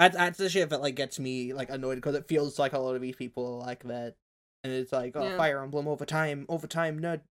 that's, 0.01 0.17
that's 0.17 0.37
the 0.37 0.49
shit 0.49 0.69
that 0.69 0.81
like 0.81 0.95
gets 0.95 1.19
me 1.19 1.53
like 1.53 1.69
annoyed 1.69 1.95
because 1.95 2.15
it 2.15 2.27
feels 2.27 2.57
like 2.59 2.73
a 2.73 2.79
lot 2.79 2.95
of 2.95 3.01
these 3.01 3.15
people 3.15 3.45
are 3.61 3.65
like 3.65 3.83
that 3.83 4.15
and 4.63 4.73
it's 4.73 4.91
like 4.91 5.13
oh 5.15 5.23
Yeah. 5.23 5.37
fire 5.37 5.61
emblem 5.63 5.87
over 5.87 6.05
time 6.05 6.45
over 6.49 6.67
time 6.67 6.99
nerd 6.99 7.21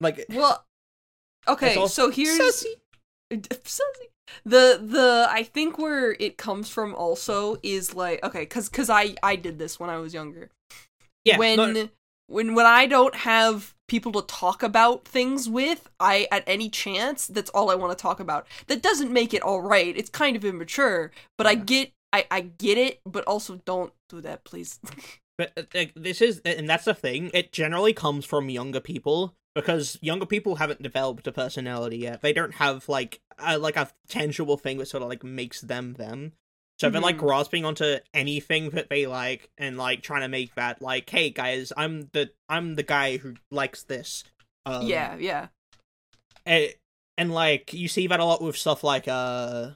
like 0.00 0.24
Well, 0.30 0.64
okay. 1.46 1.74
also- 1.76 2.06
So 2.06 2.10
here's 2.10 2.38
Sussy. 2.38 2.74
Sussy. 3.32 4.08
the 4.44 4.80
the 4.82 5.26
I 5.30 5.42
think 5.42 5.78
where 5.78 6.12
it 6.20 6.36
comes 6.36 6.68
from 6.68 6.94
also 6.94 7.56
is 7.62 7.94
like 7.94 8.22
okay, 8.24 8.46
cause 8.46 8.68
cause 8.68 8.90
I 8.90 9.14
I 9.22 9.36
did 9.36 9.58
this 9.58 9.78
when 9.80 9.90
I 9.90 9.98
was 9.98 10.14
younger. 10.14 10.50
yeah 11.24 11.38
when 11.38 11.56
no- 11.56 11.88
when 12.28 12.54
when 12.54 12.66
I 12.66 12.86
don't 12.86 13.14
have 13.14 13.74
people 13.88 14.12
to 14.12 14.20
talk 14.22 14.62
about 14.62 15.06
things 15.06 15.48
with, 15.48 15.88
I 15.98 16.28
at 16.30 16.44
any 16.46 16.68
chance 16.68 17.26
that's 17.26 17.48
all 17.50 17.70
I 17.70 17.74
want 17.74 17.96
to 17.96 18.02
talk 18.02 18.20
about. 18.20 18.46
That 18.66 18.82
doesn't 18.82 19.10
make 19.10 19.32
it 19.32 19.40
all 19.40 19.62
right. 19.62 19.96
It's 19.96 20.10
kind 20.10 20.36
of 20.36 20.44
immature, 20.44 21.10
but 21.38 21.46
I 21.46 21.54
get 21.54 21.90
I 22.12 22.26
I 22.30 22.40
get 22.40 22.78
it, 22.78 23.00
but 23.06 23.24
also 23.24 23.56
don't 23.64 23.92
do 24.08 24.20
that, 24.22 24.44
please. 24.44 24.78
But 25.38 25.52
uh, 25.56 25.62
like, 25.72 25.92
this 25.94 26.20
is, 26.20 26.40
and 26.44 26.68
that's 26.68 26.86
the 26.86 26.94
thing. 26.94 27.30
It 27.32 27.52
generally 27.52 27.92
comes 27.92 28.24
from 28.24 28.48
younger 28.50 28.80
people 28.80 29.36
because 29.54 29.96
younger 30.02 30.26
people 30.26 30.56
haven't 30.56 30.82
developed 30.82 31.28
a 31.28 31.30
personality 31.30 31.98
yet. 31.98 32.22
They 32.22 32.32
don't 32.32 32.54
have 32.56 32.88
like 32.88 33.20
a, 33.38 33.56
like 33.56 33.76
a 33.76 33.88
tangible 34.08 34.56
thing 34.56 34.78
that 34.78 34.86
sort 34.86 35.04
of 35.04 35.08
like 35.08 35.22
makes 35.22 35.60
them 35.60 35.92
them. 35.92 36.32
So 36.80 36.90
they're 36.90 37.00
like 37.00 37.18
Mhm. 37.18 37.20
grasping 37.20 37.64
onto 37.64 37.98
anything 38.12 38.70
that 38.70 38.88
they 38.90 39.06
like 39.06 39.48
and 39.56 39.78
like 39.78 40.02
trying 40.02 40.22
to 40.22 40.28
make 40.28 40.56
that 40.56 40.82
like, 40.82 41.08
hey 41.08 41.30
guys, 41.30 41.72
I'm 41.76 42.08
the 42.12 42.32
I'm 42.48 42.74
the 42.74 42.82
guy 42.82 43.18
who 43.18 43.34
likes 43.52 43.84
this. 43.84 44.24
Um, 44.66 44.88
yeah, 44.88 45.14
yeah. 45.20 45.48
and, 46.46 46.74
and 47.16 47.32
like 47.32 47.72
you 47.72 47.86
see 47.86 48.08
that 48.08 48.18
a 48.18 48.24
lot 48.24 48.42
with 48.42 48.56
stuff 48.56 48.82
like 48.82 49.06
uh 49.06 49.70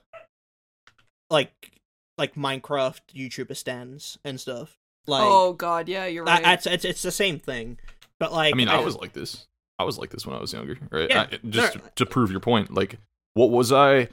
like 1.31 1.71
like 2.19 2.35
Minecraft 2.35 3.01
YouTuber 3.15 3.57
stands 3.57 4.19
and 4.25 4.39
stuff. 4.41 4.79
Like 5.07 5.23
oh 5.25 5.53
god, 5.53 5.89
yeah, 5.89 6.07
you're 6.07 6.25
that, 6.25 6.43
right. 6.45 6.55
it's, 6.55 6.67
it's 6.67 6.85
it's 6.85 7.03
the 7.03 7.11
same 7.11 7.39
thing, 7.41 7.79
but 8.21 8.33
like 8.33 8.55
I 8.55 8.57
mean, 8.57 8.69
I 8.69 8.81
was 8.81 8.97
like 8.97 9.13
this. 9.13 9.47
I 9.79 9.85
was 9.85 9.99
like 9.99 10.11
this 10.11 10.25
when 10.27 10.37
I 10.37 10.41
was 10.41 10.53
younger, 10.53 10.79
right? 10.91 11.09
Yeah, 11.11 11.27
I- 11.33 11.39
just 11.49 11.75
no. 11.77 11.81
to, 11.83 11.91
to 11.97 12.07
prove 12.07 12.31
your 12.31 12.39
point, 12.41 12.73
like, 12.73 12.99
what 13.35 13.51
was 13.51 13.73
I? 13.73 14.09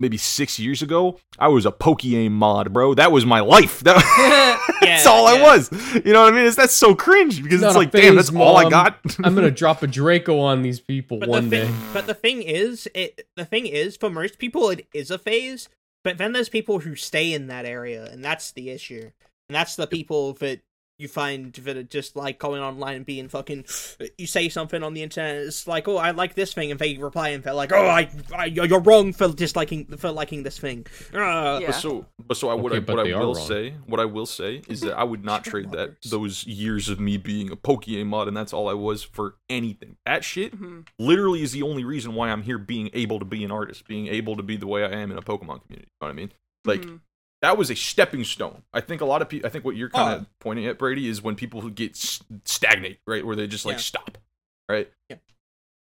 Maybe 0.00 0.16
six 0.16 0.60
years 0.60 0.80
ago, 0.80 1.18
I 1.40 1.48
was 1.48 1.66
a 1.66 1.72
Pokemon 1.72 2.30
mod, 2.30 2.72
bro. 2.72 2.94
That 2.94 3.10
was 3.10 3.26
my 3.26 3.40
life. 3.40 3.80
That, 3.82 3.96
that's 4.80 5.04
Yeah, 5.04 5.10
all 5.10 5.26
I 5.26 5.42
was. 5.42 5.72
You 6.04 6.12
know 6.12 6.22
what 6.22 6.32
I 6.32 6.36
mean? 6.36 6.46
It's 6.46 6.54
that's 6.54 6.72
so 6.72 6.94
cringe 6.94 7.42
because 7.42 7.62
Not 7.62 7.68
it's 7.68 7.74
a 7.74 7.78
like, 7.80 7.90
damn, 7.90 8.14
that's 8.14 8.30
phase, 8.30 8.38
all 8.38 8.56
I 8.56 8.70
got. 8.70 9.00
I'm 9.24 9.34
gonna 9.34 9.50
drop 9.50 9.82
a 9.82 9.88
Draco 9.88 10.38
on 10.38 10.62
these 10.62 10.78
people 10.78 11.18
but 11.18 11.28
one 11.28 11.48
the 11.50 11.56
day. 11.56 11.66
thing, 11.66 11.74
but 11.92 12.06
the 12.06 12.14
thing 12.14 12.42
is, 12.42 12.88
it 12.94 13.26
the 13.34 13.44
thing 13.44 13.66
is 13.66 13.96
for 13.96 14.08
most 14.08 14.38
people 14.38 14.70
it 14.70 14.86
is 14.94 15.10
a 15.10 15.18
phase, 15.18 15.68
but 16.08 16.16
then 16.16 16.32
there's 16.32 16.48
people 16.48 16.78
who 16.78 16.94
stay 16.94 17.34
in 17.34 17.48
that 17.48 17.66
area, 17.66 18.06
and 18.06 18.24
that's 18.24 18.52
the 18.52 18.70
issue, 18.70 19.10
and 19.50 19.54
that's 19.54 19.76
the 19.76 19.86
people 19.86 20.32
that 20.32 20.62
you 20.98 21.06
find 21.06 21.52
that 21.52 21.76
are 21.76 21.82
just 21.84 22.16
like 22.16 22.38
going 22.40 22.60
online 22.60 22.96
and 22.96 23.06
being 23.06 23.28
fucking. 23.28 23.64
You 24.18 24.26
say 24.26 24.48
something 24.48 24.82
on 24.82 24.94
the 24.94 25.02
internet, 25.02 25.36
it's 25.36 25.66
like, 25.68 25.86
oh, 25.86 25.96
I 25.96 26.10
like 26.10 26.34
this 26.34 26.52
thing, 26.52 26.70
and 26.72 26.78
they 26.80 26.96
reply 26.96 27.28
and 27.30 27.42
they're 27.42 27.54
like, 27.54 27.72
oh, 27.72 27.86
I, 27.86 28.10
I 28.36 28.46
you're 28.46 28.80
wrong 28.80 29.12
for 29.12 29.28
disliking 29.28 29.86
for 29.96 30.10
liking 30.10 30.42
this 30.42 30.58
thing. 30.58 30.86
Uh, 31.14 31.58
Yeah. 31.60 31.66
But 31.68 31.72
so, 31.72 32.06
but 32.26 32.36
so 32.36 32.48
I 32.48 32.54
what 32.54 32.72
Okay, 32.72 32.84
I 32.92 32.94
what 32.94 33.06
I 33.06 33.16
will 33.18 33.34
wrong. 33.34 33.46
say, 33.46 33.74
what 33.86 34.00
I 34.00 34.04
will 34.06 34.26
say 34.26 34.62
is 34.68 34.80
that 34.80 34.98
I 34.98 35.04
would 35.04 35.24
not 35.24 35.44
trade 35.44 35.70
that 35.70 36.02
those 36.02 36.44
years 36.46 36.88
of 36.88 36.98
me 36.98 37.16
being 37.16 37.50
a 37.52 37.56
Pokemon 37.56 38.06
mod 38.06 38.26
and 38.28 38.36
that's 38.36 38.52
all 38.52 38.68
I 38.68 38.74
was 38.74 39.02
for 39.04 39.36
anything. 39.48 39.96
That 40.04 40.24
shit 40.24 40.60
Mhm. 40.60 40.86
literally 40.98 41.42
is 41.42 41.52
the 41.52 41.62
only 41.62 41.84
reason 41.84 42.14
why 42.14 42.30
I'm 42.30 42.42
here, 42.42 42.58
being 42.58 42.90
able 42.92 43.20
to 43.20 43.24
be 43.24 43.44
an 43.44 43.52
artist, 43.52 43.86
being 43.86 44.08
able 44.08 44.36
to 44.36 44.42
be 44.42 44.56
the 44.56 44.66
way 44.66 44.82
I 44.84 44.90
am 44.90 45.12
in 45.12 45.16
a 45.18 45.22
Pokemon 45.22 45.62
community. 45.62 45.88
You 45.88 45.98
know 46.00 46.08
what 46.08 46.10
I 46.10 46.12
mean? 46.14 46.32
Like 46.64 46.80
Mhm. 46.82 47.00
That 47.42 47.56
was 47.56 47.70
a 47.70 47.76
stepping 47.76 48.24
stone. 48.24 48.62
I 48.72 48.80
think 48.80 49.00
a 49.00 49.04
lot 49.04 49.22
of 49.22 49.28
people. 49.28 49.46
I 49.46 49.50
think 49.50 49.64
what 49.64 49.76
you're 49.76 49.90
kind 49.90 50.14
of 50.14 50.22
Oh. 50.22 50.26
pointing 50.40 50.66
at, 50.66 50.78
Brady, 50.78 51.08
is 51.08 51.22
when 51.22 51.36
people 51.36 51.60
who 51.60 51.70
get 51.70 51.92
s- 51.92 52.22
stagnate, 52.44 52.98
right, 53.06 53.24
where 53.24 53.36
they 53.36 53.46
just 53.46 53.64
like 53.64 53.74
Yeah. 53.76 53.80
stop, 53.80 54.18
right. 54.68 54.90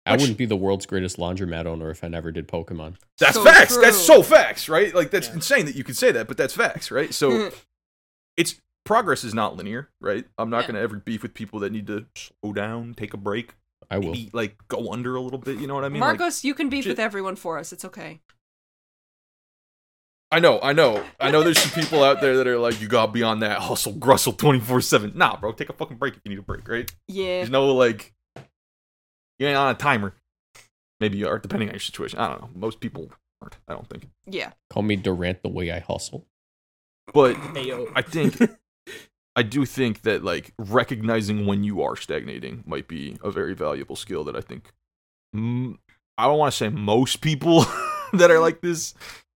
I 0.06 0.12
Which- 0.12 0.22
wouldn't 0.22 0.38
be 0.38 0.46
the 0.46 0.56
world's 0.56 0.86
greatest 0.86 1.18
laundromat 1.18 1.66
owner 1.66 1.90
if 1.90 2.02
I 2.02 2.08
never 2.08 2.32
did 2.32 2.48
Pokemon. 2.48 2.96
That's 3.18 3.34
So 3.34 3.44
facts. 3.44 3.76
That's 3.76 3.98
so 3.98 4.22
facts, 4.22 4.68
right? 4.68 4.94
Like 4.94 5.10
that's 5.10 5.28
Yeah. 5.28 5.34
insane 5.34 5.66
that 5.66 5.76
you 5.76 5.84
could 5.84 5.96
say 5.96 6.10
that, 6.12 6.26
but 6.26 6.36
that's 6.36 6.54
facts, 6.54 6.90
right? 6.90 7.12
So 7.12 7.50
hmm. 7.50 7.56
it's 8.36 8.56
progress 8.84 9.24
is 9.24 9.34
not 9.34 9.56
linear, 9.56 9.90
right? 10.00 10.24
I'm 10.38 10.48
not 10.50 10.62
Yeah. 10.62 10.66
gonna 10.68 10.78
ever 10.80 10.96
beef 10.96 11.22
with 11.22 11.34
people 11.34 11.60
that 11.60 11.70
need 11.70 11.86
to 11.88 12.06
slow 12.16 12.52
down, 12.54 12.94
take 12.94 13.12
a 13.12 13.18
break, 13.18 13.54
I 13.90 13.98
will. 13.98 14.06
maybe 14.12 14.30
like 14.32 14.56
go 14.68 14.90
under 14.90 15.14
a 15.16 15.20
little 15.20 15.38
bit. 15.38 15.58
You 15.58 15.66
know 15.66 15.74
what 15.74 15.84
I 15.84 15.90
mean? 15.90 16.00
Like, 16.00 16.18
Marcos, 16.18 16.44
you 16.44 16.54
can 16.54 16.70
beef 16.70 16.84
shit. 16.84 16.92
with 16.92 16.98
everyone 17.00 17.36
for 17.36 17.58
us. 17.58 17.72
It's 17.72 17.84
okay. 17.84 18.20
I 20.32 20.38
know, 20.38 20.60
I 20.62 20.72
know, 20.72 21.04
I 21.18 21.30
know. 21.32 21.42
There's 21.42 21.58
some 21.60 21.72
people 21.82 22.04
out 22.04 22.20
there 22.20 22.36
that 22.36 22.46
are 22.46 22.58
like, 22.58 22.80
you 22.80 22.86
gotta 22.86 23.10
be 23.10 23.22
on 23.22 23.40
that 23.40 23.58
hustle, 23.58 23.92
grustle, 23.94 24.32
twenty 24.32 24.60
four 24.60 24.80
seven. 24.80 25.12
Nah, 25.16 25.36
bro, 25.36 25.52
take 25.52 25.70
a 25.70 25.72
fucking 25.72 25.96
break 25.96 26.14
if 26.14 26.20
you 26.24 26.30
need 26.30 26.38
a 26.38 26.42
break, 26.42 26.68
right? 26.68 26.90
Yeah. 27.08 27.38
There's 27.38 27.50
no 27.50 27.74
like, 27.74 28.12
You 29.38 29.48
ain't 29.48 29.56
on 29.56 29.70
a 29.74 29.78
timer. 29.78 30.14
Maybe 31.00 31.18
you 31.18 31.26
are, 31.28 31.38
depending 31.38 31.68
on 31.68 31.74
your 31.74 31.80
situation. 31.80 32.18
I 32.18 32.28
don't 32.28 32.42
know. 32.42 32.50
Most 32.54 32.78
people 32.80 33.10
aren't. 33.42 33.56
I 33.66 33.72
don't 33.72 33.88
think. 33.88 34.08
yeah. 34.26 34.52
Call 34.68 34.82
me 34.82 34.96
Durant 34.96 35.42
the 35.42 35.48
way 35.48 35.72
I 35.72 35.80
hustle. 35.80 36.26
But 37.12 37.34
Ayo. 37.36 37.90
I 37.96 38.02
think 38.02 38.36
I 39.34 39.42
do 39.42 39.64
think 39.64 40.02
that 40.02 40.22
like 40.22 40.52
recognizing 40.58 41.46
when 41.46 41.64
you 41.64 41.82
are 41.82 41.96
stagnating 41.96 42.62
might 42.66 42.86
be 42.86 43.16
a 43.24 43.30
very 43.32 43.54
valuable 43.54 43.96
skill 43.96 44.22
that 44.24 44.36
I 44.36 44.40
think 44.42 44.72
I 45.34 46.26
don't 46.26 46.38
want 46.38 46.52
to 46.52 46.56
say 46.56 46.68
most 46.68 47.20
people 47.20 47.64
that 48.12 48.30
are 48.30 48.38
like 48.40 48.60
this 48.60 48.94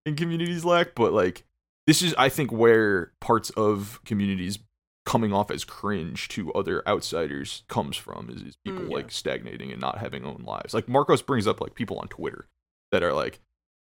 in 0.05 0.15
communities 0.15 0.65
lack, 0.65 0.95
but 0.95 1.13
like 1.13 1.45
this 1.87 2.01
is 2.01 2.13
I 2.17 2.29
think 2.29 2.51
where 2.51 3.11
parts 3.21 3.49
of 3.51 3.99
communities 4.05 4.59
coming 5.05 5.33
off 5.33 5.49
as 5.49 5.65
cringe 5.65 6.27
to 6.29 6.53
other 6.53 6.87
outsiders 6.87 7.63
comes 7.67 7.97
from 7.97 8.29
is, 8.29 8.41
is 8.43 8.55
people 8.63 8.83
Mm, 8.83 8.89
yeah. 8.89 8.95
like 8.97 9.11
stagnating 9.11 9.71
and 9.71 9.81
not 9.81 9.97
having 9.97 10.23
own 10.25 10.43
lives. 10.45 10.73
Like 10.73 10.87
Marcos 10.87 11.21
brings 11.23 11.47
up 11.47 11.59
like 11.59 11.73
people 11.73 11.97
on 11.99 12.07
Twitter 12.07 12.47
that 12.91 13.01
are 13.03 13.13
like, 13.13 13.39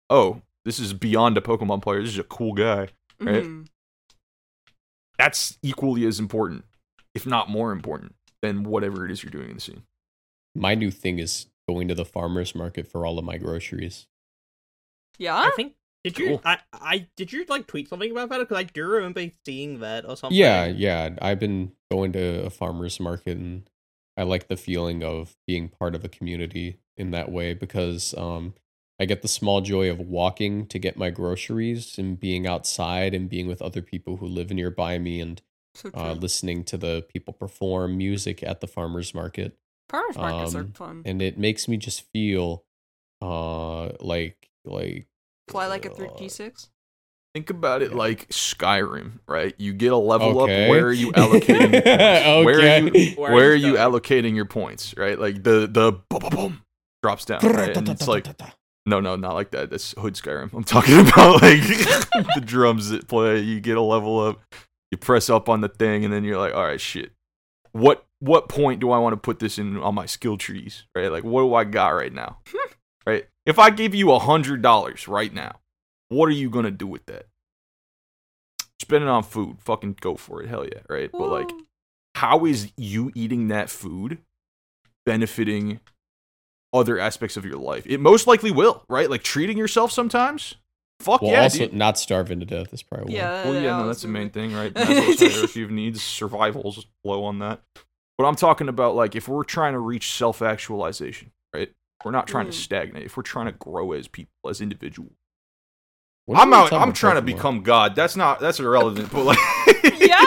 "Oh, 0.08 0.40
this 0.64 0.78
is 0.78 0.92
beyond 0.94 1.36
a 1.36 1.40
Pokemon 1.42 1.82
player. 1.82 2.00
This 2.00 2.12
is 2.12 2.18
a 2.18 2.24
cool 2.24 2.54
guy." 2.54 2.88
Right. 3.20 3.44
Mhm. 3.44 3.66
that's 5.18 5.58
equally 5.62 6.04
as 6.06 6.18
important, 6.18 6.64
if 7.14 7.26
not 7.26 7.48
more 7.48 7.70
important, 7.72 8.14
than 8.40 8.64
whatever 8.64 9.04
it 9.04 9.10
is 9.12 9.22
you're 9.22 9.30
doing 9.30 9.50
in 9.50 9.54
the 9.54 9.60
scene. 9.60 9.82
My 10.54 10.74
new 10.74 10.90
thing 10.90 11.18
is 11.18 11.46
going 11.68 11.86
to 11.88 11.94
the 11.94 12.04
farmer's 12.04 12.54
market 12.54 12.88
for 12.88 13.06
all 13.06 13.18
of 13.18 13.24
my 13.24 13.36
groceries. 13.38 14.06
Yeah. 15.18 15.36
I 15.36 15.50
think 15.54 15.74
did 16.04 16.18
you 16.18 16.28
Cool. 16.28 16.40
I 16.44 16.58
I 16.72 17.08
did 17.16 17.32
you 17.32 17.44
like 17.48 17.66
tweet 17.66 17.88
something 17.88 18.10
about 18.10 18.28
that 18.30 18.40
because 18.40 18.56
I 18.56 18.64
do 18.64 18.84
remember 18.84 19.30
seeing 19.44 19.80
that 19.80 20.04
or 20.04 20.16
something. 20.16 20.36
Yeah, 20.36 20.66
yeah. 20.66 21.10
I've 21.20 21.38
been 21.38 21.72
going 21.90 22.12
to 22.12 22.44
a 22.44 22.50
farmer's 22.50 22.98
market 22.98 23.36
and 23.36 23.68
I 24.16 24.24
like 24.24 24.48
the 24.48 24.56
feeling 24.56 25.02
of 25.02 25.36
being 25.46 25.68
part 25.68 25.94
of 25.94 26.04
a 26.04 26.08
community 26.08 26.78
in 26.96 27.12
that 27.12 27.30
way 27.30 27.54
because 27.54 28.14
um, 28.18 28.54
I 29.00 29.04
get 29.04 29.22
the 29.22 29.28
small 29.28 29.60
joy 29.60 29.90
of 29.90 30.00
walking 30.00 30.66
to 30.66 30.78
get 30.78 30.96
my 30.96 31.10
groceries 31.10 31.98
and 31.98 32.18
being 32.18 32.46
outside 32.46 33.14
and 33.14 33.28
being 33.28 33.46
with 33.46 33.62
other 33.62 33.82
people 33.82 34.18
who 34.18 34.26
live 34.26 34.50
nearby 34.50 34.98
me 34.98 35.20
and 35.20 35.40
So 35.74 35.90
uh, 35.94 36.12
listening 36.12 36.64
to 36.64 36.76
the 36.76 37.04
people 37.08 37.32
perform 37.32 37.96
music 37.96 38.42
at 38.42 38.60
the 38.60 38.66
farmer's 38.66 39.14
market. 39.14 39.56
Farmers 39.88 40.16
markets 40.16 40.54
are 40.54 40.60
um, 40.60 40.72
fun. 40.72 41.02
And 41.04 41.22
it 41.22 41.38
makes 41.38 41.68
me 41.68 41.76
just 41.78 42.10
feel 42.12 42.64
uh, 43.20 43.92
like, 44.00 44.50
like, 44.64 45.06
Fly 45.48 45.66
like 45.66 45.84
a 45.84 45.90
uh, 45.90 45.94
3d6. 45.94 46.68
Think 47.34 47.48
about 47.50 47.80
it 47.82 47.92
Yeah. 47.92 47.96
like 47.96 48.28
Skyrim, 48.28 49.20
right? 49.26 49.54
You 49.58 49.72
get 49.72 49.92
a 49.92 49.96
level 49.96 50.40
Okay. 50.42 50.64
up. 50.64 50.68
Where 50.68 50.86
are 50.86 50.92
you 50.92 51.12
allocating 51.12 51.72
your 51.72 51.82
points? 51.82 52.44
Where 52.44 52.60
are 52.60 52.78
you, 52.78 53.14
Where 53.16 53.30
are 53.30 53.34
where 53.34 53.50
are 53.52 53.54
you 53.54 53.66
you 53.68 53.74
allocating 53.74 54.34
your 54.34 54.44
points, 54.44 54.94
right? 54.98 55.18
Like 55.18 55.42
the 55.42 55.66
the 55.70 55.92
boom, 56.10 56.18
boom, 56.20 56.30
boom 56.30 56.62
drops 57.02 57.24
down, 57.24 57.40
right? 57.42 57.76
And 57.76 57.88
it's 57.88 58.06
like 58.06 58.26
no, 58.84 59.00
no, 59.00 59.16
not 59.16 59.34
like 59.34 59.52
that. 59.52 59.70
That's 59.70 59.92
Hood 59.96 60.14
Skyrim. 60.14 60.52
I'm 60.52 60.64
talking 60.76 60.98
about 61.00 61.40
like 61.40 61.60
the 62.34 62.42
drums 62.44 62.90
that 62.90 63.08
play. 63.08 63.38
You 63.40 63.60
get 63.60 63.76
a 63.78 63.82
level 63.82 64.20
up, 64.20 64.40
you 64.90 64.98
press 64.98 65.30
up 65.30 65.48
on 65.48 65.62
the 65.62 65.68
thing, 65.68 66.04
and 66.04 66.12
then 66.12 66.24
you're 66.24 66.38
like, 66.38 66.54
all 66.54 66.64
right, 66.64 66.80
shit. 66.80 67.12
What 67.72 68.04
what 68.20 68.48
point 68.50 68.80
do 68.80 68.90
I 68.90 68.98
want 68.98 69.14
to 69.14 69.16
put 69.16 69.38
this 69.38 69.56
in 69.58 69.78
on 69.78 69.94
my 69.94 70.04
skill 70.04 70.36
trees, 70.36 70.84
right? 70.94 71.10
Like, 71.10 71.24
what 71.24 71.40
do 71.42 71.54
I 71.54 71.64
got 71.64 71.88
right 71.90 72.12
now, 72.12 72.38
right? 73.06 73.24
If 73.44 73.58
I 73.58 73.70
give 73.70 73.94
you 73.94 74.12
a 74.12 74.18
hundred 74.18 74.62
dollars 74.62 75.08
right 75.08 75.32
now, 75.32 75.60
what 76.08 76.26
are 76.26 76.32
you 76.32 76.50
gonna 76.50 76.70
do 76.70 76.86
with 76.86 77.06
that? 77.06 77.26
Spend 78.80 79.04
it 79.04 79.08
on 79.10 79.22
food. 79.22 79.58
Fucking 79.60 79.96
go 80.00 80.16
for 80.16 80.42
it. 80.42 80.48
Hell 80.48 80.64
yeah, 80.64 80.80
right? 80.88 81.10
But 81.10 81.28
like, 81.28 81.50
how 82.14 82.44
is 82.44 82.72
you 82.76 83.10
eating 83.14 83.48
that 83.48 83.70
food 83.70 84.18
benefiting 85.06 85.80
other 86.72 86.98
aspects 86.98 87.36
of 87.36 87.44
your 87.44 87.56
life? 87.56 87.84
It 87.86 88.00
most 88.00 88.26
likely 88.26 88.50
will, 88.50 88.84
right? 88.88 89.08
Like 89.10 89.22
treating 89.22 89.56
yourself 89.58 89.92
sometimes. 89.92 90.54
Fuck 91.00 91.22
Well, 91.22 91.32
yeah, 91.32 91.42
also 91.42 91.58
dude. 91.58 91.72
not 91.74 91.98
starving 91.98 92.38
to 92.40 92.46
death 92.46 92.72
is 92.72 92.82
probably 92.82 93.06
one. 93.06 93.14
yeah. 93.14 93.44
Well, 93.44 93.54
yeah, 93.54 93.78
no, 93.78 93.86
that's 93.88 94.02
the 94.02 94.08
main 94.08 94.30
thing, 94.30 94.52
right? 94.54 94.72
Oh, 94.74 94.82
if 94.86 95.56
you 95.56 95.66
need 95.66 95.74
needs, 95.74 96.02
survival's 96.02 96.86
low 97.02 97.24
on 97.24 97.40
that. 97.40 97.60
But 98.18 98.24
I'm 98.24 98.36
talking 98.36 98.68
about 98.68 98.94
like 98.94 99.16
if 99.16 99.26
we're 99.26 99.42
trying 99.42 99.72
to 99.72 99.80
reach 99.80 100.12
self-actualization, 100.12 101.32
right? 101.54 101.72
We're 102.04 102.10
not 102.12 102.26
trying 102.26 102.46
to 102.46 102.52
Mm. 102.52 102.54
stagnate. 102.54 103.04
If 103.04 103.16
we're 103.16 103.22
trying 103.22 103.46
to 103.46 103.52
grow 103.52 103.92
as 103.92 104.08
people, 104.08 104.32
as 104.50 104.60
individuals. 104.60 105.12
What 106.26 106.38
I'm 106.40 106.52
out. 106.54 106.72
I'm 106.72 106.82
about 106.82 106.94
trying 106.94 107.16
to 107.16 107.22
Pokemon? 107.22 107.26
become 107.36 107.62
God. 107.62 107.96
That's 107.96 108.16
not. 108.16 108.38
That's 108.40 108.60
irrelevant. 108.60 109.10
But 109.12 109.24
like, 109.24 109.38
Yeah? 110.00 110.24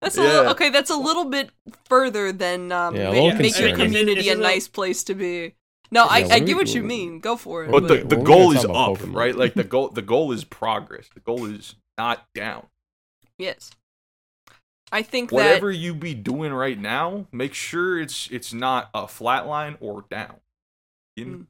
That's 0.00 0.16
a 0.16 0.20
little, 0.22 0.50
okay. 0.50 0.70
That's 0.70 0.90
a 0.90 0.96
little 0.96 1.26
bit 1.26 1.50
further 1.84 2.32
than 2.32 2.72
um, 2.72 2.96
Yeah, 2.96 3.02
a 3.02 3.04
ma- 3.06 3.10
little 3.22 3.38
make 3.38 3.56
your 3.58 3.76
community 3.76 4.28
a 4.30 4.34
nice 4.34 4.66
place 4.66 5.04
to 5.04 5.14
be. 5.14 5.54
No, 5.92 6.06
I, 6.06 6.18
Yeah, 6.18 6.34
I 6.34 6.38
what 6.38 6.46
get 6.46 6.56
what 6.56 6.74
you 6.74 6.82
mean. 6.82 7.20
Go 7.20 7.36
for 7.36 7.64
it. 7.64 7.70
But 7.70 7.86
the, 7.86 7.98
the 7.98 8.16
goal 8.16 8.50
is 8.52 8.64
up, 8.64 8.70
Pokemon. 8.70 9.14
right? 9.14 9.36
Like 9.36 9.54
the 9.54 9.62
goal 9.74 9.90
the 9.90 10.02
goal 10.02 10.32
is 10.32 10.42
progress. 10.42 11.08
The 11.14 11.20
goal 11.20 11.44
is 11.46 11.76
not 11.98 12.26
down. 12.34 12.66
yes, 13.38 13.70
I 14.90 15.02
think 15.02 15.30
Whatever 15.30 15.70
you 15.70 15.94
be 15.94 16.14
doing 16.14 16.52
right 16.52 16.78
now, 16.78 17.26
make 17.30 17.54
sure 17.54 18.00
it's 18.00 18.28
it's 18.32 18.52
not 18.52 18.90
a 18.94 19.06
flat 19.06 19.46
line 19.46 19.76
or 19.80 20.04
down. 20.10 20.36
Mm. 21.18 21.46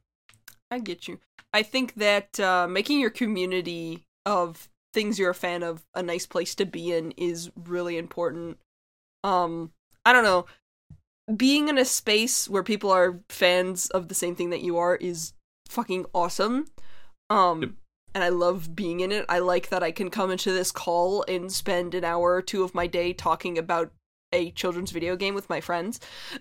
I 0.71 0.79
get 0.79 1.09
you. 1.09 1.21
I 1.53 1.63
think 1.63 1.95
that 1.95 2.41
uh, 2.41 2.67
making 2.69 3.01
your 3.01 3.11
community 3.11 4.05
of 4.25 4.69
things 4.95 5.19
you're 5.19 5.31
a 5.31 5.35
fan 5.35 5.63
of 5.63 5.85
a 5.95 6.03
nice 6.03 6.27
place 6.27 6.55
to 6.57 6.65
be 6.67 6.93
in 6.93 7.13
is 7.13 7.51
really 7.65 7.99
important. 7.99 8.59
Um, 9.25 9.73
I 10.05 10.13
don't 10.13 10.25
know. 10.25 10.47
Being 11.37 11.69
in 11.69 11.79
a 11.79 11.85
space 11.85 12.49
where 12.49 12.63
people 12.63 12.91
are 12.91 13.21
fans 13.29 13.89
of 13.91 14.09
the 14.09 14.15
same 14.15 14.35
thing 14.35 14.51
that 14.51 14.63
you 14.63 14.77
are 14.79 14.97
is 14.97 15.33
fucking 15.69 16.07
awesome. 16.15 16.67
Um, 17.31 17.61
Yep. 17.63 17.71
and 18.15 18.25
I 18.25 18.29
love 18.31 18.75
being 18.75 19.01
in 19.01 19.13
it. 19.13 19.25
I 19.29 19.39
like 19.39 19.69
that 19.69 19.83
I 19.83 19.93
can 19.93 20.11
come 20.11 20.31
into 20.31 20.53
this 20.53 20.73
call 20.73 21.25
and 21.29 21.51
spend 21.53 21.95
an 21.95 22.05
hour 22.05 22.35
or 22.35 22.43
two 22.43 22.65
of 22.65 22.75
my 22.75 22.87
day 22.87 23.13
talking 23.13 23.57
about 23.57 23.93
a 24.33 24.51
children's 24.53 24.91
video 24.91 25.16
game 25.16 25.35
with 25.35 25.49
my 25.49 25.61
friends. 25.61 26.01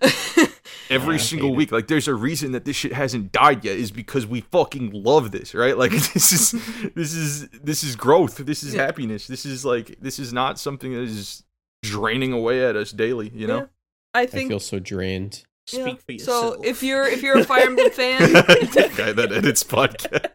Every 0.90 1.14
I 1.14 1.18
single 1.18 1.48
hate 1.48 1.54
it. 1.54 1.56
week, 1.58 1.72
like 1.72 1.86
there's 1.88 2.08
a 2.08 2.14
reason 2.14 2.52
that 2.52 2.64
this 2.64 2.76
shit 2.76 2.92
hasn't 2.92 3.32
died 3.32 3.64
yet, 3.64 3.76
is 3.76 3.90
because 3.90 4.26
we 4.26 4.40
fucking 4.42 4.90
love 4.92 5.30
this, 5.30 5.54
right? 5.54 5.76
Like 5.76 5.90
this 6.14 6.32
is 6.32 6.50
this 6.94 7.12
is 7.14 7.48
this 7.50 7.84
is 7.84 7.96
growth. 7.96 8.36
This 8.38 8.62
is 8.62 8.74
Yeah. 8.74 8.84
happiness. 8.86 9.26
This 9.26 9.44
is 9.46 9.64
like 9.64 9.96
this 10.00 10.18
is 10.18 10.32
not 10.32 10.58
something 10.58 10.92
that 10.92 11.02
is 11.02 11.42
draining 11.82 12.32
away 12.32 12.64
at 12.64 12.76
us 12.76 12.90
daily. 12.92 13.30
You 13.34 13.46
know. 13.46 13.68
I 14.14 14.22
I 14.22 14.26
think 14.26 14.50
feel 14.50 14.60
so 14.60 14.78
drained. 14.78 15.44
Yeah. 15.72 15.82
Speak 15.84 16.02
for 16.02 16.12
yourself. 16.12 16.56
So 16.56 16.62
if 16.62 16.82
you're 16.82 17.04
if 17.06 17.22
you're 17.22 17.38
a 17.38 17.44
Fire 17.44 17.62
Emblem 17.66 17.90
fan, 17.90 18.32
guy 18.32 19.12
that 19.12 19.32
edits 19.32 19.64
podcast. 19.64 20.28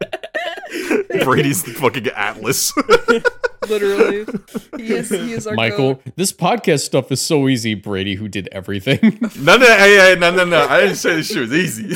Brady's 1.24 1.62
the 1.64 1.72
fucking 1.72 2.08
Atlas. 2.08 2.72
Literally, 3.68 4.26
he 4.76 4.92
is 4.94 5.08
he 5.10 5.32
is 5.32 5.46
our 5.46 5.54
Michael, 5.54 5.94
goat. 5.94 6.02
this 6.16 6.32
podcast 6.32 6.80
stuff 6.80 7.10
is 7.10 7.20
so 7.20 7.48
easy, 7.48 7.74
Brady, 7.74 8.14
who 8.14 8.28
did 8.28 8.48
everything. 8.52 9.00
no, 9.38 9.56
no, 9.56 9.66
hey, 9.66 9.96
hey, 9.96 10.16
no, 10.18 10.30
no, 10.30 10.44
no. 10.44 10.66
I 10.66 10.80
didn't 10.82 10.96
say 10.96 11.16
this 11.16 11.28
shit 11.28 11.40
was 11.40 11.52
easy. 11.52 11.94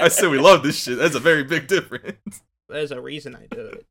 I 0.00 0.08
said 0.08 0.30
we 0.30 0.38
love 0.38 0.62
this 0.62 0.82
shit. 0.82 0.98
That's 0.98 1.14
a 1.14 1.20
very 1.20 1.44
big 1.44 1.66
difference. 1.66 2.42
There's 2.68 2.90
a 2.90 3.00
reason 3.00 3.34
I 3.36 3.46
do 3.46 3.60
it. 3.60 3.86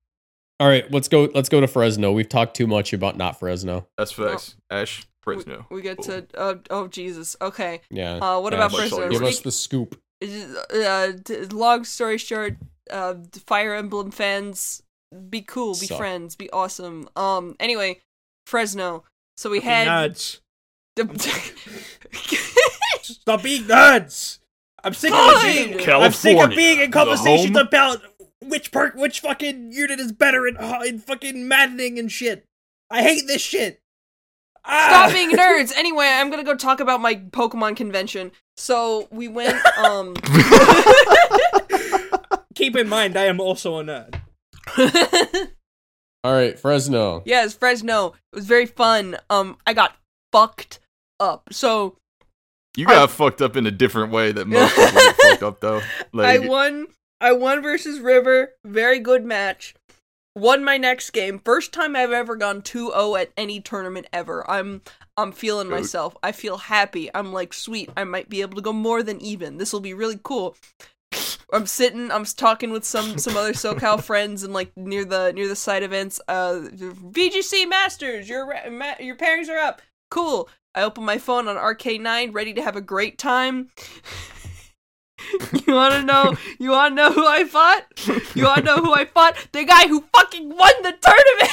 All 0.59 0.67
right, 0.67 0.89
let's 0.91 1.07
go 1.07 1.29
let's 1.35 1.49
go 1.49 1.61
to 1.61 1.67
Fresno. 1.67 2.11
We've 2.11 2.27
talked 2.27 2.55
too 2.55 2.67
much 2.67 2.93
about 2.93 3.15
not 3.17 3.37
Fresno. 3.39 3.87
That's 3.97 4.11
facts. 4.11 4.55
Ash, 4.71 5.05
Fresno. 5.21 5.67
we 5.69 5.81
get 5.81 6.01
to 6.03 6.25
oh, 6.35 6.59
oh 6.69 6.87
Jesus. 6.87 7.35
Okay. 7.41 7.81
Yeah. 7.91 8.15
Uh, 8.15 8.39
what 8.39 8.53
Yeah, 8.53 8.59
about 8.65 8.71
Fresno? 8.71 9.03
all 9.03 9.09
Give 9.09 9.21
us 9.23 9.41
the 9.41 9.51
scoop. 9.51 9.99
Uh, 10.23 11.11
long 11.51 11.83
story 11.83 12.17
short, 12.17 12.55
uh, 12.89 13.15
Fire 13.45 13.75
Emblem 13.75 14.09
fans, 14.09 14.81
be 15.29 15.41
cool, 15.41 15.73
be 15.73 15.87
Suck. 15.87 15.97
friends, 15.97 16.35
be 16.35 16.49
awesome. 16.51 17.07
Um. 17.15 17.55
Anyway, 17.59 17.99
Fresno. 18.45 19.03
So 19.37 19.49
we 19.49 19.59
Fucking 19.59 19.71
had. 19.71 20.11
nerds. 20.11 20.39
Stop 23.03 23.43
being 23.43 23.63
nerds. 23.63 24.39
I'm 24.83 24.93
sick 24.93 25.11
of 25.11 25.17
Fine. 25.41 25.53
being. 25.77 25.89
I'm 25.89 26.11
sick 26.11 26.37
of 26.39 26.49
being 26.51 26.79
in 26.79 26.91
conversations 26.91 27.55
about 27.57 28.01
which 28.41 28.71
perk, 28.71 28.95
which 28.95 29.19
fucking 29.21 29.71
unit 29.71 29.99
is 29.99 30.11
better 30.11 30.47
in, 30.47 30.57
uh, 30.57 30.79
in 30.85 30.99
fucking 30.99 31.47
maddening 31.47 31.99
and 31.99 32.11
shit. 32.11 32.45
I 32.89 33.01
hate 33.01 33.23
this 33.27 33.41
shit. 33.41 33.79
Ah! 34.65 35.07
Stop 35.07 35.13
being 35.13 35.31
nerds. 35.31 35.71
Anyway, 35.77 36.05
I'm 36.07 36.29
gonna 36.29 36.43
go 36.43 36.55
talk 36.55 36.79
about 36.79 36.99
my 37.01 37.15
Pokemon 37.15 37.75
convention. 37.75 38.31
So 38.57 39.07
we 39.11 39.27
went. 39.27 39.57
Um. 39.77 40.15
Keep 42.55 42.75
in 42.75 42.89
mind, 42.89 43.15
I 43.17 43.25
am 43.25 43.39
also 43.39 43.77
a 43.79 43.83
nerd. 43.83 44.19
All 46.23 46.33
right, 46.33 46.59
Fresno. 46.59 47.21
yes, 47.25 47.53
Fresno. 47.53 48.13
It 48.33 48.35
was 48.35 48.45
very 48.45 48.65
fun. 48.65 49.17
Um, 49.29 49.57
I 49.65 49.73
got 49.73 49.95
fucked 50.31 50.79
up. 51.19 51.47
So 51.51 51.95
You 52.75 52.85
got 52.85 53.09
fucked 53.11 53.41
up 53.41 53.55
in 53.55 53.65
a 53.65 53.71
different 53.71 54.11
way 54.11 54.31
that 54.31 54.47
most 54.47 54.75
people 54.75 54.91
get 54.91 55.15
fucked 55.21 55.43
up 55.43 55.61
though. 55.61 55.81
Like, 56.13 56.41
I 56.41 56.47
won. 56.47 56.87
I 57.21 57.31
won 57.31 57.61
versus 57.63 57.99
River. 57.99 58.51
Very 58.65 58.99
good 58.99 59.25
match. 59.25 59.73
won 60.35 60.63
my 60.63 60.77
next 60.77 61.11
game. 61.11 61.39
First 61.39 61.71
time 61.73 61.95
I've 61.95 62.11
ever 62.11 62.35
gone 62.35 62.61
2-0 62.61 63.19
at 63.19 63.31
any 63.37 63.59
tournament 63.61 64.05
ever. 64.13 64.47
I'm 64.49 64.81
I'm 65.15 65.31
feeling 65.31 65.67
myself. 65.69 66.15
I 66.21 66.31
feel 66.31 66.57
happy. 66.57 67.09
I'm 67.15 67.33
like, 67.33 67.53
sweet. 67.53 67.89
I 67.97 68.03
might 68.03 68.29
be 68.29 68.41
able 68.41 68.55
to 68.55 68.61
go 68.61 68.73
more 68.73 69.01
than 69.01 69.19
even. 69.21 69.57
This 69.57 69.73
will 69.73 69.79
be 69.79 69.95
really 69.95 70.19
cool. 70.21 70.55
I'm 71.51 71.65
sitting. 71.65 72.11
I'm 72.11 72.25
talking 72.25 72.71
with 72.71 72.83
some 72.83 73.17
some 73.17 73.37
other 73.37 73.53
SoCal 73.53 74.03
friends 74.03 74.43
and 74.43 74.53
like 74.53 74.75
near 74.75 75.05
the 75.05 75.31
near 75.33 75.47
the 75.47 75.55
side 75.55 75.83
events. 75.83 76.19
Uh, 76.27 76.63
VGC 76.73 77.69
Masters. 77.69 78.27
Your 78.27 78.69
ma- 78.69 78.95
your 78.99 79.15
pairings 79.15 79.49
are 79.49 79.57
up. 79.57 79.81
Cool. 80.09 80.49
I 80.75 80.83
open 80.83 81.05
my 81.05 81.17
phone 81.17 81.47
on 81.47 81.55
RK9, 81.55 82.33
ready 82.35 82.53
to 82.53 82.61
have 82.61 82.75
a 82.75 82.81
great 82.81 83.17
time. 83.17 83.71
you 85.67 85.73
want 85.73 85.93
to 85.95 86.03
know? 86.03 86.35
You 86.59 86.71
want 86.71 86.91
to 86.91 86.95
know 86.95 87.11
who 87.11 87.25
I 87.25 87.43
fought? 87.45 87.83
You 88.35 88.45
want 88.45 88.59
to 88.59 88.63
know 88.63 88.77
who 88.77 88.93
I 88.93 89.05
fought? 89.05 89.35
The 89.51 89.63
guy 89.65 89.87
who 89.87 90.03
fucking 90.15 90.49
won 90.49 90.73
the 90.83 90.93
tournament. 91.01 91.51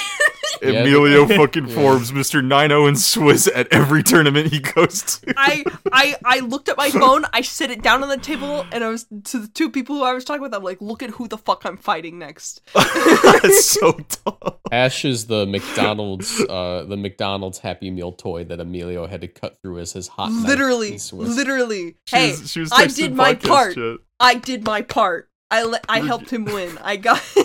Emilio 0.62 1.26
fucking 1.26 1.66
Forbes, 1.74 2.12
Mr. 2.12 2.42
9-0 2.44 2.88
and 2.88 2.98
Swiss 2.98 3.48
at 3.54 3.68
every 3.72 4.02
tournament 4.02 4.52
he 4.52 4.60
goes 4.60 5.02
to. 5.02 5.34
I 5.36 5.64
I 5.92 6.16
I 6.24 6.40
looked 6.40 6.68
at 6.68 6.76
my 6.76 6.90
phone. 6.90 7.24
I 7.32 7.40
set 7.42 7.70
it 7.70 7.82
down 7.82 8.02
on 8.02 8.08
the 8.08 8.16
table, 8.16 8.64
and 8.72 8.84
I 8.84 8.88
was 8.88 9.06
to 9.24 9.38
the 9.40 9.48
two 9.48 9.70
people 9.70 9.96
who 9.96 10.04
I 10.04 10.12
was 10.12 10.24
talking 10.24 10.42
with. 10.42 10.54
I'm 10.54 10.62
like, 10.62 10.80
look 10.80 11.02
at 11.02 11.10
who 11.10 11.28
the 11.28 11.38
fuck 11.38 11.64
I'm 11.64 11.76
fighting 11.76 12.18
next. 12.18 12.60
That's 12.74 13.64
so 13.64 13.98
dumb. 14.24 14.54
Ash 14.72 15.04
is 15.04 15.26
the 15.26 15.46
McDonald's, 15.46 16.40
uh, 16.48 16.84
the 16.88 16.96
McDonald's 16.96 17.58
Happy 17.58 17.90
Meal 17.90 18.12
toy 18.12 18.44
that 18.44 18.60
Emilio 18.60 19.06
had 19.06 19.20
to 19.20 19.28
cut 19.28 19.60
through 19.60 19.78
as 19.78 19.92
his 19.92 20.08
hot 20.08 20.30
literally, 20.30 20.94
in 20.94 20.98
Swiss. 20.98 21.36
literally. 21.36 21.96
She 22.06 22.16
hey, 22.16 22.30
was- 22.30 22.50
she 22.50 22.60
was 22.60 22.72
I 22.72 22.86
did 22.86 23.14
my 23.14 23.34
podcast 23.34 23.48
part. 23.48 23.63
Chat. 23.72 23.98
I 24.20 24.34
did 24.34 24.64
my 24.64 24.82
part. 24.82 25.30
I 25.50 25.62
le- 25.62 25.80
I 25.88 26.00
helped 26.00 26.30
him 26.30 26.44
win. 26.44 26.76
I 26.82 26.96
got. 27.08 27.22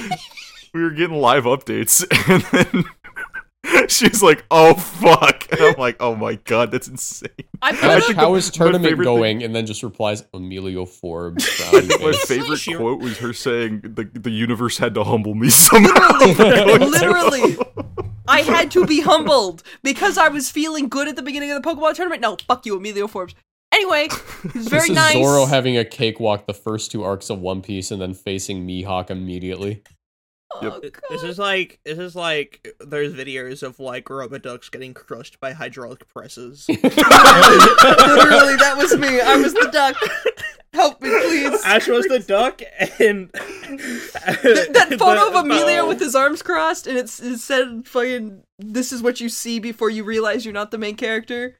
We 0.73 0.83
were 0.83 0.91
getting 0.91 1.17
live 1.17 1.45
updates, 1.45 2.05
and 2.29 2.43
then 3.63 3.89
she 3.89 4.07
was 4.07 4.21
like, 4.21 4.45
"Oh 4.51 4.75
fuck!" 4.75 5.47
And 5.51 5.59
I'm 5.61 5.73
like, 5.79 5.97
"Oh 5.99 6.15
my 6.15 6.35
god, 6.35 6.69
that's 6.69 6.87
insane." 6.87 7.29
I 7.59 7.71
Ash, 7.71 8.05
put 8.05 8.15
a, 8.15 8.15
how 8.15 8.35
is 8.35 8.51
my 8.51 8.65
tournament 8.65 8.83
favorite 8.85 9.05
thing- 9.05 9.15
going? 9.15 9.43
And 9.43 9.55
then 9.55 9.65
just 9.65 9.81
replies 9.81 10.25
Emilio 10.31 10.85
Forbes. 10.85 11.43
My 11.73 12.11
favorite 12.27 12.57
She- 12.57 12.75
quote 12.75 12.99
was 13.01 13.17
her 13.17 13.33
saying, 13.33 13.81
"the 13.81 14.03
The 14.13 14.29
universe 14.29 14.77
had 14.77 14.93
to 14.93 15.03
humble 15.03 15.33
me 15.33 15.49
somehow." 15.49 16.19
literally, 16.19 16.87
literally. 16.87 17.57
I 18.27 18.41
had 18.41 18.69
to 18.71 18.85
be 18.85 19.01
humbled 19.01 19.63
because 19.81 20.19
I 20.19 20.27
was 20.27 20.51
feeling 20.51 20.87
good 20.87 21.07
at 21.07 21.15
the 21.15 21.23
beginning 21.23 21.49
of 21.49 21.63
the 21.63 21.67
Pokemon 21.67 21.95
tournament. 21.95 22.21
No, 22.21 22.37
fuck 22.47 22.63
you, 22.67 22.77
Emilio 22.77 23.07
Forbes. 23.07 23.33
Anyway, 23.71 24.05
it 24.43 24.53
was 24.55 24.67
very 24.67 24.81
this 24.81 24.89
is 24.89 24.95
nice. 24.95 25.13
Zoro 25.13 25.45
having 25.45 25.77
a 25.77 25.85
cakewalk 25.85 26.47
the 26.47 26.53
first 26.53 26.91
two 26.91 27.03
arcs 27.03 27.29
of 27.29 27.39
One 27.39 27.61
Piece 27.61 27.91
and 27.91 28.01
then 28.01 28.13
facing 28.13 28.65
Mihawk 28.67 29.09
immedially. 29.09 29.83
Oh, 30.51 30.81
This 31.11 31.21
is 31.21 31.37
like 31.37 31.79
this 31.85 31.99
is 31.99 32.15
like 32.15 32.67
there's 32.79 33.13
videos 33.13 33.61
of 33.61 33.79
like 33.79 34.09
rubber 34.09 34.39
ducks 34.39 34.67
getting 34.69 34.95
crushed 34.95 35.39
by 35.39 35.51
hydraulic 35.53 36.07
presses. 36.07 36.65
literally, 36.69 36.87
that 38.55 38.73
was 38.75 38.97
me. 38.97 39.21
I 39.21 39.35
was 39.37 39.53
the 39.53 39.69
duck. 39.71 39.95
Help 40.73 41.01
me, 41.01 41.09
please. 41.09 41.63
Ash 41.65 41.87
was 41.87 42.05
the 42.07 42.19
duck, 42.19 42.61
and 42.99 43.31
Th- 43.33 44.69
that 44.69 44.87
photo 44.99 45.27
of 45.27 45.33
the- 45.33 45.39
Emilio 45.39 45.87
with 45.87 45.99
his 45.99 46.15
arms 46.15 46.41
crossed, 46.41 46.87
and 46.87 46.97
it's, 46.97 47.19
it 47.19 47.37
said, 47.39 47.83
"Fucking, 47.87 48.41
this 48.57 48.91
is 48.91 49.03
what 49.03 49.19
you 49.19 49.29
see 49.29 49.59
before 49.59 49.89
you 49.91 50.03
realize 50.03 50.45
you're 50.45 50.53
not 50.53 50.71
the 50.71 50.77
main 50.79 50.95
character." 50.95 51.57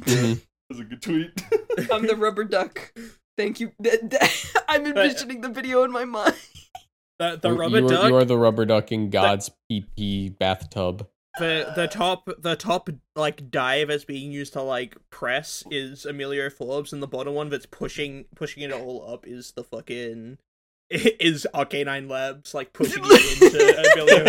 Mhm. 0.00 0.42
Was 0.70 0.80
a 0.80 0.84
good 0.84 1.02
tweet. 1.02 1.30
I'm 1.92 2.06
the 2.06 2.16
rubber 2.16 2.44
duck. 2.44 2.92
Thank 3.36 3.60
you. 3.60 3.72
Th- 3.82 4.00
th- 4.10 4.54
I'm 4.68 4.84
uh, 4.84 4.88
envisioning 4.88 5.40
the 5.40 5.48
video 5.48 5.84
in 5.84 5.92
my 5.92 6.04
mind. 6.04 6.34
the, 7.18 7.38
the 7.40 7.50
You- 7.50 7.56
rubber 7.56 7.78
you, 7.80 7.86
are, 7.86 7.90
duck. 7.90 8.08
you 8.08 8.16
are 8.16 8.24
the 8.24 8.38
rubber 8.38 8.64
duck 8.66 8.90
in 8.92 9.10
God's 9.10 9.50
PP 9.70 10.36
bathtub. 10.38 11.06
the 11.38 11.72
the 11.76 11.86
top 11.86 12.28
the 12.38 12.56
top 12.56 12.88
like 13.14 13.50
dive 13.50 13.88
that's 13.88 14.04
being 14.04 14.32
used 14.32 14.54
to 14.54 14.62
like 14.62 14.96
press 15.10 15.62
is 15.70 16.04
Emilio 16.06 16.50
Forbes, 16.50 16.92
and 16.92 17.02
the 17.02 17.06
bottom 17.06 17.34
one 17.34 17.48
that's 17.50 17.66
pushing 17.66 18.24
pushing 18.34 18.62
it 18.62 18.72
all 18.72 19.08
up 19.12 19.26
is 19.26 19.52
the 19.52 19.62
fucking 19.62 20.38
is 20.88 21.46
RK9 21.52 22.08
Labs 22.08 22.54
like 22.54 22.72
pushing 22.72 23.02
it 23.04 23.42
into 23.42 23.92
Emilio 23.92 24.24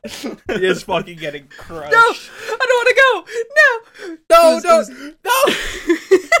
Forbes. 0.00 0.40
He 0.58 0.66
is 0.66 0.82
fucking 0.82 1.18
getting 1.18 1.46
crushed. 1.48 1.92
No, 1.92 1.98
I 1.98 2.66
don't 2.66 2.78
want 2.78 2.88
to 2.88 2.94
go. 2.96 3.24
No, 3.56 4.24
no, 4.30 4.54
This 4.54 4.64
no, 4.88 5.04
no. 5.06 5.12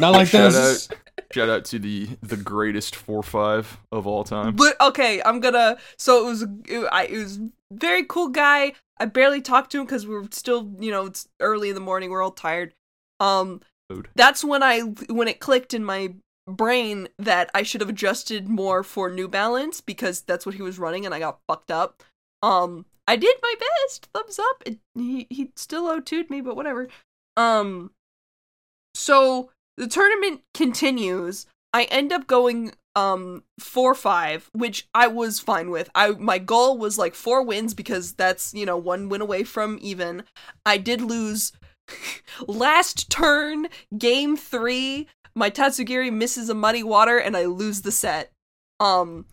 Not 0.00 0.12
like 0.12 0.28
Shout 0.28 0.52
this. 0.52 0.88
Shout 1.32 1.48
out 1.48 1.64
to 1.66 1.78
the 1.78 2.08
the 2.22 2.36
greatest 2.36 2.96
four 2.96 3.22
five 3.22 3.78
of 3.92 4.06
all 4.06 4.24
time. 4.24 4.56
But 4.56 4.80
okay, 4.80 5.22
I'm 5.24 5.40
gonna. 5.40 5.78
So 5.96 6.22
it 6.22 6.26
was. 6.26 6.42
It, 6.66 6.88
I, 6.90 7.04
it 7.06 7.18
was 7.18 7.40
very 7.72 8.04
cool 8.04 8.28
guy. 8.28 8.72
I 8.98 9.06
barely 9.06 9.40
talked 9.40 9.72
to 9.72 9.78
him 9.78 9.86
because 9.86 10.06
we 10.06 10.14
are 10.14 10.26
still, 10.30 10.70
you 10.78 10.90
know, 10.90 11.06
it's 11.06 11.28
early 11.40 11.68
in 11.70 11.74
the 11.74 11.80
morning. 11.80 12.10
We're 12.10 12.22
all 12.22 12.32
tired. 12.32 12.74
Um, 13.18 13.60
Food. 13.88 14.08
that's 14.14 14.44
when 14.44 14.62
I 14.62 14.80
when 14.80 15.28
it 15.28 15.40
clicked 15.40 15.72
in 15.72 15.84
my 15.84 16.14
brain 16.46 17.08
that 17.18 17.50
I 17.54 17.62
should 17.62 17.80
have 17.80 17.90
adjusted 17.90 18.48
more 18.48 18.82
for 18.82 19.10
New 19.10 19.28
Balance 19.28 19.80
because 19.80 20.22
that's 20.22 20.44
what 20.44 20.56
he 20.56 20.62
was 20.62 20.78
running, 20.78 21.06
and 21.06 21.14
I 21.14 21.18
got 21.18 21.40
fucked 21.46 21.70
up. 21.70 22.02
Um, 22.42 22.86
I 23.06 23.16
did 23.16 23.36
my 23.42 23.54
best. 23.58 24.08
Thumbs 24.14 24.38
up. 24.38 24.62
It, 24.66 24.78
he 24.94 25.26
he 25.30 25.50
still 25.56 25.86
O2'd 25.86 26.30
me, 26.30 26.40
but 26.40 26.56
whatever. 26.56 26.88
Um, 27.36 27.92
so 28.94 29.50
the 29.76 29.86
tournament 29.86 30.42
continues. 30.54 31.46
I 31.72 31.84
end 31.84 32.12
up 32.12 32.26
going 32.26 32.72
um 32.96 33.44
4-5, 33.60 34.48
which 34.52 34.88
I 34.94 35.06
was 35.06 35.38
fine 35.38 35.70
with. 35.70 35.88
I 35.94 36.10
my 36.10 36.38
goal 36.38 36.76
was 36.76 36.98
like 36.98 37.14
4 37.14 37.42
wins 37.42 37.74
because 37.74 38.14
that's, 38.14 38.52
you 38.52 38.66
know, 38.66 38.76
one 38.76 39.08
win 39.08 39.20
away 39.20 39.44
from 39.44 39.78
even. 39.80 40.24
I 40.66 40.78
did 40.78 41.00
lose 41.00 41.52
last 42.46 43.10
turn, 43.10 43.68
game 43.96 44.36
3. 44.36 45.06
My 45.34 45.50
Tatsugiri 45.50 46.12
misses 46.12 46.48
a 46.48 46.54
muddy 46.54 46.82
water 46.82 47.18
and 47.18 47.36
I 47.36 47.44
lose 47.44 47.82
the 47.82 47.92
set. 47.92 48.32
Um 48.80 49.26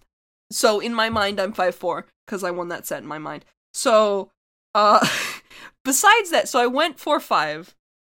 so 0.51 0.79
in 0.79 0.93
my 0.93 1.09
mind 1.09 1.39
I'm 1.39 1.53
5-4 1.53 2.03
cuz 2.27 2.43
I 2.43 2.51
won 2.51 2.67
that 2.69 2.85
set 2.85 3.01
in 3.01 3.07
my 3.07 3.17
mind. 3.17 3.43
So 3.73 4.29
uh 4.75 5.05
besides 5.83 6.29
that, 6.29 6.47
so 6.47 6.59
I 6.59 6.67
went 6.67 6.97
4-5 6.97 7.73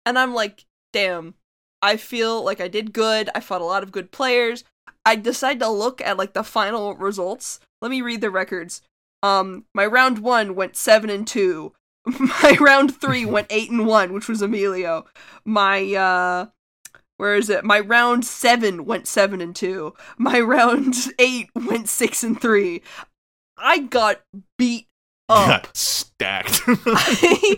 and 0.05 0.19
I'm 0.19 0.33
like, 0.33 0.65
damn, 0.91 1.35
I 1.81 1.97
feel 1.97 2.43
like 2.43 2.59
I 2.59 2.67
did 2.67 2.93
good. 2.93 3.29
I 3.33 3.39
fought 3.39 3.61
a 3.61 3.65
lot 3.65 3.83
of 3.83 3.91
good 3.91 4.11
players. 4.11 4.63
I 5.05 5.15
decided 5.15 5.59
to 5.59 5.69
look 5.69 6.01
at 6.01 6.17
like 6.17 6.33
the 6.33 6.43
final 6.43 6.95
results. 6.95 7.59
Let 7.81 7.91
me 7.91 8.01
read 8.01 8.21
the 8.21 8.29
records. 8.29 8.81
Um, 9.23 9.65
my 9.73 9.85
round 9.85 10.19
one 10.19 10.55
went 10.55 10.75
seven 10.75 11.09
and 11.09 11.27
two. 11.27 11.73
My 12.19 12.57
round 12.59 12.95
three 12.95 13.25
went 13.27 13.47
eight 13.49 13.69
and 13.69 13.85
one, 13.85 14.13
which 14.13 14.27
was 14.29 14.41
Emilio. 14.41 15.05
My 15.45 15.93
uh, 15.93 16.47
where 17.17 17.35
is 17.35 17.49
it? 17.49 17.65
My 17.65 17.79
round 17.81 18.25
seven 18.25 18.85
went 18.85 19.07
seven 19.07 19.41
and 19.41 19.55
two. 19.55 19.93
My 20.17 20.39
round 20.39 20.95
eight 21.19 21.49
went 21.55 21.89
six 21.89 22.23
and 22.23 22.39
three. 22.39 22.81
I 23.57 23.79
got 23.79 24.21
beat 24.57 24.87
up. 25.27 25.63
Got 25.63 25.77
stacked. 25.77 26.65
my 26.67 27.57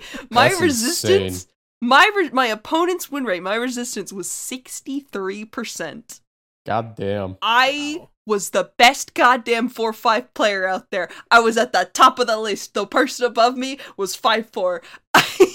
That's 0.50 0.62
resistance 0.62 1.44
insane. 1.44 1.51
My 1.82 2.10
re- 2.16 2.30
my 2.32 2.46
opponent's 2.48 3.12
win 3.12 3.24
rate 3.26 3.44
my 3.44 3.56
resistance 3.56 4.14
was 4.14 4.28
63% 4.28 6.22
God 6.66 6.96
damn. 6.96 7.38
i 7.42 7.98
Wow. 8.00 8.10
was 8.28 8.52
the 8.52 8.72
best 8.78 9.14
goddamn 9.16 9.70
4-5 9.70 10.28
player 10.36 10.68
out 10.68 10.92
there 10.92 11.10
i 11.32 11.40
was 11.40 11.58
at 11.58 11.74
the 11.74 11.90
top 11.94 12.20
of 12.20 12.28
the 12.28 12.38
list 12.38 12.74
the 12.76 12.86
person 12.86 13.26
above 13.26 13.58
me 13.58 13.80
was 13.98 14.16
5-4 14.16 14.82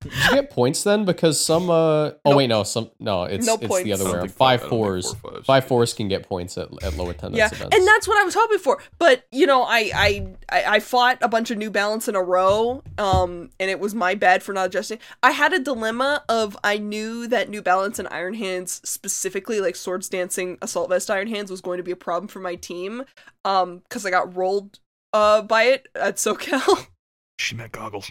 Did 0.00 0.12
you 0.12 0.30
get 0.32 0.50
points 0.50 0.82
then? 0.84 1.04
Because 1.04 1.38
some 1.44 1.68
uh 1.70 1.74
oh 1.74 2.14
Nope. 2.26 2.36
wait 2.36 2.46
no 2.48 2.62
some 2.62 2.90
no 2.98 3.24
it's 3.24 3.46
No 3.46 3.54
it's 3.54 3.66
points. 3.66 3.84
the 3.84 3.92
other 3.92 4.04
way 4.04 4.10
around. 4.12 4.20
think 4.28 4.32
five- 4.36 4.60
Five 4.60 4.60
I 4.60 4.62
don't 4.62 4.70
think 4.70 4.70
fours 4.70 5.14
four 5.14 5.30
fives. 5.32 5.46
five 5.46 5.64
fours 5.66 5.94
can 5.94 6.08
get 6.08 6.28
points 6.28 6.56
at, 6.58 6.68
at 6.82 6.96
low 6.96 7.08
attendance 7.10 7.36
yeah 7.38 7.46
events. 7.46 7.76
and 7.76 7.86
that's 7.86 8.08
what 8.08 8.18
i 8.18 8.24
was 8.24 8.34
hoping 8.34 8.58
for 8.58 8.78
but 8.98 9.24
you 9.30 9.46
know 9.46 9.62
I, 9.62 9.90
I 9.94 10.26
i 10.50 10.64
i 10.76 10.80
fought 10.80 11.18
a 11.22 11.28
bunch 11.28 11.50
of 11.50 11.58
new 11.58 11.70
balance 11.70 12.08
in 12.08 12.14
a 12.16 12.22
row 12.22 12.82
um 12.98 13.50
and 13.60 13.70
it 13.70 13.78
was 13.78 13.94
my 13.94 14.14
bad 14.14 14.42
for 14.42 14.52
not 14.52 14.66
adjusting 14.66 14.98
i 15.22 15.30
had 15.30 15.52
a 15.52 15.58
dilemma 15.58 16.24
of 16.28 16.56
i 16.64 16.78
knew 16.78 17.26
that 17.28 17.48
new 17.48 17.62
balance 17.62 17.98
and 17.98 18.08
iron 18.10 18.34
hands 18.34 18.80
specifically 18.84 19.60
like 19.60 19.76
swords 19.76 20.08
dancing 20.08 20.58
assault 20.62 20.88
vest 20.88 21.10
iron 21.10 21.28
hands 21.28 21.50
was 21.50 21.60
going 21.60 21.76
to 21.78 21.84
be 21.84 21.90
a 21.92 21.96
problem 21.96 22.26
for 22.28 22.40
my 22.40 22.54
team 22.54 23.04
um 23.44 23.78
because 23.88 24.04
i 24.06 24.10
got 24.10 24.34
rolled 24.36 24.78
uh 25.12 25.42
by 25.42 25.64
it 25.64 25.88
at 25.94 26.16
socal 26.16 26.86
she 27.38 27.54
meant 27.56 27.72
goggles. 27.72 28.10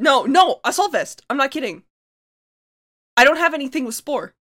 No 0.00 0.24
no 0.24 0.58
assault 0.64 0.92
vest 0.92 1.22
i'm 1.30 1.36
not 1.36 1.50
kidding 1.50 1.84
i 3.16 3.24
don't 3.24 3.36
have 3.38 3.54
anything 3.54 3.84
with 3.84 3.94
spore 3.94 4.34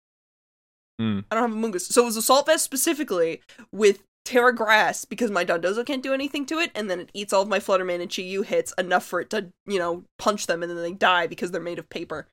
Hmm. 1.01 1.21
I 1.31 1.37
don't 1.37 1.49
have 1.49 1.57
Amoonguss. 1.57 1.83
So 1.93 2.03
it 2.03 2.07
was 2.07 2.17
Assault 2.17 2.47
Vest 2.47 2.65
specifically 2.65 3.41
with 3.71 4.03
Tera 4.25 4.53
Grass 4.53 5.05
because 5.05 5.31
my 5.31 5.45
Dondozo 5.45 5.87
can't 5.87 6.03
do 6.03 6.13
anything 6.13 6.45
to 6.47 6.59
it, 6.59 6.73
and 6.75 6.91
then 6.91 6.99
it 6.99 7.11
eats 7.15 7.33
all 7.33 7.43
of 7.43 7.49
my 7.49 7.61
Flutter 7.61 7.85
Mane 7.85 8.01
and 8.01 8.13
Chi-Yu 8.13 8.43
hits 8.43 8.75
enough 8.77 9.05
for 9.05 9.21
it 9.21 9.31
to, 9.31 9.47
you 9.65 9.79
know, 9.79 10.03
punch 10.19 10.49
them 10.49 10.61
and 10.61 10.69
then 10.73 10.83
they 10.83 10.91
die 10.91 11.29
because 11.29 11.53
they're 11.53 11.61
made 11.61 11.79
of 11.79 11.89
paper. 11.89 12.27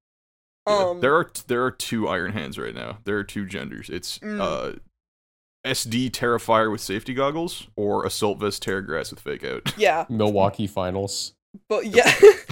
Yeah, 0.67 0.77
Um, 0.77 0.99
there 1.01 1.13
are 1.15 1.29
there 1.45 1.63
are 1.63 1.69
two 1.69 2.07
Iron 2.07 2.31
Hands 2.31 2.57
right 2.57 2.73
now. 2.73 2.97
There 3.03 3.19
are 3.19 3.23
two 3.23 3.45
genders. 3.45 3.87
It's 3.87 4.17
Mm. 4.17 4.41
uh 4.41 4.79
SD 5.63 6.11
Tera 6.11 6.39
Fire 6.39 6.71
with 6.71 6.81
safety 6.81 7.13
goggles 7.13 7.67
or 7.75 8.03
Assault 8.03 8.39
Vest 8.39 8.63
Tera 8.63 8.83
Grass 8.83 9.11
with 9.11 9.19
fake 9.19 9.43
out. 9.43 9.77
Yeah, 9.77 10.05
Milwaukee 10.09 10.65
finals. 10.65 11.35
But 11.67 11.85
yeah, 11.95 12.11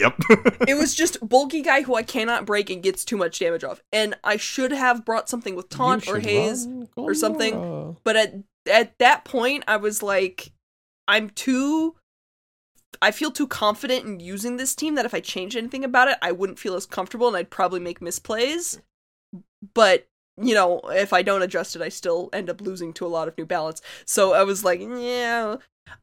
yep. 0.00 0.18
it 0.68 0.76
was 0.76 0.94
just 0.94 1.26
bulky 1.26 1.62
guy 1.62 1.82
who 1.82 1.94
I 1.94 2.02
cannot 2.02 2.46
break 2.46 2.70
and 2.70 2.82
gets 2.82 3.04
too 3.04 3.16
much 3.16 3.38
damage 3.38 3.64
off. 3.64 3.82
And 3.92 4.14
I 4.24 4.36
should 4.36 4.72
have 4.72 5.04
brought 5.04 5.28
something 5.28 5.54
with 5.54 5.68
taunt 5.68 6.08
or 6.08 6.18
haze, 6.18 6.66
or 6.96 7.14
something. 7.14 7.96
But 8.04 8.16
at 8.16 8.34
at 8.70 8.98
that 8.98 9.24
point 9.24 9.64
I 9.66 9.76
was 9.76 10.02
like, 10.02 10.52
I'm 11.08 11.30
too. 11.30 11.96
I 13.02 13.12
feel 13.12 13.30
too 13.30 13.46
confident 13.46 14.04
in 14.04 14.20
using 14.20 14.56
this 14.56 14.74
team 14.74 14.94
that 14.96 15.06
if 15.06 15.14
I 15.14 15.20
changed 15.20 15.56
anything 15.56 15.84
about 15.84 16.08
it, 16.08 16.18
I 16.20 16.32
wouldn't 16.32 16.58
feel 16.58 16.74
as 16.74 16.84
comfortable 16.84 17.28
and 17.28 17.36
I'd 17.36 17.48
probably 17.48 17.80
make 17.80 18.00
misplays. 18.00 18.80
But 19.74 20.06
you 20.36 20.54
know, 20.54 20.80
if 20.90 21.12
I 21.12 21.22
don't 21.22 21.42
adjust 21.42 21.76
it, 21.76 21.82
I 21.82 21.88
still 21.88 22.30
end 22.32 22.50
up 22.50 22.60
losing 22.60 22.92
to 22.94 23.06
a 23.06 23.08
lot 23.08 23.28
of 23.28 23.36
New 23.36 23.46
Balance. 23.46 23.80
So 24.04 24.32
I 24.32 24.42
was 24.42 24.64
like, 24.64 24.80
yeah. 24.80 25.56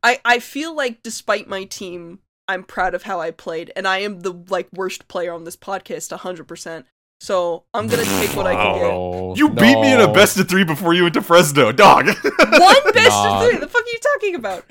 I 0.04 0.20
I 0.26 0.40
feel 0.40 0.76
like 0.76 1.02
despite 1.04 1.48
my 1.48 1.64
team, 1.66 2.20
I'm 2.48 2.64
proud 2.64 2.94
of 2.96 3.04
how 3.04 3.20
I 3.20 3.32
played, 3.32 3.72
and 3.76 3.88
I 3.88 4.00
am 4.00 4.22
the 4.22 4.34
like 4.50 4.68
worst 4.74 5.08
player 5.08 5.34
on 5.34 5.44
this 5.44 5.56
podcast, 5.58 6.16
hundred 6.16 6.48
percent. 6.48 6.86
So 7.20 7.64
I'm 7.74 7.88
gonna 7.88 8.04
take 8.20 8.36
what 8.36 8.46
I 8.48 8.54
can 8.54 8.74
get. 8.76 8.82
No, 8.84 9.34
You 9.36 9.50
beat 9.50 9.80
me 9.80 9.92
in 9.94 10.00
a 10.00 10.12
best 10.12 10.38
of 10.40 10.48
three 10.48 10.64
before 10.64 10.94
you 10.94 11.04
went 11.04 11.16
to 11.16 11.22
Fresno, 11.22 11.72
dog. 11.72 12.06
One 12.08 12.14
best 12.94 13.10
Nah. 13.10 13.42
of 13.44 13.50
three. 13.50 13.58
The 13.60 13.68
fuck 13.68 13.82
are 13.82 13.88
you 13.88 14.00
talking 14.14 14.36
about? 14.36 14.66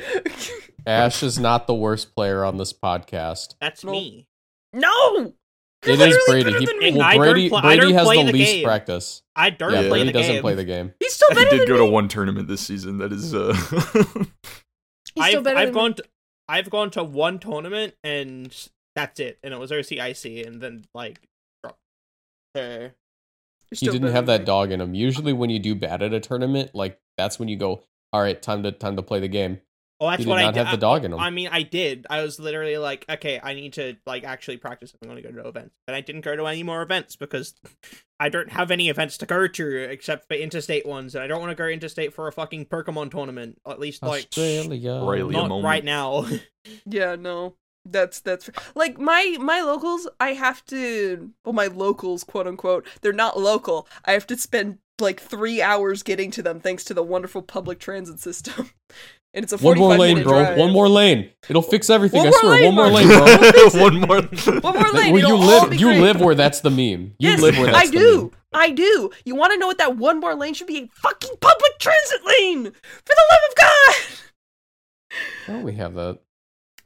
Ash 0.86 1.22
is 1.22 1.38
not 1.38 1.66
the 1.66 1.74
worst 1.74 2.14
player 2.14 2.44
on 2.44 2.56
this 2.56 2.72
podcast. 2.72 3.54
That's 3.60 3.84
No. 3.84 3.92
me. 3.92 4.26
no. 4.72 5.32
It 5.84 6.00
is 6.00 6.16
Brady. 6.26 6.52
He, 6.58 6.66
than 6.66 6.78
me. 6.78 6.88
And 6.88 6.96
well, 6.96 7.16
Brady, 7.16 7.48
pl- 7.48 7.60
Brady 7.60 7.92
has 7.92 8.08
the 8.08 8.22
the 8.24 8.32
least 8.32 8.52
game. 8.54 8.64
practice. 8.64 9.22
I 9.36 9.50
don't 9.50 9.72
Yeah, 9.72 9.80
Yeah, 9.82 9.88
play 9.88 9.98
Brady 9.98 10.06
the 10.12 10.18
doesn't 10.18 10.32
game. 10.34 10.42
play 10.42 10.54
the 10.54 10.64
game. 10.64 10.94
He's 10.98 11.12
still 11.12 11.28
I 11.30 11.34
better 11.34 11.50
did 11.50 11.60
than 11.60 11.68
go 11.68 11.76
to 11.78 11.84
one 11.86 12.08
tournament 12.08 12.48
this 12.48 12.60
season. 12.60 12.98
That 12.98 13.12
is 13.12 13.34
uh 13.34 13.54
He's 15.16 15.34
I've, 15.36 15.44
better 15.44 15.58
I've 15.58 15.66
than 15.68 15.74
gone 15.74 15.90
me. 15.90 15.94
to 15.94 16.04
I've 16.48 16.70
gone 16.70 16.90
to 16.92 17.04
one 17.04 17.38
tournament 17.38 17.94
and 18.04 18.54
that's 18.94 19.20
it. 19.20 19.38
And 19.42 19.52
it 19.52 19.58
was 19.58 19.70
OCIC 19.70 20.46
and 20.46 20.60
then 20.60 20.84
like 20.94 21.20
dropped. 21.62 21.78
Uh, 22.54 22.90
You're 23.80 23.80
He 23.80 23.88
didn't 23.88 24.12
have 24.12 24.26
that 24.26 24.40
me. 24.40 24.46
dog 24.46 24.70
in 24.72 24.80
him. 24.80 24.94
Usually, 24.94 25.32
when 25.32 25.50
you 25.50 25.58
do 25.58 25.74
bad 25.74 26.02
at 26.02 26.12
a 26.14 26.20
tournament, 26.20 26.74
like 26.74 27.00
that's 27.16 27.38
when 27.38 27.48
you 27.48 27.56
go, 27.56 27.82
"All 28.12 28.20
right, 28.22 28.40
time 28.40 28.62
to 28.62 28.72
time 28.72 28.96
to 28.96 29.02
play 29.02 29.20
the 29.20 29.28
game." 29.28 29.60
Oh, 30.00 30.10
that's 30.10 30.18
He 30.18 30.24
did 30.24 30.30
what 30.30 30.38
I 30.38 30.50
did. 30.50 30.64
have 30.64 30.70
the 30.70 30.76
dog 30.80 31.04
in 31.04 31.12
him. 31.12 31.18
I 31.18 31.30
mean, 31.30 31.48
I 31.50 31.62
did. 31.62 32.06
I 32.10 32.22
was 32.22 32.38
literally 32.38 32.76
like, 32.78 33.04
okay, 33.08 33.40
I 33.42 33.54
need 33.54 33.74
to 33.74 33.96
like 34.06 34.24
actually 34.24 34.56
practice 34.58 34.92
if 34.92 34.96
I'm 35.02 35.08
going 35.08 35.22
to 35.22 35.32
go 35.32 35.42
to 35.42 35.48
events. 35.48 35.74
And 35.86 35.94
I 35.96 36.00
didn't 36.00 36.22
go 36.22 36.36
to 36.36 36.46
any 36.46 36.62
more 36.62 36.82
events 36.82 37.16
because 37.16 37.54
I 38.20 38.28
don't 38.28 38.50
have 38.50 38.70
any 38.70 38.88
events 38.88 39.18
to 39.18 39.26
go 39.26 39.46
to 39.46 39.76
except 39.90 40.28
for 40.28 40.34
interstate 40.34 40.86
ones, 40.86 41.14
and 41.14 41.22
I 41.22 41.26
don't 41.26 41.40
want 41.40 41.50
to 41.50 41.56
go 41.56 41.66
interstate 41.66 42.14
for 42.14 42.28
a 42.28 42.32
fucking 42.32 42.66
Pokemon 42.66 43.10
tournament. 43.10 43.60
At 43.66 43.80
least 43.80 44.02
like 44.02 44.26
Australia. 44.26 44.92
Australia. 44.92 45.32
not 45.32 45.48
moment. 45.48 45.64
right 45.64 45.84
now. 45.84 46.26
Yeah, 46.84 47.14
no. 47.14 47.54
That's 47.84 48.18
that's 48.20 48.50
like 48.74 48.98
my 48.98 49.36
my 49.38 49.60
locals. 49.60 50.08
I 50.18 50.32
have 50.32 50.64
to 50.66 51.30
well, 51.44 51.52
my 51.52 51.68
locals, 51.68 52.24
quote 52.24 52.48
unquote. 52.48 52.84
They're 53.02 53.12
not 53.12 53.38
local. 53.38 53.86
I 54.04 54.12
have 54.12 54.26
to 54.26 54.36
spend 54.36 54.78
like 55.00 55.20
three 55.20 55.62
hours 55.62 56.02
getting 56.02 56.32
to 56.32 56.42
them 56.42 56.58
thanks 56.58 56.82
to 56.84 56.94
the 56.94 57.04
wonderful 57.04 57.42
public 57.42 57.78
transit 57.78 58.18
system. 58.18 58.70
And 59.36 59.42
it's 59.44 59.52
a 59.52 59.58
One 59.58 59.78
more 59.78 59.96
lane, 59.98 60.22
bro. 60.22 60.32
drive. 60.42 60.56
One 60.58 60.72
more 60.72 60.88
lane. 60.88 61.30
It'll 61.48 61.60
fix 61.62 61.90
everything. 61.90 62.20
One 62.20 62.28
I 62.28 62.30
swear. 62.40 62.52
lane, 62.52 62.64
one 62.64 62.74
more 62.74 62.88
lane, 62.88 63.08
bro. 63.08 63.68
one 63.82 64.00
more. 64.00 64.22
One 64.62 64.74
more 64.82 64.92
lane. 64.92 65.12
Well, 65.12 65.28
you 65.28 65.36
live. 65.36 65.74
You 65.78 65.92
live 66.00 66.20
where 66.20 66.34
that's 66.34 66.60
the 66.60 66.70
meme. 66.70 67.14
You 67.18 67.30
Yes, 67.30 67.40
live 67.42 67.58
where 67.58 67.70
that's 67.70 67.88
I 67.88 67.90
the 67.90 67.98
do. 67.98 68.20
meme. 68.22 68.30
I 68.54 68.70
do. 68.70 69.10
You 69.26 69.34
want 69.36 69.52
to 69.52 69.58
know 69.58 69.66
what 69.66 69.76
that 69.78 69.96
one 69.98 70.18
more 70.20 70.34
lane 70.34 70.54
should 70.54 70.66
be? 70.66 70.78
A 70.78 70.88
fucking 70.94 71.34
public 71.40 71.78
transit 71.78 72.20
lane. 72.26 72.64
For 72.64 73.14
the 73.14 73.26
love 73.30 73.40
of 73.50 73.56
God. 73.56 73.94
Oh, 75.48 75.60
we 75.60 75.74
have 75.74 75.94
that. 75.94 76.18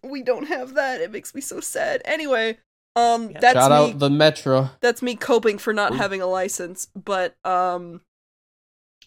We 0.03 0.23
don't 0.23 0.49
have 0.49 0.75
that. 0.75 1.01
It 1.01 1.13
makes 1.13 1.35
me 1.35 1.41
so 1.41 1.61
sad. 1.61 2.03
Anyway, 2.05 2.59
um, 2.97 3.31
Yeah. 3.31 3.39
that's 3.41 3.55
Shout 3.55 3.71
me. 3.71 3.77
out 3.93 3.99
the 4.01 4.11
Metro. 4.11 4.71
that's 4.81 5.03
me 5.03 5.15
coping 5.15 5.59
for 5.59 5.73
not 5.73 5.93
Ooh. 5.93 5.97
having 5.97 6.21
a 6.21 6.27
license 6.27 6.89
but 6.97 7.37
um 7.45 8.01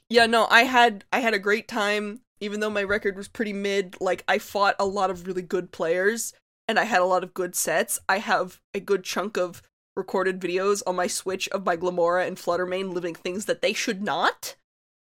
yeah 0.10 0.26
no 0.26 0.48
i 0.50 0.64
had 0.64 1.04
i 1.12 1.20
had 1.20 1.34
a 1.34 1.40
great 1.40 1.68
time 1.68 2.22
even 2.44 2.60
though 2.60 2.70
my 2.70 2.84
record 2.84 3.16
was 3.16 3.28
pretty 3.28 3.54
mid 3.54 3.96
like 4.00 4.24
i 4.28 4.38
fought 4.38 4.76
a 4.80 4.86
lot 4.86 5.10
of 5.10 5.28
really 5.28 5.42
good 5.42 5.72
players 5.72 6.34
and 6.68 6.80
i 6.80 6.84
had 6.84 7.02
a 7.02 7.06
lot 7.06 7.24
of 7.24 7.34
good 7.34 7.56
sets. 7.56 8.00
I 8.08 8.20
have 8.20 8.60
a 8.74 8.80
good 8.80 9.04
chunk 9.04 9.38
of 9.38 9.62
recorded 9.96 10.40
videos 10.40 10.82
on 10.88 10.96
my 10.96 11.08
switch 11.08 11.48
of 11.50 11.66
my 11.66 11.78
Glimmora 11.78 12.26
and 12.26 12.40
Flutter 12.40 12.66
Mane 12.66 12.92
living 12.92 13.14
things 13.14 13.46
that 13.46 13.62
they 13.62 13.74
should 13.74 14.02
not 14.02 14.56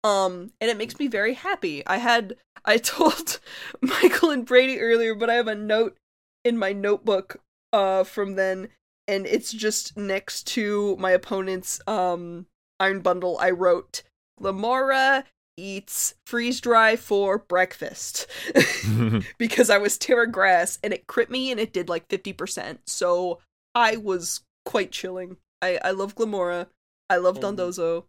um 0.04 0.52
and 0.60 0.70
it 0.70 0.76
makes 0.76 0.98
me 0.98 1.08
very 1.08 1.34
happy. 1.34 1.86
I 1.86 1.98
had 1.98 2.34
i 2.64 2.76
told 2.94 3.40
michael 3.80 4.30
and 4.30 4.44
brady 4.44 4.80
earlier 4.80 5.14
but 5.14 5.30
i 5.30 5.34
have 5.34 5.48
a 5.48 5.54
note 5.54 5.96
in 6.44 6.58
my 6.58 6.72
notebook 6.72 7.40
uh 7.72 8.04
from 8.04 8.34
then 8.34 8.68
and 9.06 9.26
it's 9.26 9.52
just 9.52 9.96
next 9.96 10.46
to 10.48 10.96
my 10.96 11.10
opponent's 11.12 11.80
um 11.86 12.46
iron 12.80 13.00
bundle. 13.00 13.38
I 13.40 13.50
wrote 13.50 14.02
Lamora 14.38 15.24
eats 15.58 16.14
freeze 16.26 16.60
dry 16.60 16.94
for 16.96 17.38
breakfast 17.38 18.26
because 19.38 19.68
i 19.70 19.76
was 19.78 19.98
Tera 19.98 20.30
Grass 20.30 20.78
and 20.82 20.92
it 20.92 21.06
crit 21.06 21.30
me 21.30 21.50
and 21.50 21.58
it 21.60 21.72
did 21.72 21.88
like 21.88 22.08
50% 22.08 22.78
so 22.86 23.40
i 23.74 23.96
was 23.96 24.42
quite 24.64 24.92
chilling 24.92 25.36
i 25.60 25.78
i 25.84 25.90
love 25.90 26.14
Glimmora 26.14 26.68
i 27.10 27.16
love 27.16 27.40
dondozo 27.40 28.04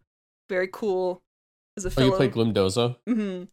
very 0.48 0.68
cool 0.68 1.22
as 1.76 1.84
a 1.84 1.92
Oh, 2.00 2.04
you 2.04 2.12
play 2.12 2.28
Glimdozo? 2.28 2.96
Mhm. 3.08 3.48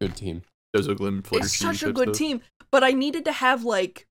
Good 0.00 0.16
team. 0.16 0.42
Dozo 0.76 0.96
Glim 0.96 1.22
Flitter 1.22 1.44
it's 1.46 1.58
Cheese 1.58 1.80
such 1.80 1.82
a 1.82 1.92
good 1.92 2.08
stuff. 2.08 2.18
team 2.18 2.40
but 2.70 2.84
i 2.84 2.90
needed 2.92 3.24
to 3.24 3.32
have 3.32 3.64
like 3.64 4.06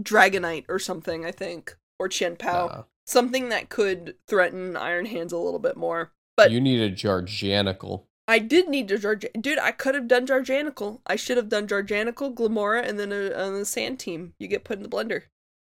dragonite 0.00 0.64
or 0.68 0.78
something 0.78 1.24
i 1.24 1.30
think 1.30 1.76
or 1.98 2.08
Chien-Pao 2.08 2.66
Nah. 2.66 2.82
something 3.06 3.48
that 3.50 3.68
could 3.68 4.16
threaten 4.26 4.76
Iron 4.76 5.06
Hands 5.06 5.30
a 5.32 5.36
little 5.38 5.60
bit 5.60 5.76
more. 5.76 6.10
But 6.36 6.50
you 6.50 6.60
need 6.60 6.80
a 6.80 6.90
Garganacl. 6.90 8.04
I 8.28 8.38
did 8.38 8.68
need 8.68 8.88
to 8.88 8.96
Jarj. 8.96 9.26
Dude, 9.40 9.58
I 9.58 9.72
could 9.72 9.94
have 9.94 10.08
done 10.08 10.26
Garganacl. 10.26 11.00
I 11.06 11.16
should 11.16 11.36
have 11.36 11.48
done 11.48 11.66
Garganacl, 11.66 12.34
Glimmora, 12.34 12.86
and 12.88 12.98
then 12.98 13.12
a, 13.12 13.30
the 13.30 13.64
Sand 13.64 13.98
Team. 13.98 14.34
You 14.38 14.48
get 14.48 14.64
put 14.64 14.76
in 14.78 14.82
the 14.82 14.88
blender. 14.88 15.24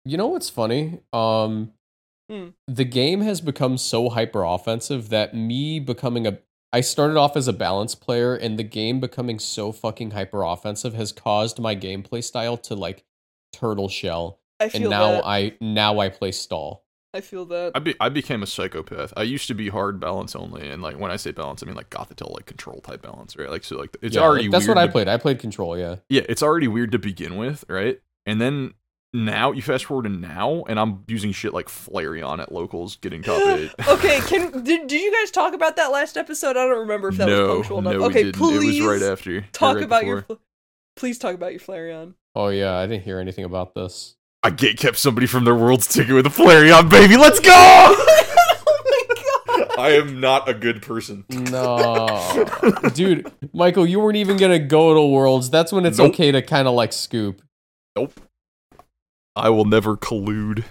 You 0.05 0.17
know 0.17 0.27
what's 0.27 0.49
funny? 0.49 0.99
Um, 1.13 1.73
Hmm. 2.29 2.49
the 2.67 2.85
game 2.85 3.21
has 3.21 3.41
become 3.41 3.75
so 3.75 4.09
hyper 4.09 4.43
offensive 4.43 5.09
that 5.09 5.33
me 5.33 5.79
becoming 5.79 6.27
a 6.27 6.37
I 6.71 6.81
started 6.81 7.17
off 7.17 7.35
as 7.35 7.47
a 7.47 7.53
balance 7.53 7.95
player, 7.95 8.35
and 8.35 8.59
the 8.59 8.63
game 8.63 8.99
becoming 8.99 9.39
so 9.39 9.71
fucking 9.71 10.11
hyper 10.11 10.43
offensive 10.43 10.93
has 10.93 11.11
caused 11.11 11.57
my 11.59 11.75
gameplay 11.75 12.23
style 12.23 12.55
to 12.57 12.75
like 12.75 13.03
turtle 13.51 13.89
shell, 13.89 14.39
I 14.59 14.69
feel 14.69 14.81
and 14.81 14.89
now 14.91 15.11
that. 15.13 15.25
I 15.25 15.53
now 15.59 15.99
I 15.99 16.09
play 16.09 16.31
stall. 16.31 16.83
I 17.13 17.21
feel 17.21 17.45
that. 17.45 17.71
I, 17.73 17.79
be- 17.79 17.95
I 17.99 18.09
became 18.09 18.43
a 18.43 18.47
psychopath. 18.47 19.13
I 19.17 19.23
used 19.23 19.47
to 19.47 19.55
be 19.55 19.69
hard 19.69 19.99
balance 19.99 20.35
only, 20.35 20.69
and 20.69 20.81
like 20.81 20.99
when 20.99 21.09
I 21.11 21.15
say 21.15 21.31
balance, 21.31 21.63
I 21.63 21.65
mean 21.65 21.75
like 21.75 21.89
Gothitelle, 21.89 22.33
like 22.33 22.45
control 22.45 22.81
type 22.81 23.01
balance, 23.01 23.35
right? 23.35 23.49
Like 23.49 23.63
so, 23.63 23.77
like 23.77 23.97
it's 24.01 24.15
Yeah, 24.15 24.21
already 24.21 24.43
like, 24.43 24.51
that's 24.51 24.67
weird 24.67 24.75
what 24.77 24.83
I 24.83 24.85
to- 24.85 24.91
played. 24.91 25.07
I 25.07 25.17
played 25.17 25.39
control. 25.39 25.77
Yeah, 25.77 25.95
Yeah, 26.09 26.21
it's 26.29 26.43
already 26.43 26.67
weird 26.67 26.91
to 26.91 26.99
begin 26.99 27.35
with, 27.37 27.65
right? 27.67 27.99
And 28.27 28.39
then 28.39 28.73
now 29.11 29.51
you 29.51 29.63
fast 29.63 29.85
forward 29.85 30.03
to 30.03 30.09
now, 30.09 30.63
and 30.69 30.79
I'm 30.79 31.03
using 31.07 31.31
shit 31.31 31.51
like 31.51 31.65
Flareon 31.67 32.39
at 32.39 32.51
locals, 32.51 32.97
getting 32.97 33.23
top 33.23 33.41
eight. 33.57 33.71
okay, 33.87 34.19
can 34.21 34.63
did, 34.63 34.85
did 34.85 34.91
you 35.01 35.11
guys 35.11 35.31
talk 35.31 35.55
about 35.55 35.77
that 35.77 35.87
last 35.91 36.15
episode? 36.15 36.51
I 36.57 36.65
don't 36.67 36.81
remember 36.81 37.07
if 37.09 37.17
that 37.17 37.27
was 37.27 37.35
no, 37.39 37.55
punctual 37.55 37.81
no, 37.81 37.89
enough. 37.89 38.01
we 38.01 38.07
okay, 38.09 38.23
didn't. 38.25 38.35
please 38.35 38.77
It 38.77 38.83
was 38.83 39.01
right 39.01 39.11
after. 39.11 39.41
talk 39.51 39.75
right 39.77 39.83
about 39.83 40.05
your. 40.05 40.17
before. 40.21 40.35
fl- 40.35 40.41
Please 40.95 41.17
talk 41.17 41.33
about 41.33 41.53
your 41.53 41.61
Flareon. 41.61 42.13
Oh 42.35 42.49
yeah, 42.49 42.77
I 42.77 42.85
didn't 42.85 43.03
hear 43.03 43.19
anything 43.19 43.45
about 43.45 43.73
this. 43.73 44.15
I 44.41 44.49
get 44.51 44.77
kept 44.77 44.97
somebody 44.97 45.27
from 45.27 45.43
their 45.43 45.55
world's 45.55 45.87
ticket 45.87 46.15
with 46.15 46.25
a 46.25 46.29
Flareon, 46.29 46.89
baby. 46.89 47.17
Let's 47.17 47.39
go! 47.39 47.51
oh 47.51 49.05
my 49.47 49.57
god! 49.57 49.79
I 49.79 49.89
am 49.97 50.19
not 50.21 50.47
a 50.47 50.53
good 50.53 50.81
person. 50.81 51.25
No, 51.29 52.47
dude, 52.93 53.31
Michael, 53.53 53.85
you 53.85 53.99
weren't 53.99 54.15
even 54.17 54.37
gonna 54.37 54.59
go 54.59 54.93
to 54.93 55.01
Worlds. 55.05 55.49
That's 55.49 55.71
when 55.73 55.85
it's 55.85 55.97
Nope. 55.97 56.13
okay 56.13 56.31
to 56.31 56.41
kind 56.41 56.67
of 56.67 56.73
like 56.73 56.93
scoop. 56.93 57.41
Nope. 57.97 58.13
I 59.35 59.49
will 59.49 59.65
never 59.65 59.97
collude. 59.97 60.63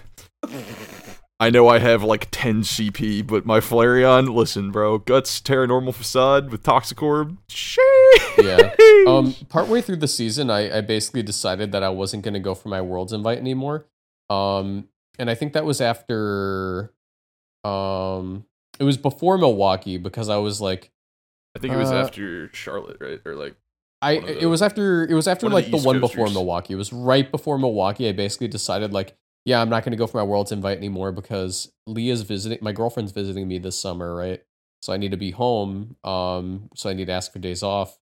I 1.41 1.49
know 1.49 1.69
I 1.69 1.79
have 1.79 2.03
like 2.03 2.27
10 2.31 2.63
CP, 2.63 3.25
but 3.25 3.45
my 3.45 3.61
Flareon, 3.61 4.33
listen, 4.33 4.71
bro. 4.71 4.97
Guts, 4.97 5.39
Tera 5.39 5.65
Normal 5.65 5.93
Facade 5.93 6.51
with 6.51 6.63
Toxic 6.63 7.01
Orb. 7.01 7.37
Sheesh. 7.47 7.77
Yeah. 8.43 8.73
Um, 9.07 9.33
partway 9.47 9.81
through 9.81 9.97
the 9.97 10.07
season, 10.07 10.49
I, 10.49 10.77
I 10.77 10.81
basically 10.81 11.23
decided 11.23 11.71
that 11.71 11.81
I 11.83 11.89
wasn't 11.89 12.23
going 12.23 12.33
to 12.33 12.39
go 12.39 12.53
for 12.53 12.67
my 12.67 12.81
Worlds 12.81 13.13
invite 13.13 13.37
anymore. 13.37 13.87
Um, 14.29 14.89
and 15.17 15.29
I 15.29 15.35
think 15.35 15.53
that 15.53 15.65
was 15.65 15.79
after, 15.79 16.93
um, 17.63 18.45
it 18.77 18.83
was 18.83 18.97
before 18.97 19.37
Milwaukee 19.37 19.97
because 19.97 20.27
I 20.27 20.37
was 20.37 20.59
like, 20.59 20.91
I 21.55 21.59
think 21.59 21.73
it 21.73 21.77
was 21.77 21.91
Uh, 21.91 21.95
after 21.95 22.53
Charlotte, 22.53 22.97
right? 22.99 23.21
Or 23.25 23.35
like, 23.35 23.55
I 24.01 24.13
of 24.13 24.29
it 24.29 24.45
was 24.45 24.61
after 24.61 25.05
it 25.05 25.13
was 25.13 25.27
after 25.27 25.49
like 25.49 25.65
the 25.65 25.77
the, 25.77 25.83
one 25.83 25.99
before 25.99 26.29
Milwaukee. 26.29 26.73
It 26.73 26.77
was 26.77 26.93
right 26.93 27.29
before 27.29 27.57
Milwaukee. 27.57 28.07
I 28.07 28.13
basically 28.13 28.47
decided 28.47 28.93
like, 28.93 29.17
yeah, 29.45 29.61
I'm 29.61 29.69
not 29.69 29.83
going 29.83 29.91
to 29.91 29.97
go 29.97 30.07
for 30.07 30.17
my 30.17 30.23
Worlds 30.23 30.51
invite 30.51 30.77
anymore 30.77 31.11
because 31.11 31.71
Leah's 31.87 32.21
visiting. 32.21 32.59
My 32.61 32.71
girlfriend's 32.71 33.11
visiting 33.11 33.47
me 33.47 33.59
this 33.59 33.79
summer, 33.79 34.15
right? 34.15 34.41
so 34.81 34.93
I 34.93 34.97
need 34.97 35.11
to 35.11 35.17
be 35.17 35.31
home. 35.31 35.95
Um, 36.03 36.69
so 36.75 36.89
I 36.89 36.93
need 36.93 37.05
to 37.05 37.13
ask 37.13 37.31
for 37.31 37.39
days 37.39 37.63
off, 37.63 37.97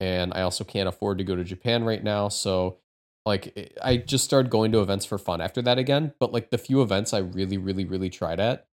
and 0.00 0.32
I 0.34 0.42
also 0.42 0.64
can't 0.64 0.88
afford 0.88 1.18
to 1.18 1.24
go 1.24 1.36
to 1.36 1.44
Japan 1.44 1.84
right 1.84 2.02
now. 2.02 2.28
So 2.28 2.78
like 3.26 3.52
eh, 3.56 3.68
I 3.82 3.96
just 3.98 4.24
started 4.24 4.50
going 4.50 4.72
to 4.72 4.80
events 4.80 5.06
for 5.06 5.18
fun 5.18 5.40
after 5.40 5.62
that 5.62 5.78
again. 5.78 6.12
But 6.18 6.32
like 6.32 6.50
the 6.50 6.58
few 6.58 6.82
events 6.82 7.12
I 7.14 7.18
really, 7.18 7.58
really, 7.58 7.84
really 7.84 8.10
tried 8.10 8.40
at, 8.40 8.66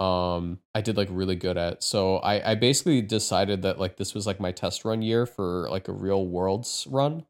um, 0.00 0.60
I 0.74 0.80
did 0.80 0.96
like 0.96 1.08
really 1.10 1.36
good 1.36 1.56
at. 1.56 1.82
So 1.82 2.16
I 2.18 2.52
I 2.52 2.54
basically 2.54 3.02
decided 3.02 3.62
that 3.62 3.78
like 3.78 3.96
this 3.96 4.14
was 4.14 4.26
like 4.26 4.40
my 4.40 4.52
test 4.52 4.84
run 4.84 5.02
year 5.02 5.26
for 5.26 5.68
like 5.70 5.88
a 5.88 5.92
real 5.92 6.26
worlds 6.26 6.86
run, 6.90 7.26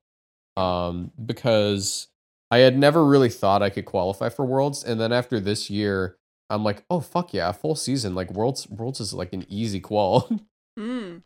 um, 0.57 1.13
because 1.25 2.09
I 2.53 2.59
had 2.59 2.79
never 2.79 3.05
really 3.05 3.31
thought 3.31 3.63
I 3.63 3.71
could 3.71 3.87
qualify 3.87 4.29
for 4.29 4.45
worlds, 4.45 4.85
and 4.85 5.01
then 5.01 5.13
after 5.13 5.41
this 5.41 5.69
year. 5.71 6.17
I'm 6.51 6.63
like, 6.65 6.85
oh 6.91 7.01
fuck 7.01 7.33
yeah, 7.33 7.51
full 7.53 7.75
season. 7.75 8.15
Like 8.15 8.31
worlds, 8.31 8.69
worlds 8.69 9.01
is 9.01 9.15
like 9.15 9.33
an 9.33 9.47
easy 9.49 9.81
qual. 9.81 10.29
Hmm. 10.79 11.19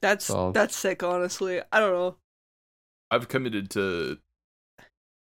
That's 0.00 0.24
So- 0.24 0.52
that's 0.52 0.74
sick. 0.76 1.02
Honestly, 1.02 1.60
I 1.70 1.78
don't 1.80 1.92
know. 1.92 2.16
I've 3.10 3.28
committed 3.28 3.70
to 3.70 4.18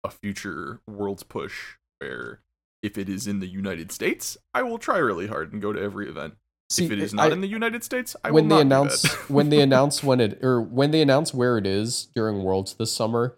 a 0.02 0.10
future 0.10 0.80
world's 0.88 1.22
push 1.22 1.74
where 2.00 2.40
if 2.82 2.96
it 2.98 3.08
is 3.08 3.26
in 3.26 3.40
the 3.40 3.46
United 3.46 3.92
States, 3.92 4.36
I 4.52 4.62
will 4.62 4.78
try 4.78 4.98
really 4.98 5.26
hard 5.26 5.52
and 5.52 5.60
go 5.62 5.72
to 5.72 5.80
every 5.80 6.08
event. 6.08 6.34
See, 6.70 6.86
if 6.86 6.90
it 6.90 6.98
is 6.98 7.12
not 7.14 7.30
I- 7.30 7.32
in 7.34 7.40
the 7.40 7.46
United 7.46 7.84
States, 7.84 8.16
I 8.24 8.30
when 8.30 8.48
will 8.48 8.56
they 8.58 8.64
not 8.64 8.82
do 8.88 8.88
announce 8.88 9.12
when 9.30 9.50
they 9.50 9.60
announce 9.68 10.02
when 10.02 10.20
it 10.20 10.42
or 10.42 10.60
when 10.60 10.90
they 10.90 11.02
announce 11.02 11.32
where 11.34 11.56
it 11.58 11.66
is 11.66 12.06
during 12.14 12.42
Worlds 12.42 12.74
this 12.74 12.92
summer, 12.92 13.36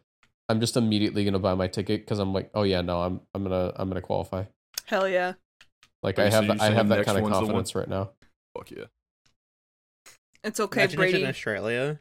I'm 0.49 0.61
just 0.61 0.77
immediately 0.77 1.25
gonna 1.25 1.39
buy 1.39 1.55
my 1.55 1.67
ticket 1.67 2.03
because 2.03 2.19
I'm 2.19 2.33
like, 2.33 2.51
oh 2.55 2.63
yeah, 2.63 2.81
no, 2.83 3.01
I'm 3.03 3.21
I'm 3.35 3.43
gonna 3.43 3.73
I'm 3.77 3.89
gonna 3.89 4.01
qualify. 4.01 4.45
Hell 4.87 5.09
yeah. 5.09 5.35
Like 6.03 6.19
Oh, 6.19 6.25
I 6.25 6.31
so 6.31 6.37
have 6.37 6.45
you're 6.47 6.55
that, 6.57 6.63
I 6.63 6.71
have 6.75 6.89
that 6.89 7.05
kind 7.05 7.19
of 7.19 7.23
one's 7.25 7.33
the 7.35 7.39
one- 7.39 7.47
confidence 7.47 7.75
right 7.75 7.89
now. 7.89 8.11
Fuck 8.57 8.71
yeah. 8.71 8.85
It's 10.45 10.61
okay, 10.61 10.83
Imagine 10.83 10.91
it's 10.93 10.97
Brady. 11.13 11.23
in 11.25 11.29
Australia. 11.29 12.01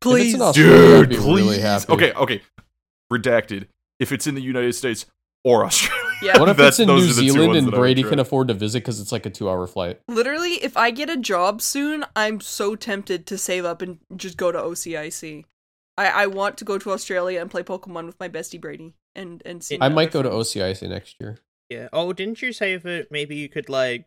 Please. 0.00 0.34
in 0.34 0.40
Australia, 0.40 0.96
I'd 0.96 1.00
Dude, 1.00 1.08
be 1.10 1.16
please. 1.16 1.26
really 1.44 1.58
happy. 1.60 1.92
Okay, 1.92 2.12
okay. 2.12 2.42
Redacted. 3.12 3.66
If 3.98 4.12
it's 4.12 4.26
in 4.26 4.34
the 4.34 4.40
United 4.42 4.74
States 4.74 5.06
or 5.44 5.64
Australia. 5.66 6.02
Yeah. 6.22 6.38
What 6.40 6.48
if 6.48 6.56
That's- 6.56 6.74
it's 6.74 6.80
in 6.80 6.86
New 6.88 6.94
are 6.96 7.00
the 7.00 7.06
two 7.08 7.12
Zealand 7.12 7.56
and 7.56 7.66
that 7.66 7.74
I 7.74 7.76
would 7.76 7.80
Brady 7.82 8.02
can 8.02 8.18
afford 8.18 8.48
to 8.48 8.54
visit 8.54 8.78
because 8.82 9.00
it's 9.00 9.12
like 9.12 9.26
a 9.26 9.30
two 9.30 9.50
hour 9.50 9.66
flight? 9.66 10.00
Literally, 10.08 10.54
if 10.64 10.74
I 10.76 10.90
get 10.90 11.10
a 11.10 11.16
job 11.18 11.60
soon, 11.60 12.06
I'm 12.16 12.40
so 12.40 12.74
tempted 12.74 13.26
to 13.26 13.36
save 13.36 13.66
up 13.66 13.82
and 13.82 13.98
just 14.16 14.38
go 14.38 14.50
to 14.50 14.58
OCIC. 14.58 15.44
I, 15.98 16.08
I 16.08 16.26
want 16.26 16.58
to 16.58 16.64
go 16.64 16.78
to 16.78 16.90
Australia 16.92 17.40
and 17.40 17.50
play 17.50 17.62
Pokemon 17.62 18.06
with 18.06 18.20
my 18.20 18.28
bestie 18.28 18.60
Brady 18.60 18.94
and 19.14 19.42
and 19.46 19.62
see. 19.64 19.78
I 19.80 19.88
might 19.88 20.10
go 20.12 20.22
to 20.22 20.28
friends. 20.28 20.54
OCIC 20.54 20.88
next 20.88 21.16
year. 21.20 21.38
Yeah. 21.70 21.88
Oh, 21.92 22.12
didn't 22.12 22.42
you 22.42 22.52
say 22.52 22.76
that 22.76 23.10
maybe 23.10 23.36
you 23.36 23.48
could 23.48 23.68
like, 23.68 24.04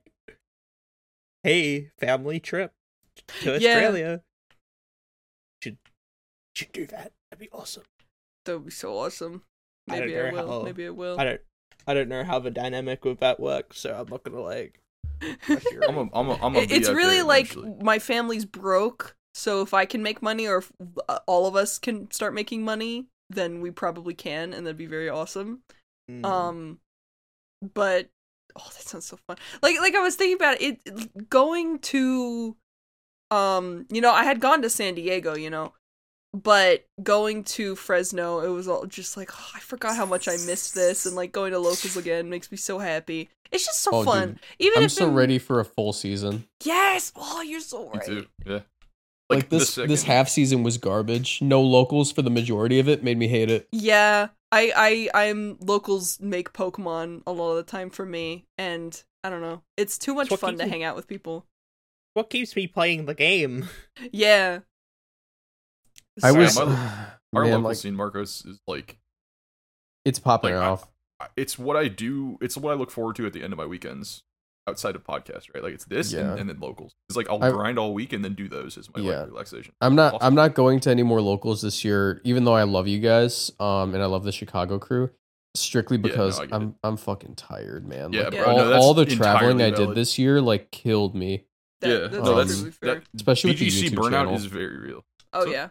hey, 1.43 1.91
family 1.99 2.39
trip 2.39 2.73
to 3.41 3.57
Yeah. 3.59 3.73
Australia? 3.75 4.21
Should 5.63 5.77
should 6.55 6.71
do 6.71 6.85
that. 6.87 7.11
That'd 7.31 7.39
be 7.39 7.49
awesome. 7.51 7.83
That 8.45 8.53
would 8.57 8.65
be 8.65 8.71
so 8.71 8.97
awesome. 8.97 9.43
Maybe 9.87 10.17
I, 10.19 10.29
know 10.31 10.43
will. 10.45 10.59
how- 10.59 10.65
Maybe 10.65 10.85
I 10.85 10.89
will. 10.89 11.19
I 11.19 11.23
don't 11.23 11.41
I 11.87 11.93
don't 11.93 12.09
know 12.09 12.23
how 12.23 12.39
the 12.39 12.51
dynamic 12.51 13.03
with 13.03 13.19
that 13.19 13.39
works, 13.39 13.79
so 13.79 13.93
I'm 13.99 14.07
not 14.09 14.23
gonna 14.23 14.41
like. 14.41 14.79
I'm 15.21 15.97
a, 15.97 16.09
I'm 16.13 16.29
a, 16.29 16.39
I'm 16.41 16.55
a 16.55 16.59
it's 16.59 16.87
really 16.89 17.23
like 17.23 17.51
eventually. 17.51 17.83
my 17.83 17.99
family's 17.99 18.45
broke, 18.45 19.17
so 19.39 19.61
if 19.61 19.73
I 19.73 19.85
can 19.85 20.03
make 20.03 20.21
money 20.21 20.47
or 20.47 20.57
if 20.57 20.71
uh, 21.07 21.19
all 21.25 21.47
of 21.47 21.55
us 21.55 21.79
can 21.79 22.11
start 22.11 22.33
making 22.33 22.63
money, 22.63 23.05
then 23.29 23.61
we 23.61 23.71
probably 23.71 24.13
can, 24.13 24.53
and 24.53 24.65
that'd 24.65 24.77
be 24.77 24.85
very 24.85 25.09
awesome. 25.09 25.61
mm, 26.09 26.25
Um, 26.25 26.79
but 27.73 28.09
oh, 28.57 28.67
that 28.75 28.87
sounds 28.87 29.05
so 29.05 29.17
fun. 29.27 29.37
Like 29.61 29.77
like 29.79 29.95
I 29.95 29.99
was 30.01 30.15
thinking 30.15 30.35
about 30.35 30.61
it, 30.61 30.79
it 30.85 31.29
going 31.29 31.79
to, 31.79 32.55
um, 33.31 33.85
you 33.91 34.01
know, 34.01 34.11
I 34.11 34.23
had 34.23 34.39
gone 34.39 34.61
to 34.63 34.69
San 34.69 34.95
Diego, 34.95 35.35
you 35.35 35.49
know, 35.49 35.73
but 36.33 36.85
going 37.01 37.43
to 37.55 37.75
Fresno, 37.75 38.39
it 38.41 38.49
was 38.49 38.67
all 38.67 38.85
just 38.85 39.17
like 39.17 39.31
oh, 39.33 39.49
I 39.55 39.59
forgot 39.59 39.95
how 39.95 40.05
much 40.05 40.27
I 40.27 40.33
missed 40.33 40.75
this, 40.75 41.05
and 41.05 41.15
like 41.15 41.31
going 41.31 41.51
to 41.51 41.59
locals 41.59 41.97
again 41.97 42.29
makes 42.29 42.51
me 42.51 42.57
so 42.57 42.79
happy. 42.79 43.29
It's 43.51 43.65
just 43.65 43.81
so 43.81 43.91
Oh, 43.93 44.03
fun. 44.03 44.27
dude, 44.27 44.39
Even 44.59 44.83
I'm 44.83 44.89
so 44.89 45.07
in- 45.07 45.15
ready 45.15 45.39
for 45.39 45.59
a 45.59 45.65
full 45.65 45.91
season. 45.91 46.45
Yes. 46.63 47.11
Oh, 47.15 47.41
you're 47.41 47.59
so 47.61 47.85
Me 47.85 47.89
right. 47.97 48.05
too. 48.05 48.25
Yeah. 48.45 48.59
Like, 49.29 49.49
the 49.49 49.59
this 49.59 49.75
this 49.75 50.03
half 50.03 50.27
season 50.29 50.63
was 50.63 50.77
garbage. 50.77 51.41
No 51.41 51.61
locals 51.61 52.11
for 52.11 52.21
the 52.23 52.31
majority 52.31 52.79
of 52.79 52.89
it 52.89 53.03
made 53.03 53.17
me 53.17 53.27
hate 53.27 53.49
it. 53.51 53.67
Yeah, 53.71 54.29
I 54.51 55.09
I 55.13 55.25
I'm 55.27 55.57
locals 55.59 56.19
make 56.19 56.51
Pokemon 56.53 57.21
a 57.27 57.31
lot 57.31 57.51
of 57.51 57.57
the 57.57 57.63
time 57.71 57.89
for 57.91 58.05
me, 58.05 58.45
and 58.57 59.01
I 59.23 59.29
don't 59.29 59.41
know, 59.41 59.61
it's 59.77 59.97
too 59.99 60.15
much 60.15 60.31
what 60.31 60.39
fun 60.39 60.57
to 60.57 60.63
me- 60.65 60.69
hang 60.71 60.83
out 60.83 60.95
with 60.95 61.07
people. 61.07 61.45
what 62.15 62.29
keeps 62.31 62.55
me 62.55 62.65
playing 62.67 63.05
the 63.05 63.13
game? 63.13 63.67
Yeah. 64.11 64.59
I 66.23 66.31
So- 66.31 66.37
was 66.39 66.55
my- 66.57 66.65
Our 67.35 67.43
man, 67.43 67.51
local 67.51 67.65
like 67.69 67.77
scene, 67.77 67.93
Marcos, 67.95 68.43
is 68.45 68.59
like 68.65 68.97
it's 70.05 70.17
popping 70.17 70.55
like, 70.55 70.63
I- 70.63 70.69
off. 70.69 70.87
it's 71.37 71.59
what 71.59 71.77
I 71.77 71.87
do. 71.87 72.39
It's 72.41 72.57
what 72.57 72.71
I 72.71 72.75
look 72.75 72.89
forward 72.89 73.15
to 73.17 73.27
at 73.27 73.33
the 73.33 73.43
end 73.43 73.53
of 73.53 73.57
my 73.57 73.67
weekends 73.67 74.23
outside 74.69 74.95
of 74.95 75.03
podcast, 75.03 75.53
right? 75.53 75.63
Like 75.63 75.73
it's 75.73 75.85
this 75.85 76.13
Yeah. 76.13 76.31
and, 76.31 76.39
and 76.41 76.49
then 76.49 76.59
locals. 76.59 76.95
It's 77.09 77.17
like 77.17 77.29
I'll 77.29 77.43
I- 77.43 77.51
grind 77.51 77.77
all 77.79 77.93
week 77.93 78.13
and 78.13 78.23
then 78.23 78.33
do 78.35 78.47
those 78.47 78.77
as 78.77 78.89
my 78.95 79.01
Yeah. 79.01 79.23
relaxation. 79.25 79.73
I'm 79.81 79.95
not 79.95 80.13
Awesome. 80.15 80.27
I'm 80.27 80.35
not 80.35 80.53
going 80.55 80.79
to 80.81 80.89
any 80.89 81.03
more 81.03 81.21
locals 81.21 81.61
this 81.61 81.83
year, 81.83 82.21
even 82.23 82.43
though 82.45 82.55
I 82.55 82.63
love 82.63 82.87
you 82.87 82.99
guys, 82.99 83.51
um, 83.59 83.93
and 83.93 84.01
I 84.01 84.05
love 84.05 84.23
the 84.23 84.31
Chicago 84.31 84.79
crew. 84.79 85.09
Strictly 85.55 85.97
Yeah, 85.97 86.01
no, 86.03 86.09
because 86.09 86.39
I 86.39 86.45
get 86.45 86.53
I'm 86.55 86.75
I'm 86.83 86.95
fucking 86.97 87.35
tired, 87.35 87.87
man. 87.87 88.13
Yeah, 88.13 88.25
like, 88.29 88.33
bro, 88.33 88.45
all, 88.45 88.57
no, 88.57 88.73
all 88.73 88.93
the 88.93 89.05
traveling 89.05 89.59
entirely 89.59 89.83
I 89.83 89.87
did 89.87 89.95
this 89.95 90.19
year 90.19 90.39
like 90.41 90.69
killed 90.71 91.15
me. 91.15 91.45
that- 91.81 91.89
yeah, 91.89 91.97
that's 92.07 92.13
no, 92.13 92.35
that's 92.35 92.55
truly 92.57 92.71
fair. 92.71 92.95
that. 92.95 93.03
Especially 93.15 93.49
with 93.51 93.59
the 93.59 93.67
VGC 93.67 93.89
YouTube 93.89 93.95
burnout 93.97 94.09
channel. 94.11 94.35
is 94.35 94.45
very 94.45 94.77
real. 94.77 95.03
oh 95.33 95.45
so- 95.45 95.51
yeah. 95.51 95.69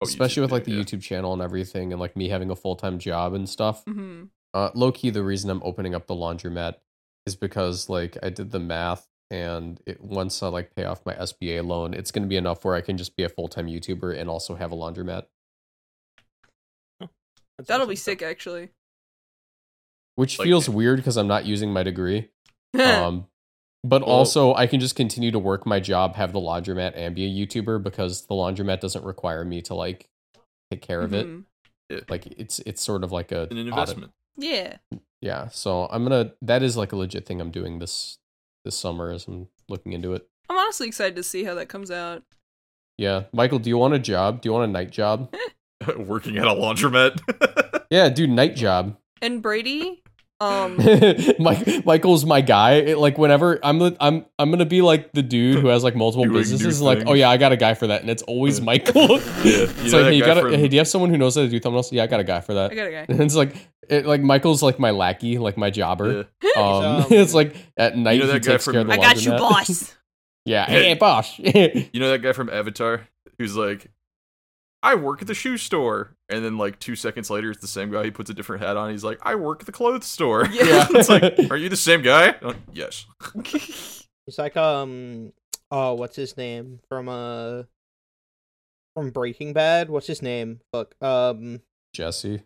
Oh, 0.00 0.04
Especially 0.06 0.40
YouTube, 0.40 0.44
with 0.44 0.52
like 0.52 0.64
the 0.64 0.72
yeah. 0.72 0.82
YouTube 0.82 1.02
channel 1.02 1.32
and 1.32 1.42
everything, 1.42 1.92
and 1.92 2.00
like 2.00 2.16
me 2.16 2.28
having 2.28 2.50
a 2.50 2.56
full 2.56 2.74
time 2.74 2.98
job 2.98 3.34
and 3.34 3.48
stuff. 3.48 3.84
hmm 3.84 4.24
Uh, 4.54 4.70
low 4.74 4.90
key, 4.92 5.10
the 5.10 5.22
reason 5.22 5.48
I'm 5.50 5.62
opening 5.62 5.94
up 5.94 6.06
the 6.06 6.14
laundromat 6.14 6.74
is 7.26 7.36
because 7.36 7.88
like 7.88 8.16
I 8.22 8.30
did 8.30 8.50
the 8.50 8.58
math, 8.60 9.06
and 9.30 9.80
it, 9.86 10.00
once 10.00 10.42
I 10.42 10.48
like 10.48 10.74
pay 10.74 10.84
off 10.84 11.04
my 11.06 11.14
SBA 11.14 11.64
loan, 11.66 11.94
it's 11.94 12.10
gonna 12.10 12.26
be 12.26 12.36
enough 12.36 12.64
where 12.64 12.74
I 12.74 12.80
can 12.80 12.96
just 12.98 13.16
be 13.16 13.22
a 13.24 13.28
full 13.28 13.48
time 13.48 13.66
YouTuber 13.66 14.18
and 14.18 14.28
also 14.28 14.54
have 14.54 14.72
a 14.72 14.76
laundromat. 14.76 15.24
That's 17.00 17.68
That'll 17.68 17.86
be 17.86 17.96
sick, 17.96 18.22
actually. 18.22 18.70
which 20.16 20.38
Like- 20.38 20.46
feels 20.46 20.68
weird 20.68 20.98
because 20.98 21.16
I'm 21.16 21.26
not 21.28 21.44
using 21.46 21.72
my 21.72 21.82
degree. 21.82 22.28
Um, 22.78 23.26
but 23.84 24.02
Well- 24.02 24.10
also 24.16 24.54
I 24.54 24.66
can 24.66 24.80
just 24.80 24.96
continue 24.96 25.30
to 25.30 25.38
work 25.38 25.66
my 25.66 25.78
job, 25.80 26.14
have 26.16 26.32
the 26.32 26.38
laundromat, 26.40 26.92
and 26.96 27.14
be 27.14 27.24
a 27.26 27.46
YouTuber 27.46 27.82
because 27.82 28.26
the 28.26 28.34
laundromat 28.34 28.80
doesn't 28.80 29.04
require 29.04 29.44
me 29.44 29.60
to 29.62 29.74
like 29.74 30.08
take 30.70 30.80
care 30.82 31.02
of 31.02 31.12
it. 31.12 31.26
Mhm. 31.26 31.44
Like 32.08 32.26
it's 32.38 32.60
it's 32.60 32.80
sort 32.82 33.04
of 33.04 33.12
like 33.12 33.30
a 33.32 33.42
an 33.42 33.48
audit. 33.50 33.66
investment. 33.68 34.12
Yeah. 34.38 34.78
Yeah, 35.22 35.48
so 35.48 35.86
I'm 35.90 36.02
gonna. 36.02 36.32
That 36.42 36.62
is 36.62 36.76
like 36.76 36.92
a 36.92 36.96
legit 36.96 37.24
thing 37.24 37.40
I'm 37.40 37.52
doing 37.52 37.78
this 37.78 38.18
this 38.64 38.76
summer 38.76 39.10
as 39.12 39.26
I'm 39.28 39.48
looking 39.68 39.92
into 39.92 40.12
it. 40.14 40.28
I'm 40.50 40.58
honestly 40.58 40.88
excited 40.88 41.16
to 41.16 41.22
see 41.22 41.44
how 41.44 41.54
that 41.54 41.68
comes 41.68 41.90
out. 41.90 42.24
Yeah, 42.98 43.24
Michael, 43.32 43.60
do 43.60 43.70
you 43.70 43.78
want 43.78 43.94
a 43.94 43.98
job? 44.00 44.42
Do 44.42 44.48
you 44.48 44.52
want 44.52 44.68
a 44.68 44.72
night 44.72 44.90
job? 44.90 45.32
Working 45.96 46.38
at 46.38 46.46
a 46.46 46.50
laundromat. 46.50 47.84
yeah, 47.90 48.08
dude, 48.08 48.30
night 48.30 48.56
job. 48.56 48.96
And 49.22 49.40
Brady, 49.40 50.01
um, 50.42 50.76
Mike, 51.38 51.84
Michael's 51.86 52.24
my 52.24 52.40
guy. 52.40 52.74
It, 52.74 52.98
like 52.98 53.18
whenever 53.18 53.58
I'm, 53.62 53.78
the, 53.78 53.96
I'm, 54.00 54.26
I'm 54.38 54.50
gonna 54.50 54.64
be 54.66 54.82
like 54.82 55.12
the 55.12 55.22
dude 55.22 55.58
who 55.60 55.68
has 55.68 55.84
like 55.84 55.94
multiple 55.96 56.24
Doing 56.24 56.34
new 56.34 56.40
businesses. 56.40 56.80
Like, 56.80 57.04
oh 57.06 57.12
yeah, 57.14 57.30
I 57.30 57.36
got 57.36 57.52
a 57.52 57.56
guy 57.56 57.74
for 57.74 57.86
that, 57.88 58.00
and 58.02 58.10
it's 58.10 58.22
always 58.24 58.58
Yeah. 58.58 58.64
Michael. 58.64 59.20
Yeah, 59.42 59.52
you 59.52 59.62
it's 59.64 59.92
know 59.92 59.98
like, 59.98 60.06
hey, 60.10 60.14
you 60.14 60.22
guy 60.22 60.34
got 60.34 60.42
from- 60.42 60.52
hey, 60.54 60.68
do 60.68 60.76
you 60.76 60.80
have 60.80 60.88
someone 60.88 61.10
who 61.10 61.18
knows 61.18 61.34
how 61.34 61.42
to 61.42 61.48
do 61.48 61.58
thumbnails? 61.60 61.90
Yeah, 61.92 62.02
I 62.04 62.06
got 62.06 62.20
a 62.20 62.24
guy 62.24 62.40
for 62.40 62.54
that. 62.54 62.70
I 62.70 62.74
got 62.74 62.86
a 62.86 62.90
guy. 62.90 63.06
And 63.08 63.20
it's 63.20 63.34
like, 63.34 63.54
it, 63.88 64.06
like 64.06 64.20
Michael's 64.20 64.62
like 64.62 64.78
my 64.78 64.90
lackey, 64.90 65.38
like 65.38 65.56
my 65.56 65.70
jobber. 65.70 66.26
Yeah. 66.42 66.50
Um, 66.56 66.64
um, 66.64 67.06
it's 67.10 67.34
like 67.34 67.56
at 67.76 67.96
night 67.96 68.12
you 68.14 68.20
know 68.20 68.26
he 68.26 68.32
that 68.34 68.44
guy 68.44 68.52
takes 68.52 68.64
from- 68.64 68.72
care 68.72 68.80
of 68.82 68.86
the 68.88 68.92
I 68.92 68.96
got 68.96 69.24
you, 69.24 69.30
boss. 69.32 69.94
yeah, 70.44 70.66
Hey. 70.66 70.88
hey, 70.90 70.94
boss. 70.94 71.38
You 71.38 72.00
know 72.00 72.10
that 72.10 72.22
guy 72.22 72.32
from 72.32 72.50
Avatar 72.50 73.06
who's 73.38 73.56
like, 73.56 73.90
I 74.82 74.96
work 74.96 75.22
at 75.22 75.28
the 75.28 75.34
shoe 75.34 75.56
store. 75.56 76.16
And 76.28 76.44
then 76.44 76.58
like 76.58 76.78
two 76.78 76.96
seconds 76.96 77.30
later, 77.30 77.50
it's 77.50 77.60
the 77.60 77.66
same 77.66 77.90
guy. 77.90 78.04
He 78.04 78.10
puts 78.10 78.30
a 78.30 78.34
different 78.34 78.62
hat 78.62 78.76
on. 78.76 78.90
He's 78.90 79.04
like, 79.04 79.18
I 79.22 79.34
work 79.34 79.60
at 79.60 79.66
the 79.66 79.72
clothes 79.72 80.06
store. 80.06 80.46
Yeah. 80.50 80.86
it's 80.90 81.08
like, 81.08 81.38
are 81.50 81.56
you 81.56 81.68
the 81.68 81.76
same 81.76 82.02
guy? 82.02 82.34
Like, 82.42 82.56
yes. 82.72 83.06
it's 83.34 84.38
like 84.38 84.56
um, 84.56 85.32
oh, 85.70 85.94
what's 85.94 86.16
his 86.16 86.36
name 86.36 86.80
from 86.88 87.08
uh, 87.08 87.62
from 88.94 89.10
Breaking 89.10 89.52
Bad? 89.52 89.90
What's 89.90 90.06
his 90.06 90.22
name? 90.22 90.60
Fuck. 90.72 90.94
um, 91.02 91.60
Jesse. 91.92 92.42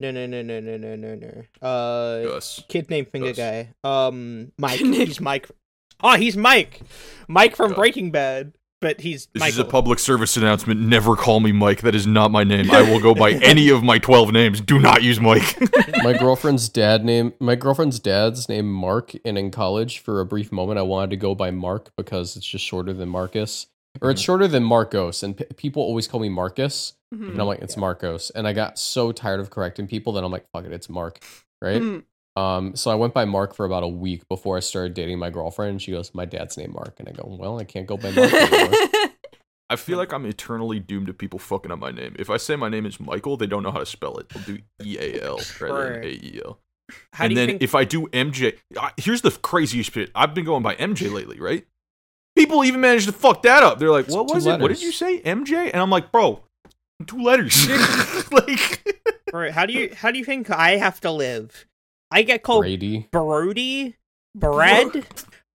No, 0.00 0.10
no, 0.10 0.26
no, 0.26 0.42
no, 0.42 0.58
no, 0.60 0.76
no, 0.76 0.96
no, 0.96 1.14
no. 1.14 1.66
Uh, 1.66 2.24
Gus. 2.24 2.62
kid 2.68 2.90
named 2.90 3.08
Finger 3.08 3.32
Gus. 3.32 3.36
guy. 3.36 3.74
Um, 3.84 4.50
Mike. 4.58 4.80
he's 4.80 5.20
Mike. 5.20 5.48
Oh, 6.02 6.16
he's 6.16 6.36
Mike. 6.36 6.80
Mike 7.28 7.54
from 7.54 7.74
Breaking 7.74 8.10
Bad 8.10 8.54
but 8.84 9.00
he's 9.00 9.26
This 9.32 9.40
Michael. 9.40 9.52
is 9.54 9.58
a 9.58 9.64
public 9.64 9.98
service 9.98 10.36
announcement. 10.36 10.78
Never 10.78 11.16
call 11.16 11.40
me 11.40 11.52
Mike. 11.52 11.80
That 11.80 11.94
is 11.94 12.06
not 12.06 12.30
my 12.30 12.44
name. 12.44 12.70
I 12.70 12.82
will 12.82 13.00
go 13.00 13.14
by 13.14 13.30
any 13.42 13.70
of 13.70 13.82
my 13.82 13.98
12 13.98 14.30
names. 14.30 14.60
Do 14.60 14.78
not 14.78 15.02
use 15.02 15.18
Mike. 15.18 15.56
my 16.04 16.12
girlfriend's 16.12 16.68
dad 16.68 17.02
name 17.04 17.32
my 17.40 17.54
girlfriend's 17.54 17.98
dad's 17.98 18.46
name 18.48 18.70
Mark 18.70 19.12
and 19.24 19.38
in 19.38 19.50
college 19.50 20.00
for 20.00 20.20
a 20.20 20.26
brief 20.26 20.52
moment 20.52 20.78
I 20.78 20.82
wanted 20.82 21.10
to 21.10 21.16
go 21.16 21.34
by 21.34 21.50
Mark 21.50 21.90
because 21.96 22.36
it's 22.36 22.44
just 22.46 22.62
shorter 22.64 22.92
than 22.92 23.08
Marcus 23.08 23.66
or 24.02 24.10
it's 24.10 24.20
shorter 24.20 24.46
than 24.46 24.62
Marcos 24.64 25.22
and 25.22 25.36
p- 25.36 25.44
people 25.56 25.82
always 25.82 26.06
call 26.06 26.20
me 26.20 26.28
Marcus 26.28 26.92
Mhm. 27.14 27.30
and 27.30 27.40
I'm 27.40 27.46
like 27.46 27.60
it's 27.60 27.76
Marcos 27.78 28.28
and 28.30 28.46
I 28.46 28.52
got 28.52 28.78
so 28.78 29.12
tired 29.12 29.40
of 29.40 29.48
correcting 29.48 29.86
people 29.86 30.12
that 30.14 30.24
I'm 30.24 30.32
like 30.32 30.44
fuck 30.52 30.64
it 30.66 30.72
it's 30.72 30.90
Mark 30.90 31.24
right 31.62 31.80
Mhm. 31.80 32.02
Um 32.36 32.74
so 32.74 32.90
I 32.90 32.94
went 32.94 33.14
by 33.14 33.24
Mark 33.24 33.54
for 33.54 33.64
about 33.64 33.82
a 33.82 33.88
week 33.88 34.26
before 34.28 34.56
I 34.56 34.60
started 34.60 34.94
dating 34.94 35.18
my 35.18 35.30
girlfriend 35.30 35.80
she 35.82 35.92
goes 35.92 36.14
my 36.14 36.24
dad's 36.24 36.56
name 36.56 36.72
Mark 36.72 36.94
and 36.98 37.08
I 37.08 37.12
go 37.12 37.36
well 37.38 37.58
I 37.58 37.64
can't 37.64 37.86
go 37.86 37.96
by 37.96 38.10
Mark 38.10 38.32
anymore 38.32 38.74
I 39.70 39.76
feel 39.76 39.96
like 39.98 40.12
I'm 40.12 40.26
eternally 40.26 40.78
doomed 40.78 41.06
to 41.06 41.14
people 41.14 41.38
fucking 41.38 41.72
up 41.72 41.78
my 41.78 41.90
name. 41.90 42.14
If 42.18 42.28
I 42.28 42.36
say 42.36 42.54
my 42.54 42.68
name 42.68 42.84
is 42.84 43.00
Michael, 43.00 43.38
they 43.38 43.46
don't 43.46 43.62
know 43.62 43.70
how 43.72 43.78
to 43.78 43.86
spell 43.86 44.18
it. 44.18 44.28
They'll 44.28 44.42
do 44.42 44.58
E 44.84 44.98
A 45.00 45.22
L 45.22 45.40
rather 45.58 45.84
than 45.84 45.94
A 45.94 46.06
Right. 46.06 46.22
E 46.22 46.40
L. 46.44 46.58
How 47.14 47.24
And 47.24 47.36
then 47.36 47.48
think? 47.48 47.62
if 47.62 47.74
I 47.74 47.84
do 47.84 48.06
MJ, 48.08 48.58
I- 48.78 48.92
here's 48.98 49.22
the 49.22 49.30
craziest 49.30 49.92
shit. 49.92 50.10
I've 50.14 50.34
been 50.34 50.44
going 50.44 50.62
by 50.62 50.74
MJ 50.74 51.10
lately, 51.10 51.40
right? 51.40 51.66
People 52.36 52.62
even 52.62 52.82
managed 52.82 53.06
to 53.06 53.12
fuck 53.12 53.42
that 53.42 53.62
up. 53.62 53.78
They're 53.78 53.90
like, 53.90 54.06
"What 54.08 54.26
was 54.26 54.44
it? 54.44 54.60
What 54.60 54.68
did 54.68 54.82
you 54.82 54.92
say, 54.92 55.20
MJ?" 55.22 55.70
And 55.72 55.80
I'm 55.80 55.90
like, 55.90 56.12
"Bro, 56.12 56.42
two 57.06 57.22
letters." 57.22 57.66
like, 58.30 58.86
Right, 59.32 59.50
how 59.50 59.64
do 59.64 59.72
you 59.72 59.94
how 59.96 60.10
do 60.10 60.18
you 60.18 60.26
think 60.26 60.50
I 60.50 60.72
have 60.76 61.00
to 61.00 61.10
live? 61.10 61.64
I 62.10 62.22
get 62.22 62.42
called 62.42 62.62
Brady 62.62 63.08
Brody, 63.10 63.96
Brad, 64.34 65.06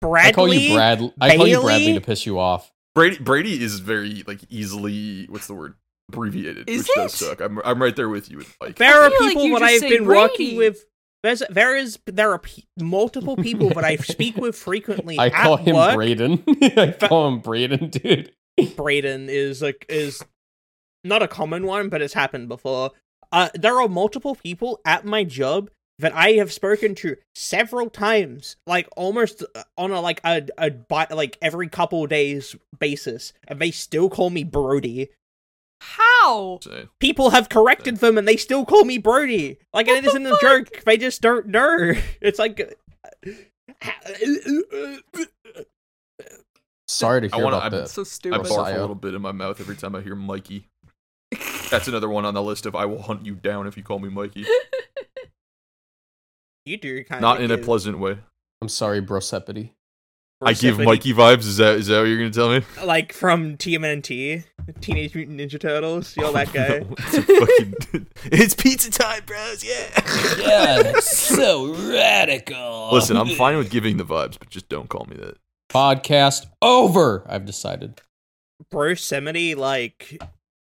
Bradley. 0.02 0.30
I 0.30 0.32
call 0.32 0.54
you 0.54 0.74
Brad 0.76 1.14
I 1.22 1.36
call 1.38 1.48
you 1.48 1.62
Bradley 1.62 1.94
to 1.94 2.02
piss 2.02 2.26
you 2.26 2.40
off 2.40 2.72
Brady 2.96 3.18
Brady 3.20 3.64
is 3.64 3.80
very 3.80 4.24
like 4.28 4.40
easily 4.50 5.26
what's 5.30 5.48
the 5.48 5.54
word 5.54 5.76
abbreviated, 6.10 6.70
Is 6.70 6.88
which 6.88 6.96
does 6.96 7.14
suck. 7.14 7.40
I'm 7.42 7.60
I'm 7.64 7.82
right 7.82 7.96
there 7.96 8.10
with 8.10 8.30
you 8.30 8.38
with 8.38 8.56
Mike. 8.62 8.76
There 8.76 9.04
are 9.04 9.10
feel 9.10 9.28
like 9.28 9.38
people 9.38 9.60
that 9.60 9.64
I've 9.64 9.82
been 9.82 10.04
Brady. 10.06 10.22
working 10.22 10.58
with. 10.58 10.86
There's 11.22 11.44
there 11.50 11.76
is 11.76 12.00
there 12.06 12.32
are 12.32 12.40
pe- 12.40 12.64
multiple 12.80 13.36
people 13.36 13.70
that 13.70 13.84
I 13.84 13.98
speak 13.98 14.38
with 14.38 14.56
frequently. 14.58 15.20
I 15.20 15.28
at 15.28 15.34
call 15.34 15.58
him 15.58 15.76
work. 15.76 15.96
Braden 15.96 16.44
I 16.78 16.96
call 17.00 17.28
him 17.28 17.40
Braden 17.40 17.90
dude 17.90 18.32
Braden 18.76 19.30
is 19.30 19.62
like 19.62 19.86
is 19.90 20.24
not 21.04 21.22
a 21.22 21.28
common 21.28 21.66
one, 21.66 21.90
but 21.90 22.02
it's 22.02 22.14
happened 22.14 22.48
before. 22.48 22.92
Uh, 23.32 23.50
there 23.54 23.80
are 23.80 23.88
multiple 23.88 24.36
people 24.36 24.80
at 24.86 25.06
my 25.06 25.24
job 25.24 25.70
that 26.00 26.14
I 26.16 26.32
have 26.34 26.52
spoken 26.52 26.96
to 26.96 27.18
several 27.36 27.90
times, 27.90 28.56
like 28.66 28.88
almost 28.98 29.44
uh, 29.56 29.64
on 29.78 29.92
a 29.92 30.02
like 30.02 30.22
a 30.26 30.48
a 30.58 30.72
bi- 30.72 31.08
like 31.12 31.38
every 31.42 31.68
couple 31.70 32.06
days 32.08 32.56
basis, 32.80 33.34
and 33.48 33.60
they 33.60 33.72
still 33.72 34.10
call 34.10 34.30
me 34.30 34.44
Brody. 34.44 35.10
How? 35.82 36.60
People 37.00 37.30
have 37.30 37.48
corrected 37.50 37.98
them, 37.98 38.18
and 38.18 38.28
they 38.28 38.36
still 38.38 38.66
call 38.66 38.84
me 38.84 38.98
Brody. 38.98 39.58
Like 39.74 39.88
What 39.88 39.98
it 40.00 40.02
the 40.04 40.10
isn't 40.10 40.26
a 40.26 40.30
fuck? 40.32 40.42
joke. 40.42 40.84
They 40.86 40.98
just 40.98 41.22
don't 41.22 41.48
know. 41.48 41.94
It's 42.22 42.40
like. 42.40 42.78
Sorry 46.88 47.22
to 47.22 47.28
I 47.34 47.36
hear 47.38 47.46
wanna- 47.46 47.58
about 47.58 47.74
I'm 47.74 47.80
that. 47.82 47.90
So 47.90 48.02
I 48.02 48.06
stupid. 48.06 48.48
sorry. 48.48 48.74
barf 48.74 48.78
a 48.78 48.82
little 48.82 48.96
bit 48.96 49.14
in 49.14 49.22
my 49.22 49.32
mouth 49.32 49.60
every 49.62 49.76
time 49.76 49.96
I 49.96 50.02
hear 50.02 50.16
Mikey. 50.16 50.68
That's 51.70 51.88
another 51.88 52.10
one 52.10 52.26
on 52.26 52.34
the 52.34 52.42
list 52.42 52.66
of 52.66 52.76
I 52.76 52.86
will 52.86 53.02
hunt 53.04 53.26
you 53.26 53.36
down 53.36 53.68
if 53.68 53.78
you 53.78 53.84
call 53.84 54.00
me 54.00 54.10
Mikey. 54.10 54.46
you 56.70 56.78
do 56.78 57.04
kind 57.04 57.22
Not 57.22 57.38
of 57.38 57.44
in 57.44 57.52
a 57.52 57.58
pleasant 57.58 58.00
way. 58.00 58.18
I'm 58.62 58.70
sorry, 58.70 59.02
Brosepity. 59.02 59.72
I 60.42 60.54
give 60.54 60.80
Mikey 60.80 61.14
vibes. 61.14 61.40
Is 61.40 61.58
that 61.58 61.76
is 61.76 61.88
that 61.88 62.00
what 62.00 62.06
you're 62.06 62.18
gonna 62.18 62.30
tell 62.30 62.50
me? 62.50 62.62
like 62.86 63.12
from 63.12 63.58
TMNT, 63.58 64.46
Teenage 64.80 65.14
Mutant 65.14 65.38
Ninja 65.40 65.60
Turtles. 65.60 66.16
You're 66.16 66.32
that 66.32 66.54
guy. 66.54 66.80
No, 66.80 66.96
it's, 66.98 67.80
fucking, 67.82 68.08
it's 68.26 68.54
pizza 68.54 68.90
time, 68.90 69.24
bros. 69.26 69.66
Yeah. 69.66 69.90
Yeah, 70.40 70.82
that's 70.84 71.18
so 71.18 71.74
radical. 71.92 72.90
Listen, 72.94 73.18
I'm 73.18 73.28
fine 73.30 73.58
with 73.58 73.70
giving 73.70 73.98
the 73.98 74.06
vibes, 74.06 74.40
but 74.40 74.50
just 74.50 74.70
don't 74.70 74.88
call 74.88 75.06
me 75.10 75.18
that. 75.18 75.36
Podcast 75.70 76.46
over. 76.62 77.26
I've 77.28 77.46
decided. 77.46 78.00
Brosemity, 78.74 79.58
like 79.58 80.22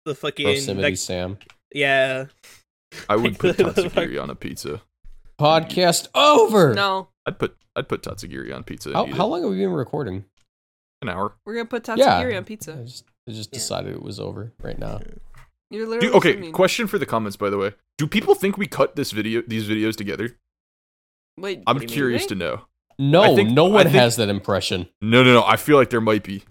the 0.07 0.15
fucking 0.15 0.47
Proximity 0.47 0.83
like, 0.83 0.97
Sam. 0.97 1.37
yeah. 1.75 2.27
I 3.09 3.17
would 3.17 3.39
put 3.39 3.59
Like- 3.59 3.75
tatsugiri 3.75 4.23
on 4.23 4.31
a 4.31 4.35
pizza. 4.35 4.81
Podcast 5.41 6.09
over. 6.15 6.75
No, 6.75 7.09
I'd 7.27 7.39
put 7.39 7.57
I'd 7.77 7.89
put 7.89 8.03
tatsugiri 8.03 8.55
on 8.55 8.65
pizza. 8.65 8.93
How, 8.93 9.07
how 9.07 9.27
long 9.27 9.43
have 9.43 9.51
we 9.51 9.59
been 9.59 9.71
recording? 9.71 10.25
An 11.01 11.09
hour. 11.09 11.35
we're 11.47 11.55
gonna 11.55 11.67
put 11.67 11.85
tatsugiri 11.85 12.31
Yeah. 12.33 12.37
on 12.39 12.43
I 12.43 12.47
pizza. 12.47 12.75
just, 12.85 13.05
I 13.29 13.33
just 13.33 13.51
Yeah. 13.53 13.59
decided 13.59 13.95
it 13.95 14.03
was 14.03 14.19
over 14.19 14.53
right 14.61 14.77
now. 14.79 15.01
You're 15.71 15.87
literally 15.87 16.09
Do, 16.09 16.15
okay, 16.15 16.35
mean. 16.37 16.53
question 16.53 16.89
for 16.89 16.99
the 16.99 17.07
comments, 17.07 17.37
by 17.37 17.51
the 17.51 17.59
way. 17.59 17.73
Do 17.99 18.09
people 18.09 18.35
think 18.35 18.59
we 18.59 18.67
cut 18.67 18.97
this 18.97 19.13
video, 19.13 19.43
these 19.47 19.69
videos 19.69 19.95
together? 19.95 20.37
Wait, 21.39 21.63
I'm 21.69 21.77
what 21.77 21.81
do 21.81 21.85
you 21.85 21.89
mean, 21.89 21.95
curious 21.95 22.27
to 22.27 22.35
know. 22.35 22.63
No, 22.99 23.37
think- 23.37 23.51
no 23.51 23.67
one 23.67 23.85
think- 23.85 23.95
has 23.95 24.17
that 24.17 24.29
impression. 24.29 24.89
No, 25.01 25.23
no, 25.23 25.35
no. 25.35 25.45
I 25.45 25.55
feel 25.57 25.77
like 25.77 25.91
there 25.91 26.01
might 26.01 26.25
be 26.25 26.43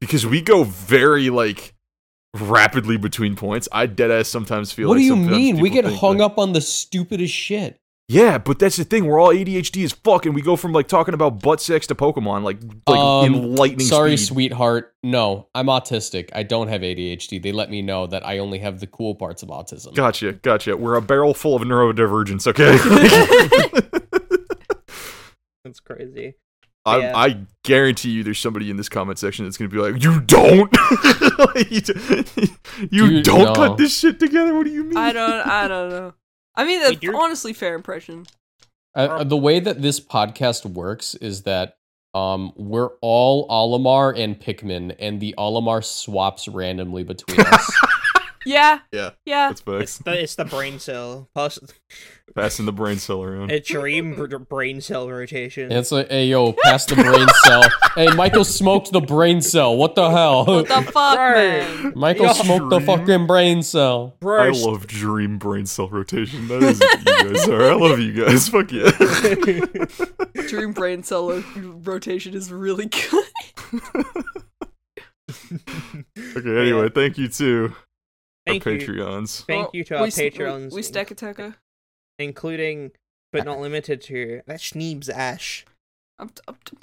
because 0.00 0.24
we 0.24 0.40
go 0.40 0.62
very 0.62 1.30
like 1.30 1.74
rapidly 2.34 2.96
between 2.96 3.34
points. 3.34 3.68
I 3.72 3.86
dead 3.86 4.12
ass 4.12 4.28
sometimes 4.28 4.70
feel. 4.70 4.86
What 4.88 4.94
like 4.98 5.00
do 5.02 5.06
you 5.06 5.16
mean? 5.16 5.58
We 5.58 5.68
get 5.70 5.84
hung 5.84 6.18
that- 6.18 6.24
up 6.26 6.38
on 6.38 6.52
the 6.52 6.60
stupidest 6.60 7.34
shit. 7.34 7.79
Yeah, 8.12 8.38
but 8.38 8.58
that's 8.58 8.74
the 8.76 8.82
thing. 8.82 9.06
We're 9.06 9.20
all 9.20 9.28
ADHD 9.32 9.84
as 9.84 9.92
fuck, 9.92 10.26
and 10.26 10.34
we 10.34 10.42
go 10.42 10.56
from 10.56 10.72
like 10.72 10.88
talking 10.88 11.14
about 11.14 11.40
butt 11.40 11.60
sex 11.60 11.86
to 11.86 11.94
Pokemon, 11.94 12.42
like 12.42 12.58
like 12.88 12.98
Um, 12.98 13.24
in 13.26 13.54
lightning 13.54 13.86
Sorry, 13.86 14.16
speed. 14.16 14.26
sweetheart. 14.26 14.92
No, 15.04 15.46
I'm 15.54 15.66
autistic. 15.66 16.28
I 16.34 16.42
don't 16.42 16.66
have 16.66 16.80
ADHD. 16.80 17.40
They 17.40 17.52
let 17.52 17.70
me 17.70 17.82
know 17.82 18.08
that 18.08 18.26
I 18.26 18.38
only 18.38 18.58
have 18.58 18.80
the 18.80 18.88
cool 18.88 19.14
parts 19.14 19.44
of 19.44 19.50
autism. 19.50 19.94
Gotcha, 19.94 20.32
gotcha. 20.32 20.76
We're 20.76 20.96
a 20.96 21.00
barrel 21.02 21.34
full 21.34 21.54
of 21.54 21.62
neurodivergence. 21.62 22.48
Okay. 22.48 22.76
That's 25.64 25.78
crazy. 25.78 26.34
I, 26.86 26.98
Yeah. 26.98 27.12
I 27.16 27.36
guarantee 27.62 28.10
you, 28.10 28.24
there's 28.24 28.38
somebody 28.40 28.70
in 28.70 28.76
this 28.76 28.88
comment 28.88 29.18
section 29.20 29.44
that's 29.44 29.56
gonna 29.56 29.68
be 29.68 29.76
like, 29.76 30.02
"You 30.02 30.20
don't, 30.22 30.68
you, 31.70 31.80
you 32.90 33.04
You- 33.18 33.22
don't 33.22 33.44
no. 33.44 33.52
cut 33.54 33.76
this 33.76 33.96
shit 33.98 34.18
together." 34.18 34.54
What 34.54 34.64
do 34.64 34.72
you 34.72 34.82
mean? 34.84 34.96
I 34.96 35.12
don't. 35.12 35.46
I 35.46 35.68
don't 35.68 35.90
know. 35.90 36.14
I 36.54 36.64
mean, 36.64 36.80
that's 36.80 37.02
you're- 37.02 37.16
honestly 37.16 37.52
fair 37.52 37.74
impression. 37.74 38.26
Uh, 38.94 39.22
the 39.22 39.36
way 39.36 39.60
that 39.60 39.82
this 39.82 40.00
podcast 40.00 40.66
works 40.66 41.14
is 41.16 41.42
that 41.42 41.76
um, 42.12 42.52
we're 42.56 42.90
all 43.00 43.48
Olimar 43.48 44.18
and 44.18 44.38
Pikmin, 44.40 44.96
and 44.98 45.20
the 45.20 45.32
Olimar 45.38 45.84
swaps 45.84 46.48
randomly 46.48 47.04
between 47.04 47.40
us. 47.46 47.70
Yeah. 48.46 48.80
Yeah, 48.92 49.10
Yeah. 49.26 49.48
that's 49.48 49.60
It's 49.60 49.98
facts. 49.98 49.98
the 49.98 50.22
it's 50.22 50.34
the 50.36 50.44
brain 50.46 50.78
cell. 50.78 51.28
Plus, 51.34 51.58
Passing 52.34 52.64
the 52.64 52.72
brain 52.72 52.96
cell 52.98 53.22
around. 53.22 53.50
a 53.50 53.58
dream 53.60 54.14
br- 54.14 54.38
brain 54.38 54.80
cell 54.80 55.10
rotation. 55.10 55.64
And 55.64 55.72
it's 55.74 55.90
like, 55.92 56.08
hey, 56.08 56.26
yo, 56.26 56.52
pass 56.52 56.86
the 56.86 56.94
brain 56.94 57.26
cell. 57.44 57.64
Hey, 57.96 58.06
Michael 58.14 58.44
smoked 58.44 58.92
the 58.92 59.00
brain 59.00 59.42
cell. 59.42 59.76
What 59.76 59.94
the 59.96 60.08
hell? 60.10 60.46
What 60.46 60.68
the 60.68 60.80
fuck, 60.92 61.16
man? 61.18 61.92
Michael 61.96 62.26
Yo. 62.26 62.32
smoked 62.32 62.70
the 62.70 62.80
fucking 62.80 63.26
brain 63.26 63.62
cell. 63.62 64.16
Bro, 64.20 64.42
I 64.44 64.48
love 64.50 64.86
dream 64.86 65.38
brain 65.38 65.66
cell 65.66 65.88
rotation. 65.88 66.46
That 66.48 66.62
is 66.62 66.80
you 66.80 67.04
guys 67.34 67.48
are. 67.48 67.70
I 67.72 67.74
love 67.74 67.98
you 67.98 68.12
guys. 68.24 68.48
Fuck 68.48 68.70
yeah. 68.72 68.90
Dream 70.48 70.72
brain 70.72 71.02
cell 71.02 71.28
ro- 71.30 71.44
rotation 71.84 72.34
is 72.34 72.50
really 72.52 72.86
good. 72.86 73.24
okay. 76.36 76.60
Anyway, 76.62 76.88
thank 76.90 77.18
you 77.18 77.28
to 77.28 77.74
Thank 78.46 78.66
our 78.66 78.72
you. 78.72 78.78
Patreons. 78.78 79.44
Thank 79.46 79.62
Well, 79.64 79.70
you 79.74 79.84
to 79.84 79.96
our 79.96 80.02
we 80.04 80.08
Patreons. 80.10 80.70
We, 80.72 80.76
we 80.76 80.82
stack 80.82 81.10
attacker. 81.10 81.56
including 82.18 82.92
but 83.32 83.44
not 83.44 83.60
limited 83.60 84.00
to 84.02 84.40
that 84.46 84.58
Schneeb's 84.58 85.08
Ash. 85.08 85.64
I'm, 86.18 86.28
t- 86.30 86.42
I'm 86.48 86.56
t- 86.64 86.76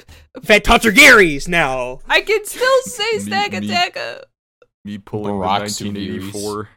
That 0.44 0.64
Tatsugiris 0.64 1.48
now. 1.48 2.00
I 2.08 2.22
can 2.22 2.44
still 2.46 2.82
say 2.84 3.20
stack 3.20 3.52
me- 3.52 3.58
attacker. 3.58 4.22
Me 4.86 4.98
pulling 4.98 5.34
Barack 5.36 5.78
the 5.78 5.86
1984. 5.90 6.70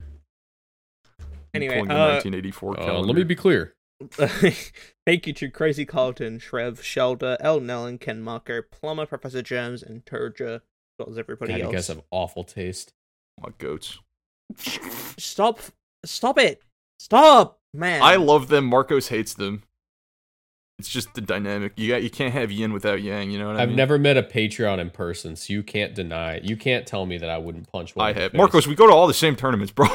Anyway, 1.54 1.74
pulling 1.74 1.88
the 1.88 1.94
uh, 1.94 2.08
1984 2.22 2.80
Uh, 2.80 2.98
let 3.00 3.14
me 3.16 3.22
be 3.24 3.34
clear. 3.36 3.74
Thank 5.06 5.26
you 5.26 5.32
to 5.34 5.50
Crazy 5.50 5.84
Carlton, 5.84 6.38
Shrev, 6.38 6.78
Shelda, 6.80 7.36
El 7.40 7.60
Nellen, 7.60 8.00
Ken 8.00 8.20
Marker, 8.22 8.62
Plumber, 8.62 9.06
Professor 9.06 9.42
Gems, 9.42 9.82
and 9.82 10.04
Turja, 10.04 10.56
as 10.56 10.60
well 10.98 11.10
as 11.10 11.18
everybody 11.18 11.52
God, 11.52 11.58
you 11.58 11.64
else. 11.66 11.74
guys 11.74 11.88
have 11.88 12.02
awful 12.10 12.44
taste. 12.44 12.92
My 13.40 13.50
goats. 13.58 13.98
Stop! 15.18 15.60
Stop 16.04 16.38
it! 16.38 16.62
Stop, 16.98 17.58
man! 17.74 18.02
I 18.02 18.16
love 18.16 18.48
them. 18.48 18.64
Marcos 18.66 19.08
hates 19.08 19.34
them. 19.34 19.62
It's 20.78 20.88
just 20.88 21.12
the 21.14 21.20
dynamic. 21.20 21.72
You 21.76 21.88
got. 21.90 22.02
You 22.02 22.08
can't 22.10 22.32
have 22.32 22.50
yin 22.50 22.72
without 22.72 23.02
yang. 23.02 23.30
You 23.30 23.38
know 23.38 23.48
what 23.48 23.56
I 23.56 23.62
I've 23.62 23.68
mean? 23.68 23.76
never 23.76 23.98
met 23.98 24.16
a 24.16 24.22
Patreon 24.22 24.78
in 24.78 24.88
person, 24.90 25.36
so 25.36 25.52
you 25.52 25.62
can't 25.62 25.94
deny 25.94 26.34
it. 26.34 26.44
You 26.44 26.56
can't 26.56 26.86
tell 26.86 27.04
me 27.04 27.18
that 27.18 27.28
I 27.28 27.36
wouldn't 27.38 27.70
punch 27.70 27.94
one. 27.94 28.06
I 28.06 28.10
in 28.10 28.14
the 28.16 28.22
have. 28.22 28.32
face. 28.32 28.38
Marcos, 28.38 28.66
we 28.66 28.74
go 28.74 28.86
to 28.86 28.92
all 28.92 29.06
the 29.06 29.12
same 29.14 29.36
tournaments, 29.36 29.72
bro. 29.72 29.86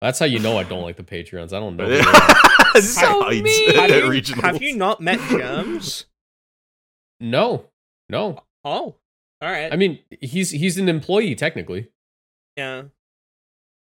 That's 0.00 0.18
how 0.18 0.26
you 0.26 0.40
know 0.40 0.56
I 0.58 0.64
don't 0.64 0.82
like 0.82 0.96
the 0.96 1.04
Patreons. 1.04 1.52
I 1.52 1.60
don't 1.60 1.76
know. 1.76 1.84
who 1.84 1.90
they 1.90 2.00
are. 2.00 2.80
So 2.80 2.80
Sides 2.80 3.42
mean. 3.42 3.68
at 3.70 3.90
have, 3.90 3.90
you, 3.90 4.08
regionals. 4.10 4.40
have 4.42 4.62
you 4.62 4.76
not 4.76 5.00
met 5.00 5.20
Gems? 5.28 6.06
no, 7.20 7.66
no. 8.08 8.42
oh, 8.64 8.70
All 8.72 8.96
right. 9.42 9.70
I 9.72 9.76
mean, 9.76 9.98
he's 10.22 10.50
he's 10.50 10.78
an 10.78 10.88
employee 10.88 11.34
technically. 11.34 11.88
Yeah. 12.56 12.82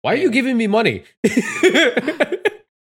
Why 0.02 0.14
are 0.14 0.18
you 0.18 0.32
giving 0.32 0.58
me 0.58 0.68
money? 0.68 1.04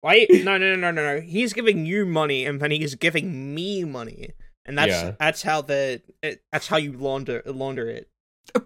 Why? 0.00 0.26
No, 0.30 0.56
no, 0.58 0.58
no, 0.58 0.76
no, 0.76 0.90
no, 0.90 1.14
no. 1.16 1.20
He's 1.20 1.52
giving 1.52 1.86
you 1.86 2.04
money, 2.06 2.44
and 2.46 2.60
then 2.60 2.70
he's 2.70 2.94
giving 2.94 3.54
me 3.54 3.84
money, 3.84 4.30
and 4.64 4.76
that's 4.78 4.90
Yeah. 4.92 5.12
that's 5.18 5.42
how 5.42 5.62
the 5.62 6.02
it, 6.22 6.42
that's 6.52 6.66
how 6.68 6.76
you 6.76 6.92
launder 6.92 7.42
launder 7.46 7.88
it. 7.88 8.08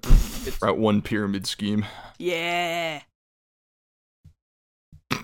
Right, 0.63 0.77
one 0.77 1.03
pyramid 1.03 1.47
scheme. 1.47 1.85
yeah. 2.19 3.03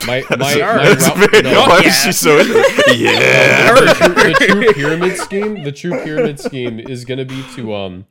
my 0.07 0.23
my, 0.39 0.53
Sure. 0.53 0.77
my 0.77 0.89
That's 0.91 1.09
route- 1.09 1.31
very- 1.31 1.43
no. 1.43 1.61
why 1.63 1.81
Yeah. 1.83 1.89
is 1.89 2.03
she 2.03 2.13
so 2.13 2.39
into 2.39 2.53
it? 2.55 2.99
Yeah. 2.99 3.73
the, 3.75 3.95
true, 3.95 4.15
the 4.15 4.35
true 4.47 4.73
pyramid 4.75 5.17
scheme 5.17 5.65
the 5.65 5.73
true 5.73 5.93
pyramid 6.05 6.39
scheme 6.39 6.79
is 6.81 7.05
gonna 7.07 7.25
be 7.25 7.43
to 7.55 7.75
um 7.75 8.07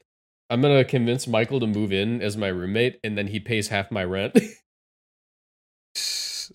i'm 0.49 0.61
gonna 0.61 0.83
convince 0.85 1.27
michael 1.27 1.59
to 1.59 1.67
move 1.67 1.91
in 1.93 2.21
as 2.21 2.37
my 2.37 2.47
roommate 2.47 2.99
and 3.03 3.17
then 3.17 3.27
he 3.27 3.39
pays 3.39 3.67
half 3.69 3.89
my 3.91 4.03
rent 4.03 4.37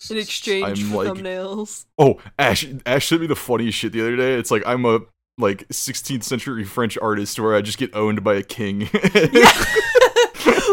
In 0.08 0.18
exchange 0.18 0.84
I'm 0.84 0.90
for 0.90 1.04
like- 1.04 1.08
thumbnails. 1.08 1.84
Oh, 1.98 2.20
Ash 2.38 2.64
Ash 2.86 3.08
sent 3.08 3.22
me 3.22 3.26
the 3.26 3.34
funniest 3.34 3.76
shit 3.76 3.90
the 3.92 4.00
other 4.00 4.14
day. 4.16 4.34
It's 4.34 4.50
like 4.52 4.62
I'm 4.64 4.84
a 4.84 5.00
like 5.36 5.66
16th 5.68 6.22
century 6.22 6.62
French 6.64 6.96
artist 6.98 7.40
where 7.40 7.56
I 7.56 7.60
just 7.60 7.76
get 7.76 7.92
owned 7.94 8.22
by 8.22 8.34
a 8.36 8.42
king. 8.44 8.80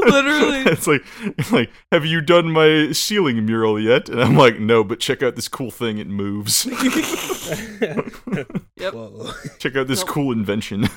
Literally. 0.05 0.59
it's 0.71 0.85
like 0.85 1.03
like 1.51 1.71
have 1.91 2.05
you 2.05 2.21
done 2.21 2.51
my 2.51 2.91
ceiling 2.91 3.43
mural 3.45 3.79
yet? 3.79 4.07
And 4.07 4.21
I'm 4.21 4.35
like, 4.37 4.59
no, 4.59 4.83
but 4.83 4.99
check 4.99 5.23
out 5.23 5.35
this 5.35 5.47
cool 5.47 5.71
thing. 5.71 5.97
It 5.97 6.07
moves. 6.07 6.65
Yep. 8.77 8.93
Whoa. 8.93 9.31
check 9.57 9.75
out 9.75 9.87
this 9.87 10.01
Nope. 10.01 10.09
cool 10.09 10.31
invention. 10.31 10.87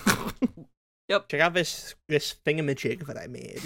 Check 1.28 1.40
out 1.40 1.54
this 1.54 1.94
this 2.08 2.34
thingamajig 2.46 3.06
that 3.06 3.16
I 3.18 3.26
made. 3.26 3.60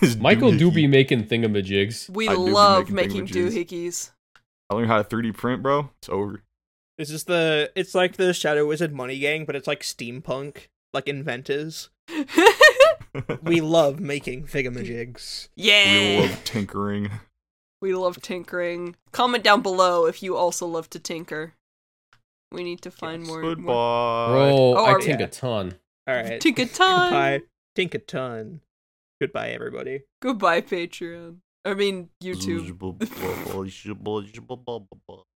This 0.00 0.16
michael 0.16 0.52
do 0.52 0.70
be 0.70 0.86
making 0.86 1.24
thingamajigs 1.26 2.08
We 2.10 2.28
I 2.28 2.34
love 2.34 2.90
making 2.90 3.24
making 3.24 3.26
thingamajigs. 3.26 3.66
doohickeys. 3.66 4.10
I 4.70 4.74
learned 4.74 4.88
how 4.88 5.02
to 5.02 5.16
3D 5.16 5.34
print, 5.36 5.62
bro. 5.62 5.90
It's 5.98 6.08
over. 6.08 6.42
This 6.98 7.10
is 7.10 7.24
the 7.24 7.70
it's 7.74 7.94
like 7.94 8.16
the 8.16 8.32
Shadow 8.34 8.66
Wizard 8.66 8.92
Money 8.94 9.18
Gang, 9.18 9.44
but 9.44 9.56
it's 9.56 9.66
like 9.66 9.80
steampunk, 9.82 10.68
like 10.94 11.08
inventors. 11.08 11.88
We 13.42 13.60
love 13.60 14.00
making 14.00 14.46
figamajigs. 14.46 15.48
yeah. 15.54 16.20
We 16.22 16.26
love 16.28 16.44
tinkering. 16.44 17.10
We 17.82 17.94
love 17.94 18.22
tinkering. 18.22 18.96
Comment 19.12 19.44
down 19.44 19.60
below 19.60 20.06
if 20.06 20.22
you 20.22 20.34
also 20.36 20.66
love 20.66 20.88
to 20.90 20.98
tinker. 20.98 21.52
We 22.50 22.62
need 22.64 22.80
to 22.82 22.90
find 22.90 23.22
more. 23.24 23.42
more. 23.42 23.50
Goodbye. 23.54 23.64
bro 23.64 24.56
Oh, 24.56 24.74
i 24.84 24.92
are- 24.92 25.00
think 25.02 25.20
yeah. 25.20 25.26
a 25.26 25.28
ton 25.28 25.74
All 26.06 26.14
right. 26.14 26.40
Tinker 26.40 26.66
time. 26.66 27.10
Goodbye. 27.10 27.42
Tink 27.76 27.94
a 27.94 27.98
ton. 27.98 28.60
Goodbye, 29.20 29.50
everybody. 29.50 30.00
Goodbye, 30.20 30.60
Patreon. 30.60 31.36
I 31.64 31.74
mean, 31.74 32.10
YouTube. 32.22 32.76